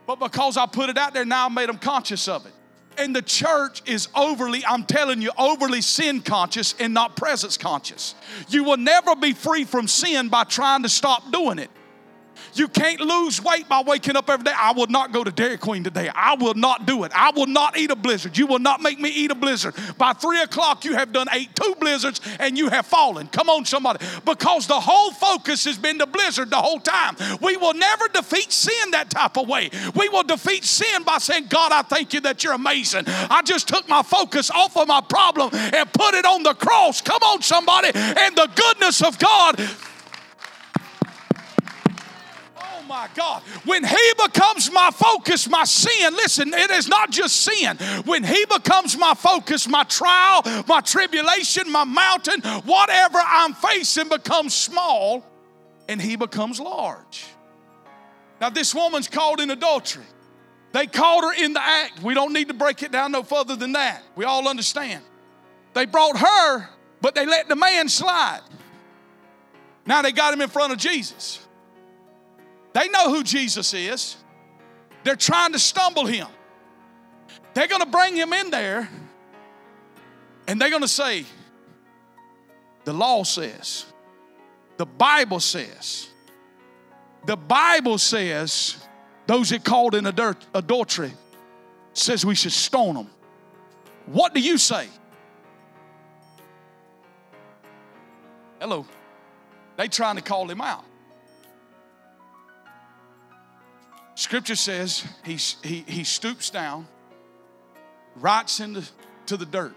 But 0.07 0.19
because 0.19 0.57
I 0.57 0.65
put 0.65 0.89
it 0.89 0.97
out 0.97 1.13
there, 1.13 1.25
now 1.25 1.45
I 1.45 1.49
made 1.49 1.69
them 1.69 1.77
conscious 1.77 2.27
of 2.27 2.45
it. 2.45 2.53
And 3.01 3.15
the 3.15 3.23
church 3.23 3.81
is 3.87 4.09
overly, 4.15 4.63
I'm 4.63 4.83
telling 4.83 5.23
you, 5.23 5.31
overly 5.35 5.81
sin 5.81 6.21
conscious 6.21 6.75
and 6.79 6.93
not 6.93 7.15
presence 7.15 7.57
conscious. 7.57 8.13
You 8.47 8.63
will 8.63 8.77
never 8.77 9.15
be 9.15 9.33
free 9.33 9.63
from 9.63 9.87
sin 9.87 10.29
by 10.29 10.43
trying 10.43 10.83
to 10.83 10.89
stop 10.89 11.31
doing 11.31 11.57
it. 11.57 11.71
You 12.53 12.67
can't 12.67 12.99
lose 12.99 13.41
weight 13.41 13.67
by 13.69 13.81
waking 13.81 14.15
up 14.15 14.29
every 14.29 14.43
day. 14.43 14.53
I 14.55 14.73
will 14.73 14.87
not 14.87 15.11
go 15.11 15.23
to 15.23 15.31
Dairy 15.31 15.57
Queen 15.57 15.83
today. 15.83 16.09
I 16.13 16.35
will 16.35 16.53
not 16.53 16.85
do 16.85 17.03
it. 17.03 17.11
I 17.15 17.31
will 17.31 17.47
not 17.47 17.77
eat 17.77 17.91
a 17.91 17.95
blizzard. 17.95 18.37
You 18.37 18.47
will 18.47 18.59
not 18.59 18.81
make 18.81 18.99
me 18.99 19.09
eat 19.09 19.31
a 19.31 19.35
blizzard. 19.35 19.75
By 19.97 20.13
three 20.13 20.41
o'clock, 20.41 20.83
you 20.85 20.93
have 20.93 21.13
done 21.13 21.27
ate 21.31 21.55
two 21.55 21.75
blizzards 21.79 22.21
and 22.39 22.57
you 22.57 22.69
have 22.69 22.85
fallen. 22.85 23.27
Come 23.27 23.49
on, 23.49 23.65
somebody. 23.65 24.05
Because 24.25 24.67
the 24.67 24.79
whole 24.79 25.11
focus 25.11 25.65
has 25.65 25.77
been 25.77 25.97
the 25.97 26.05
blizzard 26.05 26.49
the 26.49 26.57
whole 26.57 26.79
time. 26.79 27.15
We 27.41 27.57
will 27.57 27.73
never 27.73 28.07
defeat 28.09 28.51
sin 28.51 28.91
that 28.91 29.09
type 29.09 29.37
of 29.37 29.47
way. 29.47 29.69
We 29.95 30.09
will 30.09 30.23
defeat 30.23 30.63
sin 30.63 31.03
by 31.03 31.17
saying, 31.19 31.47
God, 31.49 31.71
I 31.71 31.81
thank 31.83 32.13
you 32.13 32.21
that 32.21 32.43
you're 32.43 32.53
amazing. 32.53 33.03
I 33.07 33.41
just 33.43 33.67
took 33.67 33.87
my 33.87 34.03
focus 34.03 34.51
off 34.51 34.75
of 34.77 34.87
my 34.87 35.01
problem 35.01 35.49
and 35.53 35.91
put 35.93 36.13
it 36.15 36.25
on 36.25 36.43
the 36.43 36.53
cross. 36.53 37.01
Come 37.01 37.21
on, 37.23 37.41
somebody. 37.41 37.91
And 37.93 38.35
the 38.35 38.49
goodness 38.55 39.01
of 39.01 39.17
God 39.19 39.59
my 42.91 43.07
God. 43.15 43.41
When 43.63 43.85
He 43.85 44.13
becomes 44.21 44.69
my 44.69 44.91
focus, 44.93 45.49
my 45.49 45.63
sin, 45.63 46.13
listen, 46.13 46.53
it 46.53 46.69
is 46.71 46.89
not 46.89 47.09
just 47.09 47.37
sin. 47.37 47.77
When 48.03 48.21
He 48.21 48.45
becomes 48.45 48.97
my 48.97 49.13
focus, 49.13 49.65
my 49.65 49.83
trial, 49.85 50.41
my 50.67 50.81
tribulation, 50.81 51.71
my 51.71 51.85
mountain, 51.85 52.41
whatever 52.65 53.17
I'm 53.25 53.53
facing 53.53 54.09
becomes 54.09 54.53
small 54.53 55.25
and 55.87 56.01
He 56.01 56.17
becomes 56.17 56.59
large. 56.59 57.25
Now, 58.41 58.49
this 58.49 58.75
woman's 58.75 59.07
caught 59.07 59.39
in 59.39 59.51
adultery. 59.51 60.03
They 60.73 60.85
caught 60.87 61.23
her 61.23 61.43
in 61.43 61.53
the 61.53 61.63
act. 61.63 62.03
We 62.03 62.13
don't 62.13 62.33
need 62.33 62.49
to 62.49 62.53
break 62.53 62.83
it 62.83 62.91
down 62.91 63.13
no 63.13 63.23
further 63.23 63.55
than 63.55 63.71
that. 63.71 64.03
We 64.17 64.25
all 64.25 64.49
understand. 64.49 65.01
They 65.73 65.85
brought 65.85 66.17
her, 66.17 66.67
but 66.99 67.15
they 67.15 67.25
let 67.25 67.47
the 67.47 67.55
man 67.55 67.87
slide. 67.87 68.41
Now 69.85 70.01
they 70.01 70.11
got 70.11 70.33
him 70.33 70.41
in 70.41 70.49
front 70.49 70.73
of 70.73 70.77
Jesus. 70.77 71.47
They 72.73 72.87
know 72.89 73.13
who 73.13 73.23
Jesus 73.23 73.73
is. 73.73 74.17
They're 75.03 75.15
trying 75.15 75.53
to 75.53 75.59
stumble 75.59 76.05
him. 76.05 76.27
They're 77.53 77.67
going 77.67 77.81
to 77.81 77.89
bring 77.89 78.15
him 78.15 78.33
in 78.33 78.49
there 78.49 78.89
and 80.47 80.59
they're 80.59 80.69
going 80.69 80.81
to 80.81 80.87
say, 80.87 81.25
The 82.85 82.93
law 82.93 83.23
says, 83.23 83.85
the 84.77 84.85
Bible 84.85 85.39
says, 85.39 86.07
the 87.25 87.37
Bible 87.37 87.97
says, 87.97 88.77
those 89.27 89.49
that 89.49 89.63
called 89.63 89.95
in 89.95 90.07
adultery 90.07 91.13
says 91.93 92.25
we 92.25 92.35
should 92.35 92.51
stone 92.51 92.95
them. 92.95 93.09
What 94.07 94.33
do 94.33 94.39
you 94.39 94.57
say? 94.57 94.87
Hello. 98.59 98.85
They 99.77 99.87
trying 99.87 100.15
to 100.15 100.21
call 100.21 100.49
him 100.49 100.61
out. 100.61 100.83
Scripture 104.21 104.55
says 104.55 105.03
he, 105.25 105.33
he, 105.67 105.83
he 105.87 106.03
stoops 106.03 106.51
down, 106.51 106.87
writes 108.15 108.59
into 108.59 108.83
to 109.25 109.35
the 109.35 109.47
dirt. 109.47 109.73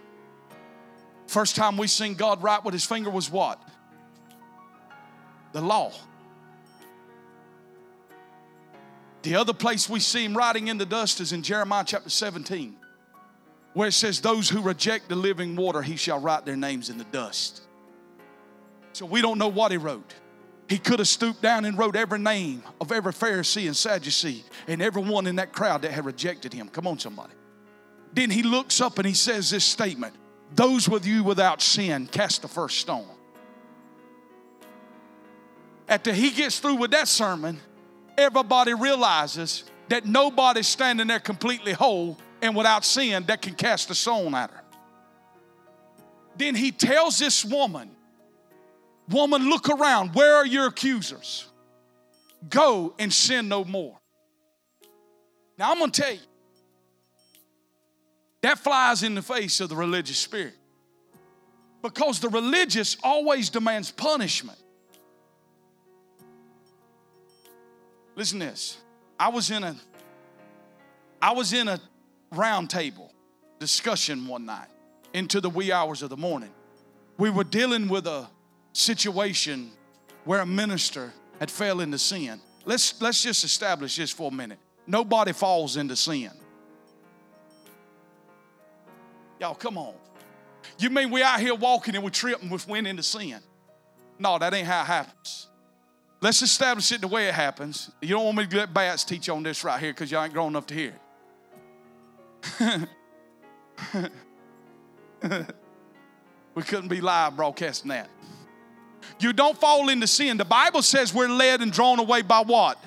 First 1.27 1.57
time 1.57 1.79
we 1.79 1.87
seen 1.87 2.13
God 2.13 2.43
write 2.43 2.63
with 2.63 2.75
his 2.75 2.85
finger 2.85 3.09
was 3.09 3.31
what? 3.31 3.59
The 5.53 5.63
law. 5.63 5.93
The 9.23 9.37
other 9.37 9.55
place 9.55 9.89
we 9.89 9.99
see 9.99 10.27
him 10.27 10.37
writing 10.37 10.69
in 10.69 10.77
the 10.77 10.85
dust 10.85 11.23
is 11.23 11.33
in 11.33 11.43
Jeremiah 11.43 11.85
chapter 11.87 12.11
17, 12.11 12.77
where 13.73 13.89
it 13.89 13.93
says, 13.93 14.21
Those 14.21 14.51
who 14.51 14.61
reject 14.61 15.09
the 15.09 15.17
living 15.17 15.57
water, 15.57 15.81
he 15.81 15.97
shall 15.97 16.21
write 16.21 16.45
their 16.45 16.55
names 16.55 16.91
in 16.91 16.99
the 16.99 17.05
dust. 17.05 17.63
So 18.93 19.07
we 19.07 19.23
don't 19.23 19.39
know 19.39 19.49
what 19.49 19.73
he 19.73 19.79
wrote. 19.79 20.13
He 20.69 20.79
could 20.79 20.99
have 20.99 21.09
stooped 21.09 21.43
down 21.43 21.65
and 21.65 21.77
wrote 21.77 21.95
every 21.95 22.19
name 22.19 22.63
of 22.81 22.91
every 22.91 23.13
Pharisee 23.13 23.67
and 23.67 23.77
Sadducee 23.77 24.45
and 24.67 24.81
everyone 24.81 25.27
in 25.27 25.37
that 25.37 25.53
crowd 25.53 25.83
that 25.83 25.93
had 25.93 26.07
rejected 26.07 26.53
him. 26.53 26.69
Come 26.69 26.87
on, 26.87 26.99
somebody. 26.99 27.35
Then 28.15 28.31
he 28.31 28.43
looks 28.43 28.81
up 28.81 28.99
and 28.99 29.07
he 29.07 29.15
says 29.15 29.51
this 29.51 29.65
statement 29.65 30.15
Those 30.55 30.89
with 30.89 31.07
you 31.07 31.23
without 31.23 31.61
sin, 31.61 32.07
cast 32.07 32.43
the 32.43 32.49
first 32.49 32.79
stone. 32.79 33.07
After 35.87 36.15
he 36.15 36.31
gets 36.31 36.61
through 36.61 36.77
with 36.77 36.93
that 36.93 37.09
sermon, 37.09 37.61
everybody 38.17 38.73
realizes 38.73 39.65
that 39.89 40.07
nobody's 40.07 40.67
standing 40.67 41.09
there 41.09 41.21
completely 41.21 41.73
whole 41.73 42.17
and 42.41 42.57
without 42.57 42.85
sin 42.87 43.25
that 43.27 43.43
can 43.43 43.55
cast 43.55 43.91
a 43.91 43.95
stone 43.95 44.35
at 44.35 44.51
her. 44.51 44.63
Then 46.37 46.55
he 46.55 46.73
tells 46.73 47.19
this 47.19 47.45
woman, 47.45 47.91
Woman, 49.09 49.49
look 49.49 49.69
around. 49.69 50.15
Where 50.15 50.35
are 50.35 50.47
your 50.47 50.67
accusers? 50.67 51.47
Go 52.49 52.95
and 52.99 53.13
sin 53.13 53.49
no 53.49 53.65
more. 53.65 53.99
Now, 55.59 55.71
I'm 55.71 55.79
going 55.79 55.91
to 55.91 56.03
tell 56.03 56.13
you, 56.13 56.21
that 58.43 58.59
flies 58.59 59.03
in 59.03 59.15
the 59.15 59.23
face 59.23 59.61
of 59.61 59.69
the 59.69 59.77
religious 59.77 60.19
spirit. 60.19 60.55
Because 61.83 62.21
the 62.21 62.29
religious 62.29 62.97
always 63.03 63.51
demands 63.51 63.91
punishment. 63.91 64.59
Listen 68.17 68.39
this. 68.39 68.79
I 69.19 69.29
was 69.29 69.51
in 69.51 69.65
a 69.65 69.77
I 71.21 71.33
was 71.33 71.53
in 71.53 71.69
a 71.69 71.81
round 72.33 72.69
table 72.69 73.13
discussion 73.59 74.27
one 74.27 74.45
night 74.45 74.69
into 75.15 75.41
the 75.41 75.49
wee 75.49 75.73
hours 75.73 76.03
of 76.03 76.11
the 76.11 76.17
morning. 76.17 76.51
We 77.17 77.31
were 77.31 77.45
dealing 77.45 77.89
with 77.89 78.07
a 78.07 78.29
situation 78.75 79.71
where 80.25 80.41
a 80.41 80.47
minister 80.47 81.13
had 81.41 81.51
fell 81.51 81.81
into 81.81 81.99
sin. 81.99 82.41
Let's, 82.67 83.01
let's 83.01 83.23
just 83.23 83.45
establish 83.45 83.97
this 83.97 84.11
for 84.11 84.31
a 84.31 84.35
minute. 84.35 84.59
Nobody 84.87 85.33
falls 85.33 85.77
into 85.77 85.97
sin. 85.97 86.31
Y'all, 89.41 89.55
come 89.55 89.79
on. 89.79 89.95
You 90.79 90.91
mean 90.91 91.11
we 91.11 91.23
out 91.23 91.41
here 91.41 91.55
walking 91.55 91.95
and 91.95 92.05
we 92.05 92.11
trip 92.11 92.43
and 92.43 92.51
we 92.51 92.59
went 92.69 92.87
into 92.87 93.03
sin? 93.03 93.39
No, 94.19 94.39
that 94.39 94.53
ain't 94.55 94.67
how 94.67 94.83
it 94.83 94.87
happens. 94.87 95.49
Let's 96.21 96.41
establish 96.43 96.91
it 96.93 97.01
the 97.01 97.09
way 97.09 97.29
it 97.29 97.35
happens. 97.35 97.91
You 98.01 98.09
don't 98.11 98.25
want 98.25 98.39
me 98.39 98.47
to 98.47 98.57
let 98.57 98.73
Bats 98.73 99.05
teach 99.05 99.29
on 99.29 99.43
this 99.43 99.63
right 99.63 99.79
here 99.79 99.93
because 99.93 100.11
y'all 100.11 100.25
ain't 100.25 100.33
grown 100.33 100.49
enough 100.49 100.67
to 100.69 100.75
hear 100.75 100.95
it. 102.61 102.89
we 106.55 106.63
couldn't 106.63 106.89
be 106.89 107.01
live 107.01 107.37
broadcasting 107.37 107.91
that. 107.91 108.09
You 109.21 109.33
don't 109.33 109.59
fall 109.59 109.89
into 109.89 110.07
sin. 110.07 110.37
The 110.37 110.45
Bible 110.45 110.83
says 110.83 111.15
we're 111.15 111.29
led 111.29 111.61
and 111.61 111.73
drawn 111.73 111.99
away 111.99 112.23
by 112.23 112.41
what? 112.41 112.79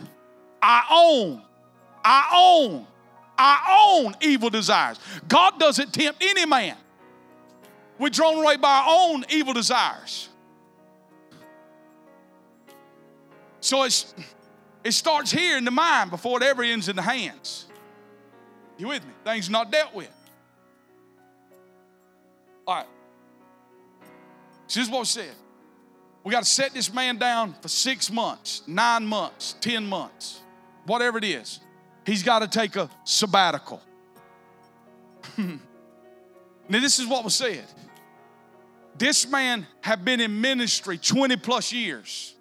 Our 0.61 0.83
own, 0.91 1.41
our 2.03 2.25
own, 2.33 2.87
our 3.37 3.59
own 3.69 4.15
evil 4.21 4.49
desires. 4.49 4.99
God 5.27 5.59
doesn't 5.59 5.93
tempt 5.93 6.23
any 6.23 6.45
man. 6.45 6.75
We're 7.99 8.09
drawn 8.09 8.37
away 8.37 8.57
by 8.57 8.69
our 8.69 8.85
own 8.87 9.25
evil 9.29 9.53
desires. 9.53 10.29
So 13.59 13.83
it's, 13.83 14.13
it 14.83 14.91
starts 14.91 15.31
here 15.31 15.57
in 15.57 15.65
the 15.65 15.71
mind 15.71 16.11
before 16.11 16.37
it 16.41 16.43
ever 16.43 16.63
ends 16.63 16.89
in 16.89 16.95
the 16.95 17.01
hands. 17.01 17.65
You 18.77 18.89
with 18.89 19.03
me? 19.03 19.11
Things 19.23 19.49
not 19.49 19.71
dealt 19.71 19.93
with. 19.93 20.11
All 22.67 22.75
right. 22.75 22.85
This 24.67 24.77
is 24.77 24.89
what 24.89 25.01
it 25.03 25.07
said. 25.07 25.35
We 26.27 26.33
got 26.33 26.43
to 26.43 26.49
set 26.49 26.73
this 26.73 26.93
man 26.93 27.15
down 27.15 27.55
for 27.61 27.69
six 27.69 28.11
months, 28.11 28.61
nine 28.67 29.05
months, 29.05 29.55
ten 29.61 29.87
months, 29.87 30.41
whatever 30.85 31.17
it 31.17 31.23
is. 31.23 31.61
He's 32.05 32.21
got 32.21 32.39
to 32.39 32.49
take 32.49 32.75
a 32.75 32.89
sabbatical. 33.05 33.81
now, 35.37 35.57
this 36.67 36.99
is 36.99 37.07
what 37.07 37.23
was 37.23 37.33
said. 37.33 37.63
This 38.97 39.25
man 39.25 39.65
had 39.79 40.03
been 40.03 40.19
in 40.19 40.41
ministry 40.41 40.97
20 40.97 41.37
plus 41.37 41.71
years. 41.71 42.35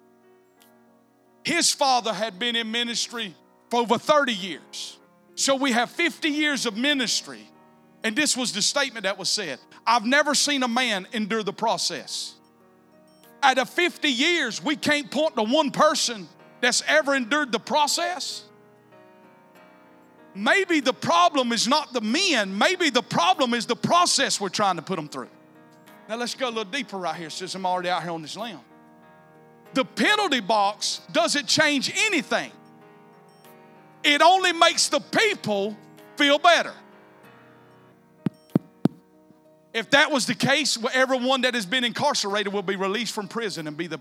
His 1.45 1.73
father 1.73 2.11
had 2.11 2.37
been 2.37 2.57
in 2.57 2.69
ministry 2.69 3.33
for 3.69 3.79
over 3.79 3.97
30 3.97 4.33
years. 4.33 4.97
So 5.35 5.55
we 5.55 5.71
have 5.71 5.89
50 5.91 6.27
years 6.27 6.65
of 6.65 6.75
ministry. 6.75 7.49
And 8.03 8.17
this 8.17 8.35
was 8.35 8.51
the 8.51 8.61
statement 8.61 9.03
that 9.03 9.17
was 9.17 9.29
said 9.29 9.59
I've 9.85 10.05
never 10.05 10.35
seen 10.35 10.63
a 10.63 10.67
man 10.67 11.07
endure 11.13 11.41
the 11.41 11.53
process. 11.53 12.36
Out 13.43 13.57
of 13.57 13.69
50 13.69 14.09
years, 14.09 14.63
we 14.63 14.75
can't 14.75 15.09
point 15.11 15.35
to 15.35 15.43
one 15.43 15.71
person 15.71 16.27
that's 16.61 16.83
ever 16.87 17.15
endured 17.15 17.51
the 17.51 17.59
process. 17.59 18.43
Maybe 20.33 20.81
the 20.81 20.93
problem 20.93 21.51
is 21.51 21.67
not 21.67 21.93
the 21.93 22.01
men, 22.01 22.57
maybe 22.57 22.89
the 22.89 23.01
problem 23.01 23.53
is 23.53 23.65
the 23.65 23.75
process 23.75 24.39
we're 24.39 24.49
trying 24.49 24.75
to 24.75 24.81
put 24.81 24.95
them 24.95 25.07
through. 25.07 25.29
Now 26.07 26.15
let's 26.15 26.35
go 26.35 26.47
a 26.47 26.49
little 26.49 26.63
deeper 26.63 26.97
right 26.97 27.15
here 27.15 27.29
since 27.29 27.55
I'm 27.55 27.65
already 27.65 27.89
out 27.89 28.03
here 28.03 28.11
on 28.11 28.21
this 28.21 28.37
limb. 28.37 28.59
The 29.73 29.83
penalty 29.83 30.39
box 30.39 31.01
doesn't 31.11 31.47
change 31.47 31.91
anything, 31.95 32.51
it 34.03 34.21
only 34.21 34.53
makes 34.53 34.89
the 34.89 34.99
people 34.99 35.75
feel 36.15 36.39
better. 36.39 36.73
If 39.77 39.91
that 39.91 40.11
was 40.11 40.25
the 40.25 40.33
case, 40.33 40.75
everyone 40.91 41.41
that 41.41 41.53
has 41.53 41.67
been 41.67 41.83
incarcerated 41.83 42.51
will 42.51 42.63
be 42.63 42.75
released 42.75 43.13
from 43.13 43.27
prison 43.27 43.67
and 43.67 43.77
be 43.77 43.85
the, 43.85 43.99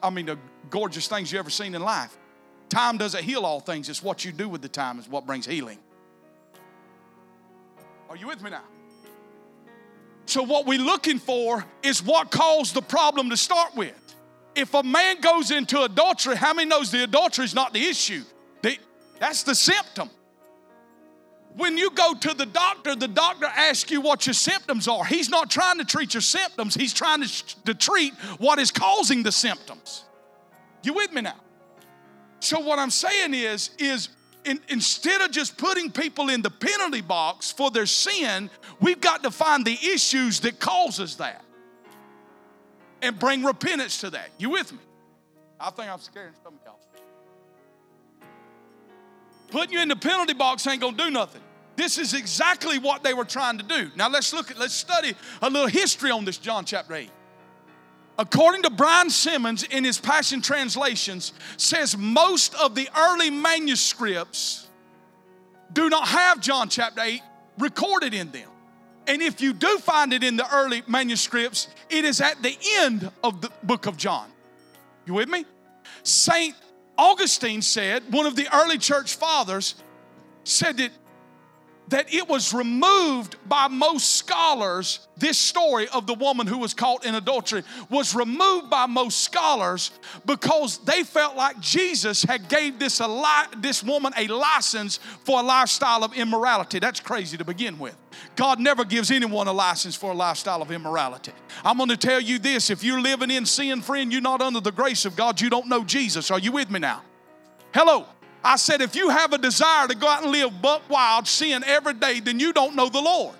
I 0.00 0.10
mean, 0.10 0.26
the 0.26 0.38
gorgeous 0.70 1.08
things 1.08 1.32
you've 1.32 1.40
ever 1.40 1.50
seen 1.50 1.74
in 1.74 1.82
life. 1.82 2.16
Time 2.68 2.98
doesn't 2.98 3.24
heal 3.24 3.44
all 3.44 3.58
things. 3.58 3.88
It's 3.88 4.00
what 4.00 4.24
you 4.24 4.30
do 4.30 4.48
with 4.48 4.62
the 4.62 4.68
time 4.68 5.00
is 5.00 5.08
what 5.08 5.26
brings 5.26 5.44
healing. 5.44 5.78
Are 8.08 8.16
you 8.16 8.28
with 8.28 8.40
me 8.42 8.50
now? 8.50 8.62
So 10.26 10.44
what 10.44 10.66
we're 10.66 10.78
looking 10.78 11.18
for 11.18 11.64
is 11.82 12.00
what 12.00 12.30
caused 12.30 12.74
the 12.74 12.82
problem 12.82 13.30
to 13.30 13.36
start 13.36 13.74
with 13.74 14.08
if 14.54 14.72
a 14.74 14.82
man 14.82 15.20
goes 15.20 15.50
into 15.50 15.82
adultery, 15.82 16.36
how 16.36 16.54
many 16.54 16.68
knows 16.68 16.90
the 16.90 17.02
adultery 17.02 17.44
is 17.44 17.54
not 17.54 17.72
the 17.72 17.84
issue? 17.84 18.22
The, 18.62 18.78
that's 19.18 19.42
the 19.42 19.54
symptom. 19.54 20.10
When 21.56 21.76
you 21.76 21.90
go 21.90 22.14
to 22.14 22.34
the 22.34 22.46
doctor, 22.46 22.94
the 22.94 23.08
doctor 23.08 23.46
asks 23.46 23.90
you 23.90 24.00
what 24.00 24.26
your 24.26 24.34
symptoms 24.34 24.86
are. 24.86 25.04
He's 25.04 25.28
not 25.28 25.50
trying 25.50 25.78
to 25.78 25.84
treat 25.84 26.14
your 26.14 26.20
symptoms, 26.20 26.74
he's 26.74 26.94
trying 26.94 27.22
to, 27.22 27.64
to 27.64 27.74
treat 27.74 28.14
what 28.38 28.58
is 28.58 28.70
causing 28.70 29.22
the 29.22 29.32
symptoms. 29.32 30.04
You 30.82 30.94
with 30.94 31.12
me 31.12 31.22
now? 31.22 31.36
So 32.40 32.60
what 32.60 32.78
I'm 32.78 32.90
saying 32.90 33.34
is, 33.34 33.70
is 33.78 34.10
in, 34.44 34.60
instead 34.68 35.20
of 35.20 35.30
just 35.30 35.58
putting 35.58 35.90
people 35.90 36.28
in 36.28 36.42
the 36.42 36.50
penalty 36.50 37.00
box 37.00 37.50
for 37.50 37.70
their 37.70 37.86
sin, 37.86 38.50
we've 38.80 39.00
got 39.00 39.24
to 39.24 39.30
find 39.30 39.64
the 39.64 39.76
issues 39.92 40.40
that 40.40 40.60
causes 40.60 41.16
that 41.16 41.44
and 43.02 43.18
bring 43.18 43.42
repentance 43.42 43.98
to 44.00 44.10
that. 44.10 44.30
You 44.38 44.50
with 44.50 44.72
me? 44.72 44.78
I 45.60 45.70
think 45.70 45.90
I'm 45.90 45.98
scaring 45.98 46.34
some 46.42 46.54
of 46.54 46.60
y'all. 46.64 46.78
Putting 49.50 49.72
you 49.72 49.80
in 49.80 49.88
the 49.88 49.96
penalty 49.96 50.34
box 50.34 50.66
ain't 50.66 50.80
gonna 50.80 50.96
do 50.96 51.10
nothing. 51.10 51.42
This 51.76 51.96
is 51.96 52.12
exactly 52.12 52.78
what 52.78 53.02
they 53.02 53.14
were 53.14 53.24
trying 53.24 53.58
to 53.58 53.64
do. 53.64 53.90
Now 53.94 54.08
let's 54.08 54.32
look 54.32 54.50
at, 54.50 54.58
let's 54.58 54.74
study 54.74 55.14
a 55.40 55.48
little 55.48 55.68
history 55.68 56.10
on 56.10 56.24
this 56.24 56.38
John 56.38 56.64
chapter 56.64 56.94
8. 56.94 57.10
According 58.18 58.62
to 58.62 58.70
Brian 58.70 59.10
Simmons 59.10 59.62
in 59.62 59.84
his 59.84 59.98
Passion 59.98 60.42
Translations, 60.42 61.32
says 61.56 61.96
most 61.96 62.54
of 62.56 62.74
the 62.74 62.88
early 62.96 63.30
manuscripts 63.30 64.66
do 65.72 65.88
not 65.88 66.08
have 66.08 66.40
John 66.40 66.68
chapter 66.68 67.00
8 67.00 67.22
recorded 67.58 68.14
in 68.14 68.32
them. 68.32 68.48
And 69.06 69.22
if 69.22 69.40
you 69.40 69.52
do 69.52 69.78
find 69.78 70.12
it 70.12 70.24
in 70.24 70.36
the 70.36 70.52
early 70.52 70.82
manuscripts, 70.88 71.68
it 71.88 72.04
is 72.04 72.20
at 72.20 72.42
the 72.42 72.58
end 72.74 73.10
of 73.22 73.40
the 73.40 73.50
book 73.62 73.86
of 73.86 73.96
John. 73.96 74.28
You 75.06 75.14
with 75.14 75.28
me? 75.28 75.46
Saint 76.02 76.56
Augustine 76.98 77.62
said, 77.62 78.12
one 78.12 78.26
of 78.26 78.34
the 78.34 78.48
early 78.54 78.76
church 78.76 79.14
fathers, 79.14 79.76
said 80.44 80.76
that 80.78 80.90
that 81.88 82.12
it 82.12 82.28
was 82.28 82.52
removed 82.52 83.36
by 83.48 83.68
most 83.68 84.14
scholars. 84.16 85.06
This 85.16 85.38
story 85.38 85.88
of 85.88 86.06
the 86.06 86.14
woman 86.14 86.46
who 86.46 86.58
was 86.58 86.74
caught 86.74 87.04
in 87.04 87.14
adultery 87.14 87.62
was 87.90 88.14
removed 88.14 88.70
by 88.70 88.86
most 88.86 89.22
scholars 89.22 89.90
because 90.26 90.78
they 90.78 91.02
felt 91.02 91.36
like 91.36 91.58
Jesus 91.60 92.22
had 92.22 92.48
gave 92.48 92.78
this, 92.78 93.00
li- 93.00 93.48
this 93.58 93.82
woman 93.82 94.12
a 94.16 94.28
license 94.28 94.98
for 95.24 95.40
a 95.40 95.42
lifestyle 95.42 96.04
of 96.04 96.14
immorality. 96.14 96.78
That's 96.78 97.00
crazy 97.00 97.36
to 97.36 97.44
begin 97.44 97.78
with. 97.78 97.96
God 98.36 98.60
never 98.60 98.84
gives 98.84 99.10
anyone 99.10 99.48
a 99.48 99.52
license 99.52 99.96
for 99.96 100.12
a 100.12 100.14
lifestyle 100.14 100.62
of 100.62 100.70
immorality. 100.70 101.32
I'm 101.64 101.76
going 101.76 101.88
to 101.88 101.96
tell 101.96 102.20
you 102.20 102.38
this 102.38 102.70
if 102.70 102.84
you're 102.84 103.00
living 103.00 103.30
in 103.30 103.46
sin, 103.46 103.80
friend, 103.80 104.12
you're 104.12 104.20
not 104.20 104.40
under 104.40 104.60
the 104.60 104.72
grace 104.72 105.04
of 105.04 105.16
God, 105.16 105.40
you 105.40 105.50
don't 105.50 105.68
know 105.68 105.84
Jesus. 105.84 106.30
Are 106.30 106.38
you 106.38 106.52
with 106.52 106.70
me 106.70 106.80
now? 106.80 107.02
Hello. 107.72 108.06
I 108.48 108.56
said, 108.56 108.80
if 108.80 108.96
you 108.96 109.10
have 109.10 109.34
a 109.34 109.38
desire 109.38 109.86
to 109.88 109.94
go 109.94 110.08
out 110.08 110.22
and 110.22 110.32
live 110.32 110.62
buck 110.62 110.88
wild 110.88 111.28
sin 111.28 111.62
every 111.66 111.92
day, 111.92 112.20
then 112.20 112.40
you 112.40 112.54
don't 112.54 112.74
know 112.74 112.88
the 112.88 113.02
Lord. 113.02 113.34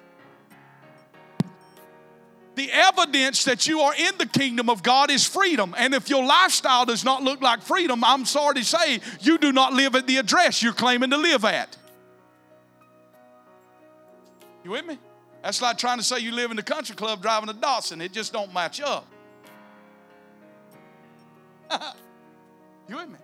The 2.57 2.71
evidence 2.71 3.45
that 3.45 3.67
you 3.67 3.81
are 3.81 3.95
in 3.95 4.19
the 4.19 4.27
kingdom 4.27 4.69
of 4.69 4.83
God 4.83 5.11
is 5.11 5.25
freedom. 5.25 5.75
And 5.79 5.95
if 5.95 6.11
your 6.11 6.23
lifestyle 6.23 6.85
does 6.85 7.07
not 7.07 7.23
look 7.23 7.41
like 7.41 7.63
freedom, 7.63 8.05
I'm 8.05 8.27
sorry 8.27 8.57
to 8.57 8.65
say, 8.65 9.01
you 9.21 9.39
do 9.39 9.51
not 9.51 9.73
live 9.73 9.95
at 9.95 10.07
the 10.07 10.19
address 10.19 10.63
you're 10.63 10.75
claiming 10.75 11.09
to 11.09 11.17
live 11.17 11.43
at. 11.47 11.75
You 14.63 14.73
with 14.73 14.85
me? 14.85 14.99
That's 15.43 15.63
like 15.63 15.79
trying 15.79 15.97
to 15.97 16.05
say 16.05 16.19
you 16.19 16.33
live 16.33 16.51
in 16.51 16.59
the 16.59 16.63
country 16.63 16.95
club 16.95 17.23
driving 17.23 17.47
to 17.47 17.55
Dawson. 17.55 18.03
It 18.03 18.13
just 18.13 18.35
don't 18.35 18.53
match 18.53 18.83
up. 18.83 19.07
you 22.91 22.97
with 22.97 23.09
me? 23.09 23.19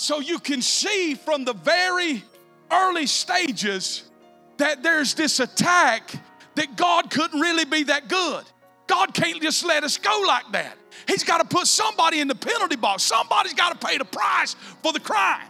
So 0.00 0.18
you 0.20 0.38
can 0.38 0.62
see 0.62 1.14
from 1.14 1.44
the 1.44 1.52
very 1.52 2.24
early 2.70 3.06
stages 3.06 4.04
that 4.56 4.82
there's 4.82 5.12
this 5.12 5.40
attack 5.40 6.10
that 6.54 6.74
God 6.74 7.10
couldn't 7.10 7.38
really 7.38 7.66
be 7.66 7.82
that 7.82 8.08
good. 8.08 8.44
God 8.86 9.12
can't 9.12 9.42
just 9.42 9.62
let 9.62 9.84
us 9.84 9.98
go 9.98 10.24
like 10.26 10.50
that. 10.52 10.78
He's 11.06 11.22
got 11.22 11.42
to 11.42 11.44
put 11.54 11.66
somebody 11.66 12.20
in 12.20 12.28
the 12.28 12.34
penalty 12.34 12.76
box. 12.76 13.02
Somebody's 13.02 13.52
got 13.52 13.78
to 13.78 13.86
pay 13.86 13.98
the 13.98 14.06
price 14.06 14.54
for 14.82 14.94
the 14.94 15.00
crime. 15.00 15.46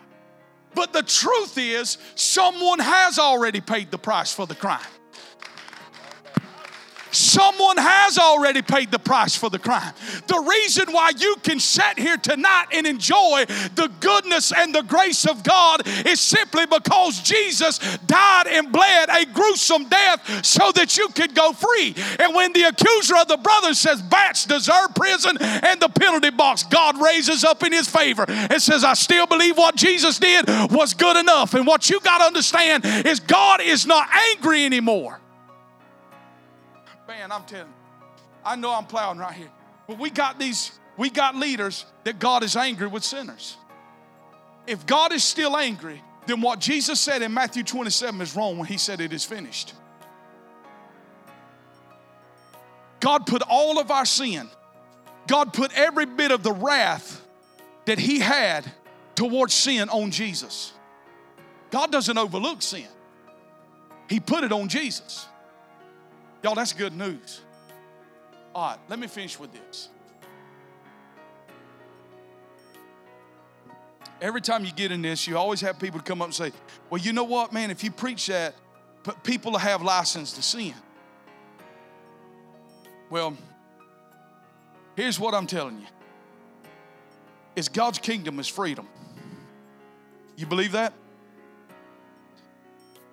But 0.74 0.92
the 0.92 1.04
truth 1.04 1.56
is, 1.56 1.98
someone 2.16 2.80
has 2.80 3.20
already 3.20 3.60
paid 3.60 3.92
the 3.92 3.98
price 3.98 4.34
for 4.34 4.48
the 4.48 4.56
crime. 4.56 4.80
Someone 7.12 7.76
has 7.76 8.18
already 8.18 8.62
paid 8.62 8.90
the 8.90 8.98
price 8.98 9.36
for 9.36 9.50
the 9.50 9.58
crime. 9.58 9.92
The 10.26 10.38
reason 10.38 10.92
why 10.92 11.12
you 11.16 11.36
can 11.42 11.60
sit 11.60 11.98
here 11.98 12.16
tonight 12.16 12.66
and 12.72 12.86
enjoy 12.86 13.44
the 13.74 13.90
goodness 14.00 14.52
and 14.52 14.74
the 14.74 14.82
grace 14.82 15.26
of 15.26 15.42
God 15.42 15.82
is 16.06 16.20
simply 16.20 16.66
because 16.66 17.20
Jesus 17.20 17.78
died 18.06 18.46
and 18.46 18.72
bled 18.72 19.08
a 19.10 19.26
gruesome 19.26 19.88
death 19.88 20.44
so 20.44 20.70
that 20.72 20.96
you 20.96 21.08
could 21.08 21.34
go 21.34 21.52
free. 21.52 21.94
And 22.18 22.34
when 22.34 22.52
the 22.52 22.64
accuser 22.64 23.16
of 23.16 23.28
the 23.28 23.36
brothers 23.36 23.78
says 23.78 24.02
bats 24.02 24.46
deserve 24.46 24.94
prison 24.94 25.36
and 25.40 25.80
the 25.80 25.88
penalty 25.88 26.30
box, 26.30 26.62
God 26.64 27.00
raises 27.02 27.44
up 27.44 27.62
in 27.62 27.72
his 27.72 27.88
favor 27.88 28.24
and 28.28 28.60
says, 28.60 28.84
I 28.84 28.94
still 28.94 29.26
believe 29.26 29.56
what 29.56 29.76
Jesus 29.76 30.18
did 30.18 30.46
was 30.70 30.94
good 30.94 31.16
enough. 31.16 31.54
And 31.54 31.66
what 31.66 31.90
you 31.90 32.00
got 32.00 32.18
to 32.18 32.24
understand 32.24 32.84
is 32.84 33.20
God 33.20 33.60
is 33.60 33.86
not 33.86 34.08
angry 34.32 34.64
anymore. 34.64 35.20
Man, 37.10 37.32
I'm 37.32 37.42
telling 37.42 37.66
you, 37.66 38.22
I 38.44 38.54
know 38.54 38.72
I'm 38.72 38.86
plowing 38.86 39.18
right 39.18 39.34
here. 39.34 39.50
But 39.88 39.98
we 39.98 40.10
got 40.10 40.38
these, 40.38 40.70
we 40.96 41.10
got 41.10 41.34
leaders 41.34 41.84
that 42.04 42.20
God 42.20 42.44
is 42.44 42.54
angry 42.54 42.86
with 42.86 43.02
sinners. 43.02 43.56
If 44.68 44.86
God 44.86 45.12
is 45.12 45.24
still 45.24 45.56
angry, 45.56 46.00
then 46.28 46.40
what 46.40 46.60
Jesus 46.60 47.00
said 47.00 47.22
in 47.22 47.34
Matthew 47.34 47.64
27 47.64 48.20
is 48.20 48.36
wrong 48.36 48.58
when 48.58 48.68
he 48.68 48.78
said 48.78 49.00
it 49.00 49.12
is 49.12 49.24
finished. 49.24 49.74
God 53.00 53.26
put 53.26 53.42
all 53.42 53.80
of 53.80 53.90
our 53.90 54.04
sin, 54.04 54.48
God 55.26 55.52
put 55.52 55.76
every 55.76 56.06
bit 56.06 56.30
of 56.30 56.44
the 56.44 56.52
wrath 56.52 57.26
that 57.86 57.98
he 57.98 58.20
had 58.20 58.70
towards 59.16 59.52
sin 59.52 59.88
on 59.88 60.12
Jesus. 60.12 60.72
God 61.72 61.90
doesn't 61.90 62.16
overlook 62.16 62.62
sin, 62.62 62.86
he 64.08 64.20
put 64.20 64.44
it 64.44 64.52
on 64.52 64.68
Jesus. 64.68 65.26
Y'all, 66.42 66.54
that's 66.54 66.72
good 66.72 66.96
news. 66.96 67.40
All 68.54 68.70
right, 68.70 68.78
let 68.88 68.98
me 68.98 69.06
finish 69.06 69.38
with 69.38 69.52
this. 69.52 69.88
Every 74.20 74.40
time 74.40 74.64
you 74.64 74.72
get 74.72 74.92
in 74.92 75.02
this, 75.02 75.26
you 75.26 75.36
always 75.38 75.60
have 75.62 75.78
people 75.78 76.00
come 76.00 76.20
up 76.20 76.26
and 76.26 76.34
say, 76.34 76.52
Well, 76.90 77.00
you 77.00 77.12
know 77.12 77.24
what, 77.24 77.52
man, 77.52 77.70
if 77.70 77.82
you 77.82 77.90
preach 77.90 78.26
that, 78.26 78.54
people 79.22 79.56
have 79.56 79.82
license 79.82 80.32
to 80.34 80.42
sin. 80.42 80.74
Well, 83.08 83.36
here's 84.94 85.18
what 85.18 85.34
I'm 85.34 85.46
telling 85.46 85.80
you. 85.80 85.86
Is 87.56 87.68
God's 87.68 87.98
kingdom 87.98 88.38
is 88.38 88.46
freedom. 88.46 88.86
You 90.36 90.46
believe 90.46 90.72
that? 90.72 90.92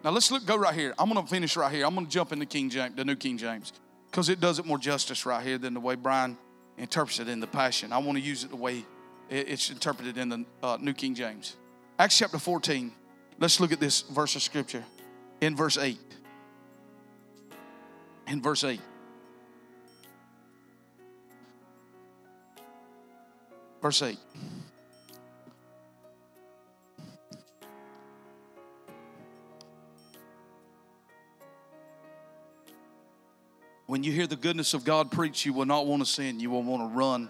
Now 0.08 0.14
let's 0.14 0.32
look, 0.32 0.46
go 0.46 0.56
right 0.56 0.74
here. 0.74 0.94
I'm 0.98 1.12
going 1.12 1.22
to 1.22 1.30
finish 1.30 1.58
right 1.58 1.70
here. 1.70 1.86
I'm 1.86 1.94
going 1.94 2.06
to 2.06 2.10
jump 2.10 2.32
into 2.32 2.46
King 2.46 2.70
James, 2.70 2.96
the 2.96 3.04
New 3.04 3.18
King 3.18 3.38
James, 3.38 3.74
because 4.10 4.30
it 4.30 4.40
does 4.40 4.58
it 4.58 4.66
more 4.66 4.78
justice 4.78 5.26
right 5.26 5.46
here 5.46 5.58
than 5.58 5.74
the 5.74 5.82
way 5.82 5.96
Brian 5.96 6.38
interprets 6.78 7.20
it 7.20 7.28
in 7.28 7.42
the 7.42 7.48
Passion. 7.48 7.92
I 7.92 7.98
want 7.98 8.18
to 8.18 8.24
use 8.24 8.46
it 8.46 8.50
the 8.50 8.56
way 8.56 8.86
it's 9.30 9.70
interpreted 9.70 10.18
in 10.18 10.30
the 10.30 10.46
uh, 10.64 10.78
New 10.80 10.94
King 10.94 11.14
James. 11.14 11.58
Acts 12.00 12.18
chapter 12.18 12.40
14. 12.40 12.94
Let's 13.38 13.60
look 13.60 13.74
at 13.74 13.82
this 13.82 14.04
verse 14.04 14.38
of 14.38 14.42
scripture 14.42 14.86
in 15.42 15.58
verse 15.58 15.78
8. 15.78 16.00
In 18.28 18.42
verse 18.42 18.64
8. 18.64 18.80
Verse 23.82 24.02
8. 24.02 24.18
When 33.88 34.04
you 34.04 34.12
hear 34.12 34.28
the 34.28 34.36
goodness 34.36 34.74
of 34.74 34.84
God 34.84 35.12
preached, 35.12 35.46
you 35.46 35.54
will 35.54 35.66
not 35.66 35.88
want 35.88 36.04
to 36.04 36.06
sin. 36.06 36.42
You 36.42 36.50
will 36.50 36.62
want 36.62 36.92
to 36.92 36.96
run 36.96 37.30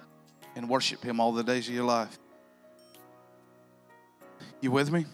and 0.56 0.68
worship 0.68 1.04
Him 1.04 1.20
all 1.20 1.32
the 1.32 1.44
days 1.44 1.70
of 1.70 1.76
your 1.76 1.86
life. 1.86 2.18
You 4.60 4.72
with 4.72 4.92
me? 4.92 5.06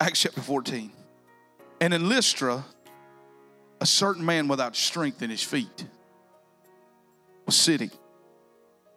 Acts 0.00 0.22
chapter 0.22 0.40
14. 0.40 0.90
And 1.80 1.94
in 1.94 2.08
Lystra, 2.08 2.64
a 3.80 3.86
certain 3.86 4.24
man 4.24 4.48
without 4.48 4.74
strength 4.74 5.22
in 5.22 5.30
his 5.30 5.42
feet 5.42 5.86
was 7.46 7.54
sitting, 7.54 7.90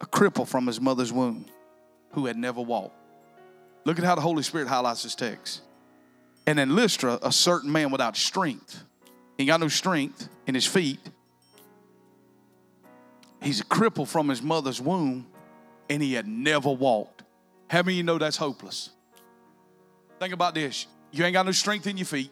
a 0.00 0.06
cripple 0.06 0.46
from 0.46 0.66
his 0.66 0.80
mother's 0.80 1.12
womb, 1.12 1.46
who 2.12 2.26
had 2.26 2.36
never 2.36 2.60
walked. 2.60 2.96
Look 3.84 3.98
at 3.98 4.04
how 4.04 4.16
the 4.16 4.20
Holy 4.20 4.42
Spirit 4.42 4.66
highlights 4.66 5.04
this 5.04 5.14
text. 5.14 5.62
And 6.46 6.58
in 6.58 6.74
Lystra, 6.74 7.18
a 7.22 7.30
certain 7.30 7.70
man 7.70 7.90
without 7.90 8.16
strength 8.16 8.82
he 9.36 9.46
got 9.46 9.60
no 9.60 9.68
strength 9.68 10.28
in 10.46 10.54
his 10.54 10.66
feet. 10.66 11.00
He's 13.42 13.60
a 13.60 13.64
cripple 13.64 14.08
from 14.08 14.28
his 14.28 14.40
mother's 14.40 14.80
womb, 14.80 15.26
and 15.90 16.02
he 16.02 16.14
had 16.14 16.26
never 16.26 16.70
walked. 16.70 17.22
How 17.68 17.82
many 17.82 17.96
you 17.96 18.02
know 18.02 18.18
that's 18.18 18.36
hopeless? 18.36 18.90
Think 20.18 20.32
about 20.32 20.54
this. 20.54 20.86
You 21.10 21.24
ain't 21.24 21.34
got 21.34 21.46
no 21.46 21.52
strength 21.52 21.86
in 21.86 21.96
your 21.96 22.06
feet. 22.06 22.30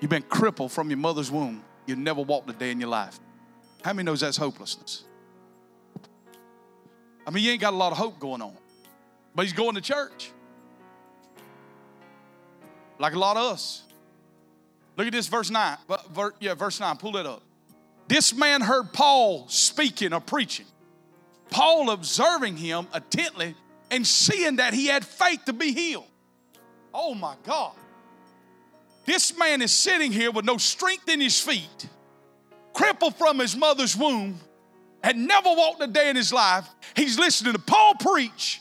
You've 0.00 0.10
been 0.10 0.22
crippled 0.22 0.72
from 0.72 0.90
your 0.90 0.98
mother's 0.98 1.30
womb. 1.30 1.62
You 1.86 1.96
never 1.96 2.22
walked 2.22 2.48
a 2.50 2.52
day 2.52 2.70
in 2.70 2.80
your 2.80 2.88
life. 2.88 3.18
How 3.84 3.92
many 3.92 4.06
knows 4.06 4.20
that's 4.20 4.36
hopelessness? 4.36 5.04
I 7.26 7.30
mean, 7.30 7.44
you 7.44 7.52
ain't 7.52 7.60
got 7.60 7.72
a 7.72 7.76
lot 7.76 7.92
of 7.92 7.98
hope 7.98 8.18
going 8.18 8.42
on. 8.42 8.56
But 9.34 9.44
he's 9.44 9.52
going 9.52 9.74
to 9.74 9.80
church. 9.80 10.32
Like 12.98 13.14
a 13.14 13.18
lot 13.18 13.36
of 13.36 13.52
us. 13.52 13.84
Look 15.00 15.06
at 15.06 15.12
this, 15.14 15.28
verse 15.28 15.48
9. 15.48 15.78
Yeah, 16.40 16.52
verse 16.52 16.78
9. 16.78 16.98
Pull 16.98 17.16
it 17.16 17.24
up. 17.24 17.42
This 18.06 18.34
man 18.34 18.60
heard 18.60 18.92
Paul 18.92 19.48
speaking 19.48 20.12
or 20.12 20.20
preaching. 20.20 20.66
Paul 21.48 21.88
observing 21.88 22.58
him 22.58 22.86
attentively 22.92 23.54
and 23.90 24.06
seeing 24.06 24.56
that 24.56 24.74
he 24.74 24.88
had 24.88 25.06
faith 25.06 25.46
to 25.46 25.54
be 25.54 25.72
healed. 25.72 26.04
Oh 26.92 27.14
my 27.14 27.34
God. 27.44 27.72
This 29.06 29.34
man 29.38 29.62
is 29.62 29.72
sitting 29.72 30.12
here 30.12 30.32
with 30.32 30.44
no 30.44 30.58
strength 30.58 31.08
in 31.08 31.18
his 31.18 31.40
feet, 31.40 31.88
crippled 32.74 33.16
from 33.16 33.38
his 33.38 33.56
mother's 33.56 33.96
womb, 33.96 34.38
had 35.02 35.16
never 35.16 35.48
walked 35.48 35.82
a 35.82 35.86
day 35.86 36.10
in 36.10 36.16
his 36.16 36.30
life. 36.30 36.68
He's 36.94 37.18
listening 37.18 37.54
to 37.54 37.58
Paul 37.58 37.94
preach, 37.94 38.60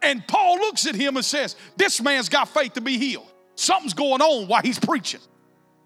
and 0.00 0.26
Paul 0.26 0.54
looks 0.60 0.86
at 0.86 0.94
him 0.94 1.16
and 1.16 1.24
says, 1.26 1.56
This 1.76 2.00
man's 2.00 2.30
got 2.30 2.48
faith 2.48 2.72
to 2.72 2.80
be 2.80 2.96
healed. 2.96 3.30
Something's 3.54 3.92
going 3.92 4.22
on 4.22 4.48
while 4.48 4.62
he's 4.62 4.78
preaching. 4.78 5.20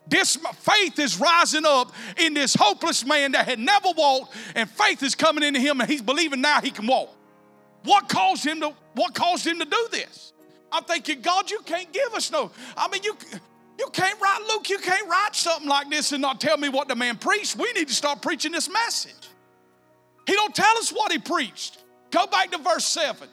This 0.06 0.36
faith 0.36 0.98
is 0.98 1.18
rising 1.18 1.64
up 1.64 1.92
in 2.18 2.34
this 2.34 2.54
hopeless 2.54 3.06
man 3.06 3.32
that 3.32 3.46
had 3.46 3.58
never 3.58 3.88
walked, 3.96 4.34
and 4.54 4.68
faith 4.68 5.02
is 5.02 5.14
coming 5.14 5.44
into 5.44 5.60
him, 5.60 5.80
and 5.80 5.88
he's 5.88 6.02
believing 6.02 6.40
now 6.40 6.60
he 6.60 6.70
can 6.70 6.86
walk. 6.86 7.10
What 7.84 8.08
caused 8.08 8.44
him 8.44 8.60
to 8.60 8.74
what 8.94 9.14
caused 9.14 9.46
him 9.46 9.58
to 9.58 9.64
do 9.64 9.88
this? 9.90 10.32
I'm 10.70 10.84
thinking, 10.84 11.20
God, 11.20 11.50
you 11.50 11.60
can't 11.64 11.92
give 11.92 12.14
us 12.14 12.30
no. 12.30 12.50
I 12.76 12.88
mean, 12.88 13.02
you 13.02 13.16
you 13.78 13.88
can't 13.92 14.20
write 14.20 14.40
Luke, 14.48 14.68
you 14.70 14.78
can't 14.78 15.08
write 15.08 15.34
something 15.34 15.68
like 15.68 15.88
this 15.90 16.12
and 16.12 16.20
not 16.20 16.40
tell 16.40 16.56
me 16.56 16.68
what 16.68 16.88
the 16.88 16.94
man 16.94 17.16
preached. 17.16 17.56
We 17.56 17.72
need 17.72 17.88
to 17.88 17.94
start 17.94 18.22
preaching 18.22 18.52
this 18.52 18.68
message. 18.68 19.28
He 20.26 20.34
don't 20.34 20.54
tell 20.54 20.78
us 20.78 20.90
what 20.90 21.10
he 21.10 21.18
preached. 21.18 21.78
Go 22.10 22.26
back 22.26 22.50
to 22.52 22.58
verse 22.58 22.84
7. 22.84 23.28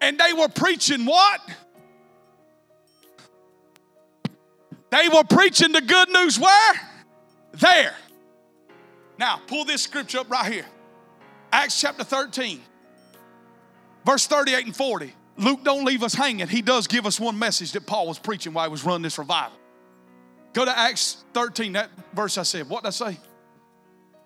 And 0.00 0.18
they 0.18 0.32
were 0.32 0.48
preaching 0.48 1.04
what? 1.04 1.40
They 4.90 5.08
were 5.08 5.24
preaching 5.24 5.72
the 5.72 5.80
good 5.80 6.08
news 6.08 6.38
where? 6.38 6.74
There. 7.52 7.94
Now, 9.18 9.40
pull 9.46 9.64
this 9.64 9.82
scripture 9.82 10.18
up 10.18 10.30
right 10.30 10.52
here. 10.52 10.66
Acts 11.52 11.80
chapter 11.80 12.04
13, 12.04 12.60
verse 14.04 14.26
38 14.26 14.66
and 14.66 14.76
40. 14.76 15.12
Luke 15.36 15.64
don't 15.64 15.84
leave 15.84 16.02
us 16.02 16.14
hanging. 16.14 16.46
He 16.48 16.62
does 16.62 16.86
give 16.86 17.06
us 17.06 17.18
one 17.18 17.38
message 17.38 17.72
that 17.72 17.86
Paul 17.86 18.06
was 18.06 18.18
preaching 18.18 18.52
while 18.52 18.66
he 18.66 18.70
was 18.70 18.84
running 18.84 19.02
this 19.02 19.18
revival. 19.18 19.56
Go 20.52 20.64
to 20.64 20.76
Acts 20.76 21.24
13, 21.34 21.72
that 21.72 21.90
verse 22.12 22.36
I 22.38 22.42
said. 22.42 22.68
What 22.68 22.82
did 22.82 22.88
I 22.88 22.90
say? 22.90 23.18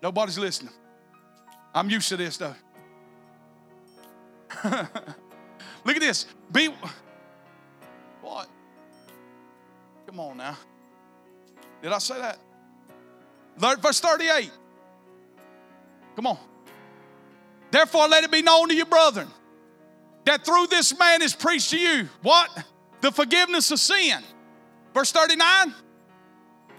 Nobody's 0.02 0.38
listening. 0.38 0.72
I'm 1.74 1.90
used 1.90 2.08
to 2.10 2.16
this 2.16 2.36
though. 2.36 2.54
Look 4.64 5.96
at 5.96 6.00
this. 6.00 6.26
Be 6.52 6.68
what? 8.22 8.48
Come 10.06 10.20
on 10.20 10.36
now. 10.36 10.56
Did 11.82 11.92
I 11.92 11.98
say 11.98 12.18
that? 12.20 12.38
Verse 13.56 14.00
38. 14.00 14.50
Come 16.16 16.26
on. 16.26 16.38
Therefore, 17.70 18.08
let 18.08 18.24
it 18.24 18.30
be 18.30 18.42
known 18.42 18.68
to 18.68 18.74
you, 18.74 18.84
brethren, 18.84 19.28
that 20.24 20.44
through 20.44 20.68
this 20.68 20.96
man 20.98 21.22
is 21.22 21.34
preached 21.34 21.70
to 21.70 21.78
you 21.78 22.08
what? 22.22 22.48
The 23.00 23.10
forgiveness 23.10 23.70
of 23.70 23.80
sin. 23.80 24.22
Verse 24.94 25.10
39. 25.12 25.74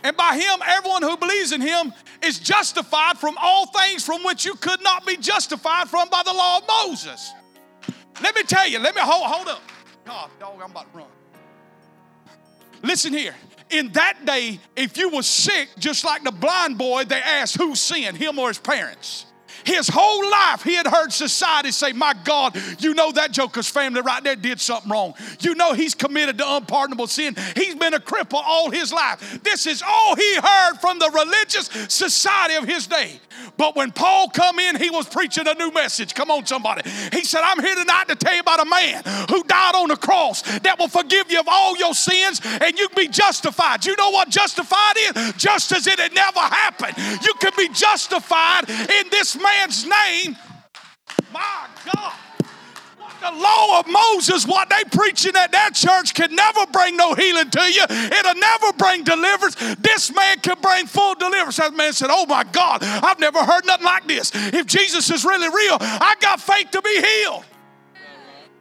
And 0.03 0.15
by 0.15 0.38
him, 0.38 0.59
everyone 0.65 1.01
who 1.01 1.17
believes 1.17 1.51
in 1.51 1.61
him 1.61 1.91
is 2.23 2.39
justified 2.39 3.17
from 3.17 3.36
all 3.41 3.65
things 3.67 4.05
from 4.05 4.23
which 4.23 4.45
you 4.45 4.55
could 4.55 4.82
not 4.84 5.05
be 5.05 5.17
justified 5.17 5.89
from 5.89 6.09
by 6.09 6.21
the 6.23 6.34
law 6.34 6.59
of 6.59 6.63
Moses. 6.67 7.34
Let 8.21 8.36
me 8.36 8.43
tell 8.43 8.67
you, 8.67 8.80
let 8.80 8.95
me 8.95 9.01
hold, 9.03 9.26
hold 9.26 9.47
up. 9.47 9.61
God, 10.05 10.30
dog, 10.39 10.61
I'm 10.63 10.71
about 10.71 10.91
to 10.91 10.97
run. 10.99 11.07
Listen 12.86 13.13
here. 13.13 13.36
in 13.71 13.91
that 13.93 14.25
day, 14.25 14.59
if 14.75 14.95
you 14.95 15.09
were 15.09 15.23
sick, 15.23 15.69
just 15.79 16.05
like 16.05 16.23
the 16.23 16.31
blind 16.31 16.77
boy, 16.77 17.03
they 17.03 17.19
asked 17.19 17.57
who 17.57 17.75
sinned, 17.75 18.15
him 18.15 18.38
or 18.38 18.49
his 18.49 18.59
parents. 18.59 19.25
His 19.66 19.88
whole 19.88 20.30
life, 20.30 20.63
he 20.63 20.76
had 20.76 20.88
heard 20.88 21.11
society 21.11 21.72
say, 21.72 21.91
My 21.91 22.13
God, 22.24 22.55
you 22.80 22.93
know 22.93 23.11
that 23.11 23.32
joker's 23.32 23.68
family 23.68 24.01
right 24.01 24.24
there 24.24 24.36
did 24.36 24.61
something 24.61 24.91
wrong. 24.91 25.13
You 25.39 25.55
know 25.55 25.74
he's 25.74 25.95
committed 25.95 26.38
to 26.38 26.55
unpardonable 26.55 27.07
sin. 27.07 27.36
He's 27.55 27.76
been 27.76 27.93
a 27.93 27.99
cripple 27.99 28.41
all 28.45 28.70
his 28.70 28.93
life. 28.93 29.39
This 29.43 29.66
is 29.66 29.84
all 29.86 30.16
he 30.16 30.36
heard 30.36 30.76
from 30.76 30.99
the 30.99 31.09
religious 31.13 31.70
society 31.93 32.55
of 32.55 32.66
his 32.66 32.88
day. 32.88 33.20
But 33.57 33.76
when 33.76 33.91
Paul 33.91 34.30
come 34.30 34.59
in, 34.59 34.76
he 34.76 34.89
was 34.89 35.07
preaching 35.07 35.47
a 35.47 35.53
new 35.53 35.72
message. 35.72 36.13
Come 36.13 36.32
on, 36.32 36.45
somebody. 36.45 36.89
He 37.11 37.24
said, 37.24 37.41
I'm 37.43 37.61
here 37.61 37.76
tonight 37.76 38.07
to 38.09 38.16
tell 38.16 38.34
you 38.34 38.41
about 38.41 38.61
a 38.61 38.70
man 38.70 39.03
who 39.30 39.43
died 39.43 39.76
on 39.76 39.89
the 39.89 39.95
cross 39.95 40.41
that 40.59 40.78
will 40.78 40.88
forgive 40.88 41.32
you 41.32 41.39
of 41.39 41.47
all 41.49 41.78
your 41.78 41.93
sins 41.93 42.41
and 42.43 42.78
you 42.78 42.88
can 42.88 43.05
be 43.05 43.07
justified. 43.07 43.86
You 43.86 43.95
know 43.97 44.09
what 44.11 44.30
justified 44.30 44.95
is? 44.97 45.34
Just 45.34 45.72
as 45.72 45.88
it 45.88 45.99
had 45.99 46.13
never 46.13 46.39
happened. 46.39 46.97
You 47.24 47.34
can 47.39 47.51
be 47.57 47.70
justified 47.70 48.70
in 48.70 49.09
this 49.11 49.36
man's 49.56 49.86
name. 49.86 50.38
My 51.34 51.68
God 51.93 52.14
the 53.26 53.32
law 53.32 53.80
of 53.80 53.88
Moses, 53.88 54.45
what 54.45 54.70
they 54.70 54.84
preaching 54.91 55.36
at 55.36 55.51
that 55.51 55.74
church 55.74 56.14
can 56.14 56.36
never 56.36 56.66
bring 56.68 56.95
no 56.95 57.14
healing 57.14 57.49
to 57.49 57.62
you. 57.62 57.84
It'll 57.89 58.36
never 58.36 58.74
bring 58.74 59.03
deliverance. 59.03 59.56
This 59.80 60.14
man 60.14 60.39
can 60.39 60.58
bring 60.62 60.86
full 60.86 61.16
deliverance. 61.16 61.58
That 61.58 61.74
man 61.74 61.93
said, 61.93 62.10
Oh 62.12 62.26
my 62.26 62.43
God, 62.43 62.84
I've 62.84 63.20
never 63.20 63.43
heard 63.43 63.66
nothing 63.66 63.86
like 63.86 64.08
this. 64.08 64.32
If 64.34 64.68
Jesus 64.68 65.10
is 65.10 65.26
really 65.26 65.49
real, 65.49 65.78
I 65.80 66.16
got 66.20 66.39
faith 66.39 66.72
to 66.72 66.82
be 66.82 67.01
healed. 67.01 67.45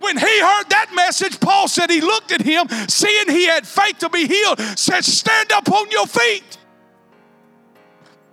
When 0.01 0.18
he 0.18 0.40
heard 0.40 0.68
that 0.70 0.92
message, 0.95 1.40
Paul 1.40 1.68
said 1.68 1.90
he 1.90 2.01
looked 2.01 2.32
at 2.32 2.42
him, 2.42 2.68
seeing 2.88 3.28
he 3.28 3.47
had 3.47 3.66
faith 3.66 3.99
to 3.99 4.11
be 4.11 4.26
healed, 4.26 4.61
said, 4.78 5.05
Stand 5.05 5.53
up 5.53 5.70
on 5.70 5.90
your 5.90 6.07
feet. 6.07 6.59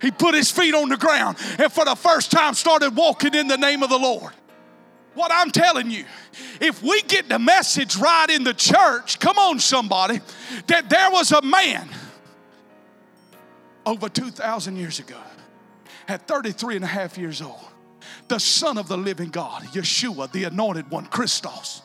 He 0.02 0.10
put 0.10 0.34
his 0.34 0.50
feet 0.50 0.74
on 0.74 0.88
the 0.88 0.96
ground 0.96 1.38
and 1.58 1.72
for 1.72 1.84
the 1.84 1.94
first 1.94 2.30
time 2.30 2.54
started 2.54 2.94
walking 2.94 3.34
in 3.34 3.46
the 3.46 3.56
name 3.56 3.82
of 3.82 3.88
the 3.88 3.98
Lord. 3.98 4.32
What 5.14 5.30
I'm 5.32 5.50
telling 5.50 5.90
you, 5.90 6.04
if 6.60 6.82
we 6.82 7.02
get 7.02 7.28
the 7.28 7.38
message 7.38 7.96
right 7.96 8.28
in 8.28 8.44
the 8.44 8.54
church, 8.54 9.20
come 9.20 9.38
on, 9.38 9.60
somebody, 9.60 10.20
that 10.66 10.90
there 10.90 11.10
was 11.10 11.32
a 11.32 11.42
man 11.42 11.88
over 13.86 14.08
2,000 14.08 14.76
years 14.76 14.98
ago, 14.98 15.18
at 16.08 16.26
33 16.26 16.76
and 16.76 16.84
a 16.84 16.88
half 16.88 17.16
years 17.16 17.40
old, 17.40 17.60
the 18.28 18.40
Son 18.40 18.78
of 18.78 18.88
the 18.88 18.96
living 18.96 19.28
God, 19.28 19.62
Yeshua, 19.64 20.30
the 20.32 20.44
anointed 20.44 20.90
one, 20.90 21.06
Christos. 21.06 21.82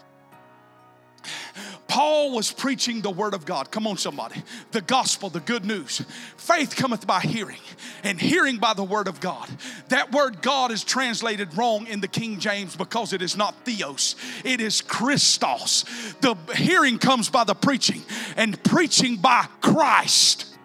Paul 1.98 2.30
was 2.30 2.52
preaching 2.52 3.02
the 3.02 3.10
word 3.10 3.34
of 3.34 3.48
God. 3.48 3.72
Come 3.72 3.88
on, 3.88 3.98
somebody. 3.98 4.44
The 4.70 4.82
gospel, 4.82 5.32
the 5.32 5.40
good 5.40 5.66
news. 5.66 6.06
Faith 6.38 6.76
cometh 6.76 7.08
by 7.08 7.22
hearing, 7.22 7.58
and 8.04 8.22
hearing 8.22 8.58
by 8.58 8.76
the 8.76 8.84
word 8.84 9.08
of 9.08 9.20
God. 9.20 9.50
That 9.88 10.12
word 10.12 10.44
God 10.44 10.70
is 10.70 10.84
translated 10.84 11.58
wrong 11.58 11.88
in 11.88 12.00
the 12.00 12.08
King 12.08 12.40
James 12.40 12.76
because 12.76 13.14
it 13.14 13.24
is 13.24 13.36
not 13.36 13.56
theos, 13.66 14.16
it 14.46 14.62
is 14.62 14.80
Christos. 14.80 15.86
The 16.22 16.36
hearing 16.56 17.00
comes 17.00 17.32
by 17.32 17.46
the 17.46 17.56
preaching, 17.56 18.04
and 18.36 18.64
preaching 18.64 19.18
by 19.18 19.48
Christ. 19.62 20.56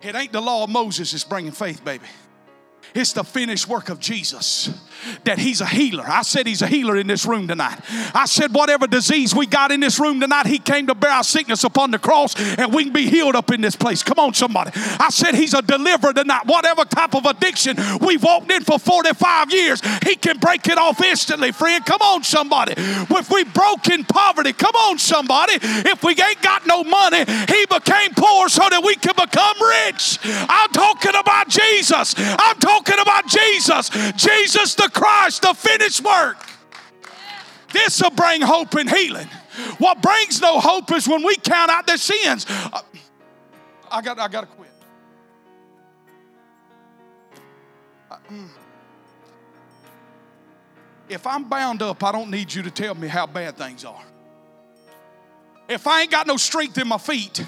It 0.00 0.14
ain't 0.14 0.32
the 0.32 0.40
law 0.40 0.64
of 0.64 0.70
Moses 0.70 1.12
that's 1.12 1.24
bringing 1.24 1.52
faith, 1.52 1.84
baby. 1.84 2.06
It's 2.94 3.12
the 3.12 3.24
finished 3.24 3.68
work 3.68 3.88
of 3.88 3.98
Jesus 3.98 4.70
that 5.24 5.38
He's 5.38 5.60
a 5.60 5.66
healer. 5.66 6.04
I 6.06 6.22
said 6.22 6.46
He's 6.46 6.62
a 6.62 6.66
healer 6.66 6.96
in 6.96 7.06
this 7.06 7.24
room 7.24 7.48
tonight. 7.48 7.80
I 8.14 8.26
said, 8.26 8.52
whatever 8.52 8.86
disease 8.86 9.34
we 9.34 9.46
got 9.46 9.72
in 9.72 9.80
this 9.80 9.98
room 9.98 10.20
tonight, 10.20 10.46
He 10.46 10.58
came 10.58 10.86
to 10.88 10.94
bear 10.94 11.10
our 11.10 11.24
sickness 11.24 11.64
upon 11.64 11.90
the 11.90 11.98
cross 11.98 12.38
and 12.58 12.72
we 12.72 12.84
can 12.84 12.92
be 12.92 13.08
healed 13.08 13.34
up 13.34 13.50
in 13.50 13.60
this 13.60 13.76
place. 13.76 14.02
Come 14.02 14.18
on, 14.18 14.34
somebody. 14.34 14.70
I 14.74 15.08
said 15.10 15.34
He's 15.34 15.54
a 15.54 15.62
deliverer 15.62 16.12
tonight. 16.12 16.46
Whatever 16.46 16.84
type 16.84 17.14
of 17.14 17.24
addiction 17.24 17.76
we've 18.00 18.22
walked 18.22 18.50
in 18.50 18.62
for 18.62 18.78
45 18.78 19.52
years, 19.52 19.80
He 20.04 20.16
can 20.16 20.38
break 20.38 20.66
it 20.68 20.78
off 20.78 21.00
instantly, 21.00 21.52
friend. 21.52 21.84
Come 21.84 22.02
on, 22.02 22.22
somebody. 22.22 22.74
If 22.76 23.30
we 23.30 23.44
broke 23.44 23.88
in 23.88 24.04
poverty, 24.04 24.52
come 24.52 24.74
on, 24.74 24.98
somebody. 24.98 25.54
If 25.62 26.02
we 26.04 26.12
ain't 26.12 26.42
got 26.42 26.66
no 26.66 26.84
money, 26.84 27.24
He 27.24 27.66
became 27.66 28.12
poor 28.16 28.48
so 28.48 28.68
that 28.68 28.82
we 28.84 28.96
can 28.96 29.14
become 29.14 29.56
rich. 29.86 30.18
I'm 30.24 30.70
talking 30.70 31.14
about 31.18 31.48
Jesus. 31.48 32.14
I'm 32.18 32.58
talking 32.58 32.81
about 32.88 33.26
Jesus. 33.26 33.90
Jesus 34.16 34.74
the 34.74 34.90
Christ, 34.92 35.42
the 35.42 35.54
finished 35.54 36.02
work. 36.04 36.36
This 37.72 38.00
will 38.02 38.10
bring 38.10 38.40
hope 38.40 38.74
and 38.74 38.88
healing. 38.88 39.28
What 39.78 40.00
brings 40.02 40.40
no 40.40 40.60
hope 40.60 40.92
is 40.92 41.08
when 41.08 41.24
we 41.24 41.36
count 41.36 41.70
out 41.70 41.86
their 41.86 41.96
sins. 41.96 42.46
Uh, 42.48 42.82
I 43.90 44.00
got, 44.00 44.18
I 44.18 44.28
got 44.28 44.42
to 44.42 44.46
quit. 44.46 44.70
Uh, 48.10 48.16
mm. 48.30 48.48
If 51.08 51.26
I'm 51.26 51.44
bound 51.44 51.82
up, 51.82 52.02
I 52.02 52.12
don't 52.12 52.30
need 52.30 52.52
you 52.52 52.62
to 52.62 52.70
tell 52.70 52.94
me 52.94 53.08
how 53.08 53.26
bad 53.26 53.56
things 53.56 53.84
are. 53.84 54.02
If 55.68 55.86
I 55.86 56.02
ain't 56.02 56.10
got 56.10 56.26
no 56.26 56.36
strength 56.36 56.78
in 56.78 56.88
my 56.88 56.98
feet, 56.98 57.44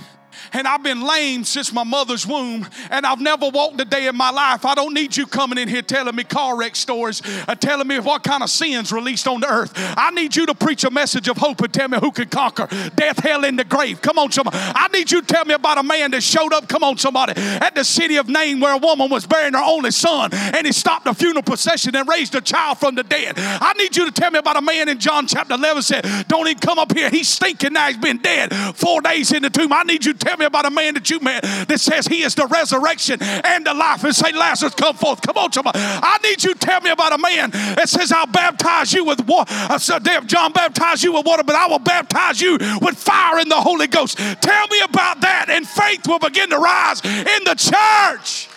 and 0.52 0.66
I've 0.66 0.82
been 0.82 1.02
lame 1.02 1.44
since 1.44 1.72
my 1.72 1.84
mother's 1.84 2.26
womb, 2.26 2.66
and 2.90 3.06
I've 3.06 3.20
never 3.20 3.48
walked 3.48 3.80
a 3.80 3.84
day 3.84 4.06
in 4.06 4.16
my 4.16 4.30
life. 4.30 4.64
I 4.64 4.74
don't 4.74 4.94
need 4.94 5.16
you 5.16 5.26
coming 5.26 5.58
in 5.58 5.68
here 5.68 5.82
telling 5.82 6.14
me 6.14 6.24
car 6.24 6.56
wreck 6.56 6.76
stories, 6.76 7.22
uh, 7.48 7.54
telling 7.54 7.86
me 7.86 7.98
what 7.98 8.22
kind 8.22 8.42
of 8.42 8.50
sins 8.50 8.92
released 8.92 9.26
on 9.28 9.40
the 9.40 9.48
earth. 9.48 9.72
I 9.76 10.10
need 10.10 10.36
you 10.36 10.46
to 10.46 10.54
preach 10.54 10.84
a 10.84 10.90
message 10.90 11.28
of 11.28 11.36
hope 11.36 11.60
and 11.60 11.72
tell 11.72 11.88
me 11.88 11.98
who 11.98 12.10
can 12.10 12.28
conquer 12.28 12.66
death, 12.96 13.18
hell, 13.18 13.44
and 13.44 13.58
the 13.58 13.64
grave. 13.64 14.00
Come 14.02 14.18
on, 14.18 14.30
somebody. 14.32 14.56
I 14.58 14.88
need 14.88 15.10
you 15.10 15.20
to 15.20 15.26
tell 15.26 15.44
me 15.44 15.54
about 15.54 15.78
a 15.78 15.82
man 15.82 16.10
that 16.12 16.22
showed 16.22 16.52
up, 16.52 16.68
come 16.68 16.82
on, 16.82 16.98
somebody, 16.98 17.34
at 17.36 17.74
the 17.74 17.84
city 17.84 18.16
of 18.16 18.28
Nain 18.28 18.60
where 18.60 18.74
a 18.74 18.78
woman 18.78 19.10
was 19.10 19.26
burying 19.26 19.54
her 19.54 19.62
only 19.64 19.90
son, 19.90 20.30
and 20.32 20.66
he 20.66 20.72
stopped 20.72 21.06
a 21.06 21.14
funeral 21.14 21.42
procession 21.42 21.94
and 21.94 22.08
raised 22.08 22.34
a 22.34 22.40
child 22.40 22.78
from 22.78 22.94
the 22.94 23.02
dead. 23.02 23.34
I 23.36 23.72
need 23.74 23.96
you 23.96 24.06
to 24.06 24.12
tell 24.12 24.30
me 24.30 24.38
about 24.38 24.56
a 24.56 24.62
man 24.62 24.88
in 24.88 24.98
John 24.98 25.26
chapter 25.26 25.54
11 25.54 25.82
said, 25.82 26.06
Don't 26.28 26.46
even 26.48 26.60
come 26.60 26.78
up 26.78 26.92
here. 26.92 27.10
He's 27.10 27.28
stinking 27.28 27.72
now. 27.72 27.88
He's 27.88 27.96
been 27.96 28.18
dead 28.18 28.54
four 28.74 29.00
days 29.00 29.32
in 29.32 29.42
the 29.42 29.50
tomb. 29.50 29.72
I 29.72 29.82
need 29.82 30.04
you 30.04 30.12
to 30.12 30.23
tell 30.24 30.36
me 30.36 30.46
about 30.46 30.64
a 30.64 30.70
man 30.70 30.94
that 30.94 31.10
you 31.10 31.20
met 31.20 31.42
that 31.42 31.80
says 31.80 32.06
he 32.06 32.22
is 32.22 32.34
the 32.34 32.46
resurrection 32.46 33.18
and 33.22 33.66
the 33.66 33.74
life 33.74 34.04
and 34.04 34.14
say, 34.14 34.32
Lazarus, 34.32 34.74
come 34.74 34.96
forth. 34.96 35.20
Come 35.20 35.36
on, 35.36 35.52
somebody. 35.52 35.78
I 35.80 36.18
need 36.22 36.42
you 36.42 36.54
to 36.54 36.58
tell 36.58 36.80
me 36.80 36.90
about 36.90 37.12
a 37.12 37.18
man 37.18 37.50
that 37.50 37.88
says, 37.88 38.10
I'll 38.12 38.26
baptize 38.26 38.92
you 38.92 39.04
with 39.04 39.26
water. 39.26 39.52
Uh, 39.52 39.74
I 39.74 39.76
said, 39.76 40.02
John 40.26 40.52
baptized 40.52 41.02
you 41.02 41.12
with 41.12 41.26
water, 41.26 41.42
but 41.44 41.54
I 41.54 41.66
will 41.66 41.78
baptize 41.78 42.40
you 42.40 42.58
with 42.80 42.96
fire 42.96 43.38
in 43.38 43.48
the 43.48 43.60
Holy 43.60 43.86
Ghost. 43.86 44.16
Tell 44.16 44.66
me 44.68 44.80
about 44.80 45.20
that, 45.20 45.46
and 45.48 45.66
faith 45.66 46.06
will 46.06 46.18
begin 46.18 46.50
to 46.50 46.58
rise 46.58 47.04
in 47.04 47.44
the 47.44 47.54
church. 47.54 48.48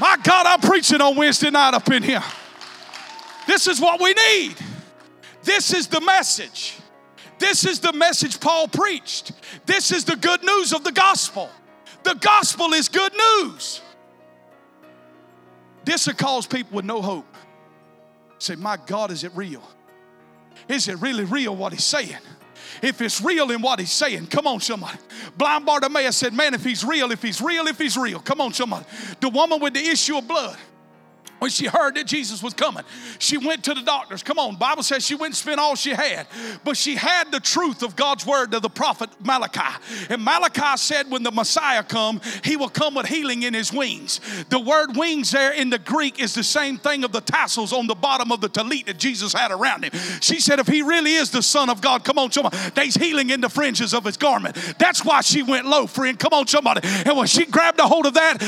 My 0.00 0.16
God, 0.22 0.46
I'm 0.46 0.60
preaching 0.60 1.00
on 1.00 1.16
Wednesday 1.16 1.50
night 1.50 1.74
up 1.74 1.90
in 1.90 2.02
here. 2.02 2.22
This 3.46 3.66
is 3.66 3.80
what 3.80 4.00
we 4.00 4.14
need. 4.14 4.54
This 5.42 5.72
is 5.72 5.88
the 5.88 6.00
message. 6.00 6.77
This 7.38 7.64
is 7.64 7.80
the 7.80 7.92
message 7.92 8.40
Paul 8.40 8.68
preached. 8.68 9.32
This 9.66 9.92
is 9.92 10.04
the 10.04 10.16
good 10.16 10.42
news 10.42 10.72
of 10.72 10.84
the 10.84 10.92
gospel. 10.92 11.50
The 12.02 12.14
gospel 12.14 12.72
is 12.72 12.88
good 12.88 13.12
news. 13.12 13.80
This 15.84 16.06
will 16.06 16.14
cause 16.14 16.46
people 16.46 16.76
with 16.76 16.84
no 16.84 17.00
hope. 17.00 17.36
Say, 18.38 18.54
my 18.54 18.76
God, 18.86 19.10
is 19.10 19.24
it 19.24 19.32
real? 19.34 19.62
Is 20.68 20.88
it 20.88 21.00
really 21.00 21.24
real 21.24 21.56
what 21.56 21.72
he's 21.72 21.84
saying? 21.84 22.18
If 22.82 23.00
it's 23.00 23.20
real 23.20 23.50
in 23.50 23.62
what 23.62 23.78
he's 23.78 23.92
saying, 23.92 24.26
come 24.26 24.46
on, 24.46 24.60
somebody. 24.60 24.98
Blind 25.36 25.64
Bartimaeus 25.64 26.16
said, 26.16 26.32
Man, 26.32 26.54
if 26.54 26.64
he's 26.64 26.84
real, 26.84 27.10
if 27.10 27.22
he's 27.22 27.40
real, 27.40 27.66
if 27.66 27.78
he's 27.78 27.96
real, 27.96 28.20
come 28.20 28.40
on, 28.40 28.52
somebody. 28.52 28.84
The 29.20 29.28
woman 29.28 29.60
with 29.60 29.74
the 29.74 29.80
issue 29.80 30.18
of 30.18 30.28
blood, 30.28 30.56
when 31.38 31.50
she 31.50 31.66
heard 31.66 31.94
that 31.96 32.06
Jesus 32.06 32.42
was 32.42 32.54
coming, 32.54 32.84
she 33.18 33.38
went 33.38 33.64
to 33.64 33.74
the 33.74 33.82
doctors. 33.82 34.22
Come 34.22 34.38
on, 34.38 34.56
Bible 34.56 34.82
says 34.82 35.04
she 35.04 35.14
went 35.14 35.30
and 35.30 35.36
spent 35.36 35.60
all 35.60 35.76
she 35.76 35.90
had, 35.90 36.26
but 36.64 36.76
she 36.76 36.96
had 36.96 37.30
the 37.30 37.40
truth 37.40 37.82
of 37.82 37.96
God's 37.96 38.26
word 38.26 38.52
to 38.52 38.60
the 38.60 38.68
prophet 38.68 39.10
Malachi. 39.22 39.82
And 40.10 40.24
Malachi 40.24 40.76
said, 40.76 41.10
when 41.10 41.22
the 41.22 41.30
Messiah 41.30 41.82
come, 41.82 42.20
he 42.44 42.56
will 42.56 42.68
come 42.68 42.94
with 42.94 43.06
healing 43.06 43.42
in 43.42 43.54
his 43.54 43.72
wings. 43.72 44.20
The 44.48 44.60
word 44.60 44.96
wings 44.96 45.30
there 45.30 45.52
in 45.52 45.70
the 45.70 45.78
Greek 45.78 46.20
is 46.20 46.34
the 46.34 46.44
same 46.44 46.76
thing 46.78 47.04
of 47.04 47.12
the 47.12 47.20
tassels 47.20 47.72
on 47.72 47.86
the 47.86 47.94
bottom 47.94 48.32
of 48.32 48.40
the 48.40 48.48
talit 48.48 48.86
that 48.86 48.98
Jesus 48.98 49.32
had 49.32 49.50
around 49.50 49.84
him. 49.84 49.92
She 50.20 50.40
said, 50.40 50.58
if 50.58 50.66
he 50.66 50.82
really 50.82 51.14
is 51.14 51.30
the 51.30 51.42
Son 51.42 51.70
of 51.70 51.80
God, 51.80 52.04
come 52.04 52.18
on, 52.18 52.32
somebody, 52.32 52.56
there's 52.74 52.94
healing 52.94 53.30
in 53.30 53.40
the 53.40 53.48
fringes 53.48 53.94
of 53.94 54.04
his 54.04 54.16
garment. 54.16 54.56
That's 54.78 55.04
why 55.04 55.20
she 55.20 55.42
went 55.42 55.66
low, 55.66 55.86
friend. 55.86 56.18
Come 56.18 56.32
on, 56.32 56.46
somebody. 56.46 56.80
And 56.84 57.16
when 57.16 57.26
she 57.26 57.44
grabbed 57.46 57.78
a 57.80 57.84
hold 57.84 58.06
of 58.06 58.14
that, 58.14 58.42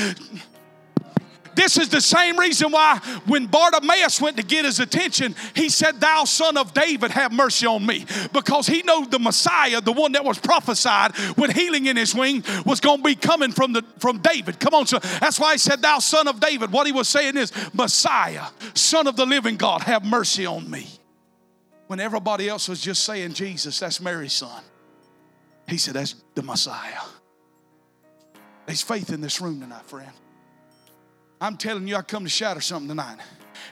this 1.61 1.76
is 1.76 1.90
the 1.90 2.00
same 2.00 2.38
reason 2.38 2.72
why 2.72 2.98
when 3.26 3.46
Bartimaeus 3.46 4.18
went 4.18 4.38
to 4.38 4.42
get 4.42 4.64
his 4.64 4.80
attention, 4.80 5.36
he 5.54 5.68
said, 5.68 6.00
Thou 6.00 6.24
son 6.24 6.56
of 6.56 6.72
David, 6.72 7.11
have 7.11 7.32
mercy 7.32 7.66
on 7.66 7.84
me. 7.84 8.06
Because 8.32 8.66
he 8.66 8.82
knew 8.82 9.06
the 9.06 9.18
Messiah, 9.18 9.82
the 9.82 9.92
one 9.92 10.12
that 10.12 10.24
was 10.24 10.38
prophesied 10.38 11.12
with 11.36 11.52
healing 11.52 11.84
in 11.84 11.98
his 11.98 12.14
wing, 12.14 12.42
was 12.64 12.80
going 12.80 12.98
to 12.98 13.04
be 13.04 13.14
coming 13.14 13.52
from, 13.52 13.74
the, 13.74 13.84
from 13.98 14.20
David. 14.20 14.58
Come 14.58 14.72
on, 14.72 14.86
so 14.86 14.98
that's 14.98 15.38
why 15.38 15.52
he 15.52 15.58
said, 15.58 15.82
Thou 15.82 15.98
son 15.98 16.28
of 16.28 16.40
David. 16.40 16.72
What 16.72 16.86
he 16.86 16.92
was 16.92 17.08
saying 17.08 17.36
is, 17.36 17.52
Messiah, 17.74 18.46
son 18.72 19.06
of 19.06 19.16
the 19.16 19.26
living 19.26 19.56
God, 19.56 19.82
have 19.82 20.02
mercy 20.02 20.46
on 20.46 20.70
me. 20.70 20.86
When 21.88 22.00
everybody 22.00 22.48
else 22.48 22.68
was 22.68 22.80
just 22.80 23.04
saying, 23.04 23.34
Jesus, 23.34 23.80
that's 23.80 24.00
Mary's 24.00 24.32
son. 24.32 24.62
He 25.68 25.76
said, 25.76 25.94
That's 25.94 26.14
the 26.34 26.42
Messiah. 26.42 27.02
There's 28.64 28.82
faith 28.82 29.12
in 29.12 29.20
this 29.20 29.42
room 29.42 29.61
tonight, 29.61 29.84
friend. 29.84 30.11
I'm 31.41 31.57
telling 31.57 31.88
you, 31.88 31.97
I 31.97 32.03
come 32.03 32.24
to 32.24 32.30
shatter 32.30 32.61
something 32.61 32.88
tonight. 32.88 33.18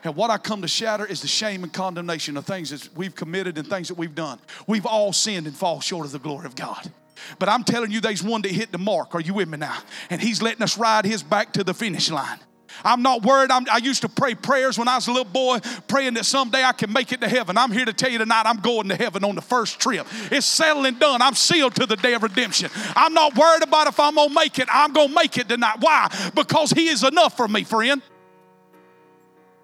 And 0.05 0.15
what 0.17 0.31
I 0.31 0.39
come 0.39 0.63
to 0.63 0.69
shatter 0.69 1.05
is 1.05 1.21
the 1.21 1.29
shame 1.29 1.65
and 1.65 1.73
condemnation 1.73 2.37
of 2.37 2.47
things 2.47 2.71
that 2.71 2.97
we've 2.97 3.15
committed 3.15 3.59
and 3.59 3.67
things 3.67 3.89
that 3.89 3.99
we've 3.99 4.15
done. 4.15 4.39
We've 4.67 4.87
all 4.87 5.13
sinned 5.13 5.47
and 5.47 5.57
fall 5.57 5.81
short 5.81 6.07
of 6.07 6.13
the 6.13 6.19
glory 6.19 6.47
of 6.47 6.55
God. 6.55 6.91
But 7.39 7.49
I'm 7.49 7.65
telling 7.65 7.91
you, 7.91 8.01
there's 8.01 8.23
one 8.23 8.43
that 8.43 8.53
hit 8.53 8.71
the 8.71 8.79
mark. 8.79 9.15
Are 9.15 9.21
you 9.21 9.35
with 9.35 9.49
me 9.49 9.59
now? 9.59 9.79
And 10.09 10.21
He's 10.21 10.41
letting 10.41 10.63
us 10.63 10.79
ride 10.79 11.05
His 11.05 11.23
back 11.23 11.53
to 11.55 11.65
the 11.65 11.75
finish 11.75 12.11
line. 12.11 12.39
I'm 12.85 13.03
not 13.03 13.23
worried. 13.23 13.51
I'm, 13.51 13.67
i 13.71 13.79
used 13.79 14.03
to 14.03 14.09
pray 14.09 14.35
prayers 14.35 14.79
when 14.79 14.89
I 14.89 14.97
was 14.97 15.07
a 15.07 15.13
little 15.13 15.25
boy, 15.25 15.59
praying 15.87 16.15
that 16.15 16.25
someday 16.25 16.63
I 16.63 16.73
can 16.73 16.93
make 16.93 17.13
it 17.13 17.21
to 17.21 17.29
heaven. 17.29 17.59
I'm 17.59 17.73
here 17.73 17.85
to 17.85 17.93
tell 17.93 18.11
you 18.11 18.19
tonight, 18.19 18.45
I'm 18.47 18.61
going 18.61 18.89
to 18.89 18.97
heaven 18.97 19.25
on 19.25 19.35
the 19.35 19.43
first 19.43 19.81
trip. 19.81 20.07
It's 20.31 20.47
settled 20.47 20.87
and 20.87 20.99
done. 20.99 21.23
I'm 21.23 21.35
sealed 21.35 21.75
to 21.77 21.87
the 21.87 21.97
day 21.97 22.15
of 22.15 22.23
redemption. 22.23 22.71
I'm 22.95 23.15
not 23.15 23.37
worried 23.37 23.63
about 23.63 23.87
if 23.87 23.99
I'm 23.99 24.15
going 24.15 24.29
to 24.29 24.35
make 24.35 24.59
it. 24.59 24.69
I'm 24.71 24.93
going 24.93 25.09
to 25.09 25.15
make 25.15 25.37
it 25.39 25.49
tonight. 25.49 25.77
Why? 25.81 26.09
Because 26.35 26.71
He 26.71 26.89
is 26.89 27.03
enough 27.03 27.37
for 27.37 27.49
me, 27.49 27.65
friend. 27.65 28.03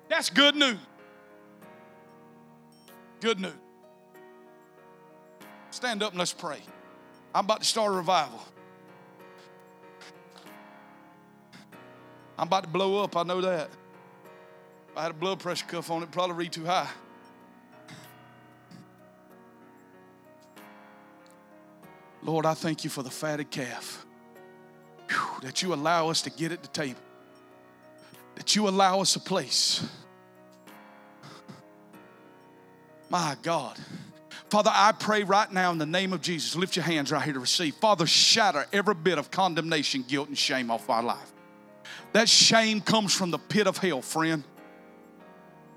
That's 0.09 0.31
good 0.31 0.55
news. 0.55 0.79
Good 3.21 3.41
news. 3.41 3.53
Stand 5.71 6.03
up 6.03 6.11
and 6.11 6.19
let's 6.19 6.33
pray. 6.33 6.61
I'm 7.35 7.47
about 7.47 7.61
to 7.61 7.67
start 7.67 7.93
a 7.93 7.97
revival. 7.97 8.41
I'm 12.39 12.47
about 12.47 12.65
to 12.65 12.69
blow 12.69 13.03
up, 13.03 13.17
I 13.17 13.23
know 13.23 13.41
that. 13.41 13.71
If 14.91 14.99
I 14.99 15.03
had 15.03 15.11
a 15.11 15.15
blood 15.15 15.39
pressure 15.41 15.67
cuff 15.67 15.91
on 15.91 16.03
it, 16.03 16.11
probably 16.11 16.37
read 16.37 16.53
too 16.53 16.65
high. 16.65 16.89
Lord, 22.23 22.47
I 22.47 22.55
thank 22.55 22.85
you 22.85 22.91
for 22.91 23.03
the 23.03 23.11
fatted 23.11 23.51
calf. 23.51 24.07
Whew, 25.11 25.41
that 25.43 25.63
you 25.63 25.75
allow 25.75 26.09
us 26.09 26.23
to 26.23 26.31
get 26.31 26.53
at 26.53 26.63
the 26.63 26.69
table. 26.69 27.01
That 28.37 28.57
you 28.57 28.67
allow 28.69 29.01
us 29.01 29.15
a 29.17 29.21
place. 29.21 29.87
My 33.11 33.37
God. 33.43 33.79
Father, 34.49 34.71
I 34.73 34.93
pray 34.93 35.23
right 35.23 35.51
now 35.53 35.71
in 35.73 35.79
the 35.79 35.87
name 35.87 36.13
of 36.13 36.23
Jesus, 36.23 36.57
lift 36.57 36.77
your 36.77 36.85
hands 36.85 37.13
right 37.13 37.23
here 37.23 37.35
to 37.35 37.41
receive. 37.41 37.75
Father, 37.75 38.07
shatter 38.07 38.67
every 38.73 38.95
bit 38.95 39.19
of 39.19 39.31
condemnation, 39.31 40.05
guilt, 40.07 40.29
and 40.29 40.39
shame 40.39 40.71
off 40.71 40.89
our 40.89 41.03
life. 41.03 41.34
That 42.15 42.29
shame 42.29 42.81
comes 42.81 43.13
from 43.13 43.33
the 43.33 43.39
pit 43.39 43.67
of 43.67 43.77
hell, 43.77 44.01
friend. 44.01 44.45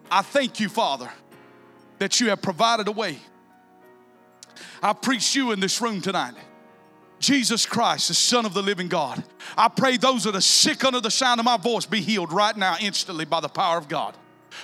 I 0.09 0.21
thank 0.21 0.59
you, 0.59 0.69
Father, 0.69 1.09
that 1.97 2.19
you 2.19 2.29
have 2.29 2.43
provided 2.43 2.87
a 2.87 2.91
way. 2.91 3.17
I 4.81 4.93
preach 4.93 5.35
you 5.35 5.51
in 5.51 5.59
this 5.59 5.81
room 5.81 5.99
tonight. 5.99 6.35
Jesus 7.19 7.65
Christ, 7.65 8.09
the 8.09 8.13
Son 8.13 8.45
of 8.45 8.53
the 8.53 8.61
living 8.61 8.87
God. 8.87 9.23
I 9.57 9.67
pray 9.67 9.97
those 9.97 10.25
that 10.25 10.35
are 10.35 10.41
sick 10.41 10.83
under 10.83 11.01
the 11.01 11.09
sound 11.09 11.39
of 11.39 11.45
my 11.45 11.57
voice 11.57 11.87
be 11.87 12.01
healed 12.01 12.31
right 12.31 12.55
now, 12.55 12.77
instantly, 12.79 13.25
by 13.25 13.39
the 13.39 13.49
power 13.49 13.79
of 13.79 13.87
God. 13.87 14.15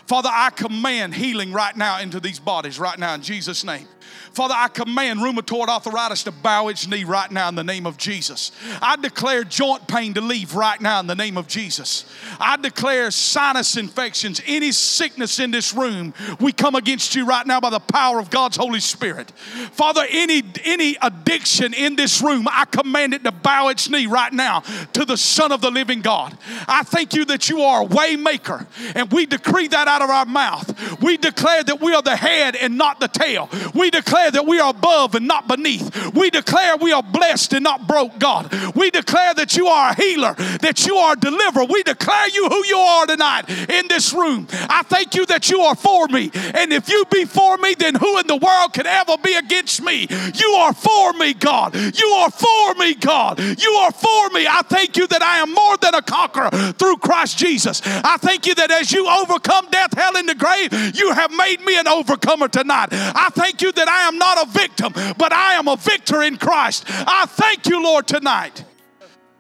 Father, 0.08 0.30
I 0.32 0.50
command 0.50 1.16
healing 1.16 1.54
right 1.54 1.76
now 1.76 2.00
into 2.00 2.20
these 2.20 2.40
bodies, 2.40 2.80
right 2.80 2.98
now, 2.98 3.14
in 3.14 3.22
Jesus' 3.22 3.64
name. 3.64 3.88
Father, 4.34 4.56
I 4.58 4.68
command 4.68 5.20
rheumatoid 5.20 5.68
arthritis 5.68 6.24
to 6.24 6.32
bow 6.32 6.68
its 6.70 6.88
knee 6.88 7.04
right 7.04 7.30
now 7.32 7.50
in 7.50 7.56
the 7.56 7.64
name 7.64 7.86
of 7.86 7.98
Jesus. 7.98 8.52
I 8.82 8.96
declare 8.96 9.44
joint 9.44 9.88
pain 9.88 10.16
to 10.16 10.22
leave 10.22 10.56
right 10.56 10.82
now 10.82 11.00
in 11.00 11.08
the 11.08 11.16
name 11.16 11.38
of 11.38 11.48
Jesus. 11.48 12.12
I 12.40 12.58
declare 12.58 13.12
sinus 13.12 13.78
infections, 13.78 14.42
any 14.48 14.72
sickness 14.72 15.40
in 15.40 15.52
this 15.52 15.74
room, 15.74 16.16
we 16.40 16.52
come 16.52 16.74
against 16.74 17.14
you 17.16 17.28
right 17.28 17.46
now 17.46 17.60
by 17.60 17.70
the 17.70 17.80
power 17.80 18.20
of 18.20 18.32
God's 18.32 18.58
Holy 18.58 18.80
Spirit. 18.80 19.30
Father, 19.32 20.04
any, 20.10 20.42
any 20.64 20.98
addiction 21.02 21.74
in 21.76 21.96
this 21.96 22.22
room, 22.22 22.48
I 22.50 22.66
command 22.66 23.14
it 23.14 23.24
to 23.26 23.32
bow 23.32 23.70
its 23.70 23.88
knee 23.88 24.08
right 24.08 24.34
now 24.34 24.62
to 24.94 25.06
the 25.06 25.18
Son 25.18 25.52
of 25.52 25.62
the 25.62 25.70
living 25.70 26.02
God. 26.02 26.36
I 26.68 26.82
thank 26.84 27.14
you 27.14 27.26
that 27.26 27.50
you 27.50 27.62
are 27.62 27.82
a 27.82 27.86
way 27.86 28.16
maker, 28.16 28.66
and 28.96 29.12
we 29.12 29.28
decree 29.28 29.68
that 29.68 29.83
out 29.88 30.02
of 30.02 30.10
our 30.10 30.26
mouth. 30.26 31.02
We 31.02 31.18
declare 31.18 31.64
that 31.64 31.82
we 31.82 31.94
are 31.94 32.02
the 32.02 32.16
head 32.16 32.56
and 32.56 32.78
not 32.78 33.00
the 33.00 33.08
tail. 33.08 33.50
We 33.74 33.90
declare 33.90 34.04
declare 34.14 34.32
that 34.32 34.46
we 34.46 34.60
are 34.60 34.70
above 34.70 35.16
and 35.16 35.28
not 35.28 35.48
beneath. 35.48 36.14
We 36.14 36.30
declare 36.30 36.78
we 36.78 36.92
are 36.92 37.04
blessed 37.04 37.54
and 37.54 37.64
not 37.64 37.88
broke, 37.88 38.20
God. 38.20 38.54
We 38.76 38.92
declare 38.92 39.34
that 39.34 39.56
you 39.56 39.68
are 39.68 39.92
a 39.92 39.96
healer, 39.96 40.34
that 40.62 40.86
you 40.86 40.96
are 40.96 41.14
a 41.14 41.20
deliverer. 41.20 41.66
We 41.66 41.84
declare 41.84 42.30
you 42.30 42.48
who 42.48 42.66
you 42.66 42.78
are 42.78 43.08
tonight 43.08 43.50
in 43.50 43.88
this 43.88 44.14
room. 44.14 44.48
I 44.52 44.84
thank 44.84 45.16
you 45.16 45.26
that 45.28 45.50
you 45.50 45.62
are 45.62 45.76
for 45.76 46.08
me. 46.08 46.32
And 46.34 46.72
if 46.72 46.90
you 46.90 47.06
be 47.10 47.26
for 47.26 47.58
me, 47.58 47.76
then 47.76 47.96
who 47.96 48.20
in 48.20 48.28
the 48.28 48.36
world 48.36 48.74
can 48.74 48.86
ever 48.86 49.18
be 49.18 49.34
against 49.36 49.82
me? 49.82 50.08
You 50.36 50.50
are 50.60 50.74
for 50.74 51.14
me, 51.14 51.34
God. 51.34 51.76
You 51.76 52.08
are 52.08 52.32
for 52.32 52.76
me, 52.76 52.94
God. 52.96 53.40
You 53.40 53.72
are 53.82 53.92
for 53.92 54.30
me. 54.30 54.46
I 54.48 54.62
thank 54.68 54.98
you 54.98 55.08
that 55.08 55.22
I 55.22 55.40
am 55.40 55.54
more 55.54 55.78
than 55.78 55.96
a 55.96 56.02
conqueror 56.02 56.52
through 56.74 56.98
Christ 56.98 57.38
Jesus. 57.38 57.82
I 57.86 58.18
thank 58.18 58.46
you 58.46 58.56
that 58.56 58.72
as 58.72 58.92
you 58.92 59.08
overcome 59.08 59.63
death, 59.70 59.94
hell, 59.94 60.18
and 60.18 60.28
the 60.28 60.36
grave, 60.36 60.74
you 60.96 61.12
have 61.14 61.32
made 61.32 61.62
me 61.62 61.78
an 61.78 61.88
overcomer 61.88 62.48
tonight. 62.48 62.90
I 62.92 63.30
thank 63.32 63.62
you 63.62 63.72
that 63.72 63.88
I 63.88 64.08
am 64.08 64.18
not 64.18 64.48
a 64.48 64.52
victim, 64.52 64.94
but 65.18 65.34
I 65.34 65.54
am 65.54 65.68
a 65.68 65.76
victor 65.76 66.22
in 66.22 66.38
Christ. 66.38 66.86
I 66.88 67.26
thank 67.26 67.68
you, 67.68 67.82
Lord, 67.84 68.08
tonight. 68.08 68.64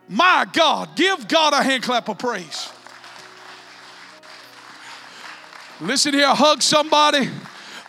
My 0.09 0.45
God, 0.51 0.95
give 0.95 1.28
God 1.28 1.53
a 1.53 1.63
hand 1.63 1.84
clap 1.84 2.09
of 2.09 2.17
praise. 2.17 2.69
Listen 5.82 6.13
here, 6.13 6.34
hug 6.34 6.61
somebody, 6.61 7.30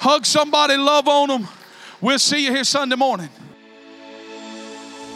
hug 0.00 0.26
somebody, 0.26 0.76
love 0.76 1.06
on 1.06 1.28
them. 1.28 1.48
We'll 2.00 2.18
see 2.18 2.44
you 2.44 2.50
here 2.52 2.64
Sunday 2.64 2.96
morning. 2.96 3.28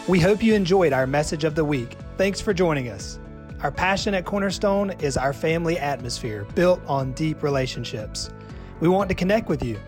We 0.06 0.20
hope 0.20 0.42
you 0.42 0.54
enjoyed 0.54 0.92
our 0.92 1.06
message 1.06 1.44
of 1.44 1.54
the 1.54 1.64
week. 1.64 1.96
Thanks 2.16 2.40
for 2.40 2.54
joining 2.54 2.88
us. 2.88 3.18
Our 3.60 3.72
passion 3.72 4.14
at 4.14 4.24
Cornerstone 4.24 4.90
is 5.00 5.16
our 5.16 5.32
family 5.32 5.80
atmosphere 5.80 6.46
built 6.54 6.80
on 6.86 7.10
deep 7.12 7.42
relationships. 7.42 8.30
We 8.78 8.88
want 8.88 9.08
to 9.08 9.16
connect 9.16 9.48
with 9.48 9.64
you. 9.64 9.80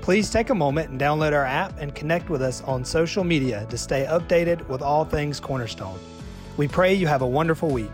Please 0.00 0.30
take 0.30 0.48
a 0.48 0.54
moment 0.54 0.88
and 0.88 0.98
download 0.98 1.34
our 1.34 1.44
app 1.44 1.78
and 1.78 1.94
connect 1.94 2.30
with 2.30 2.40
us 2.40 2.62
on 2.62 2.86
social 2.86 3.24
media 3.24 3.66
to 3.68 3.76
stay 3.76 4.06
updated 4.08 4.66
with 4.68 4.80
all 4.80 5.04
things 5.04 5.40
Cornerstone. 5.40 5.98
We 6.56 6.68
pray 6.68 6.94
you 6.94 7.06
have 7.06 7.20
a 7.20 7.26
wonderful 7.26 7.68
week. 7.68 7.92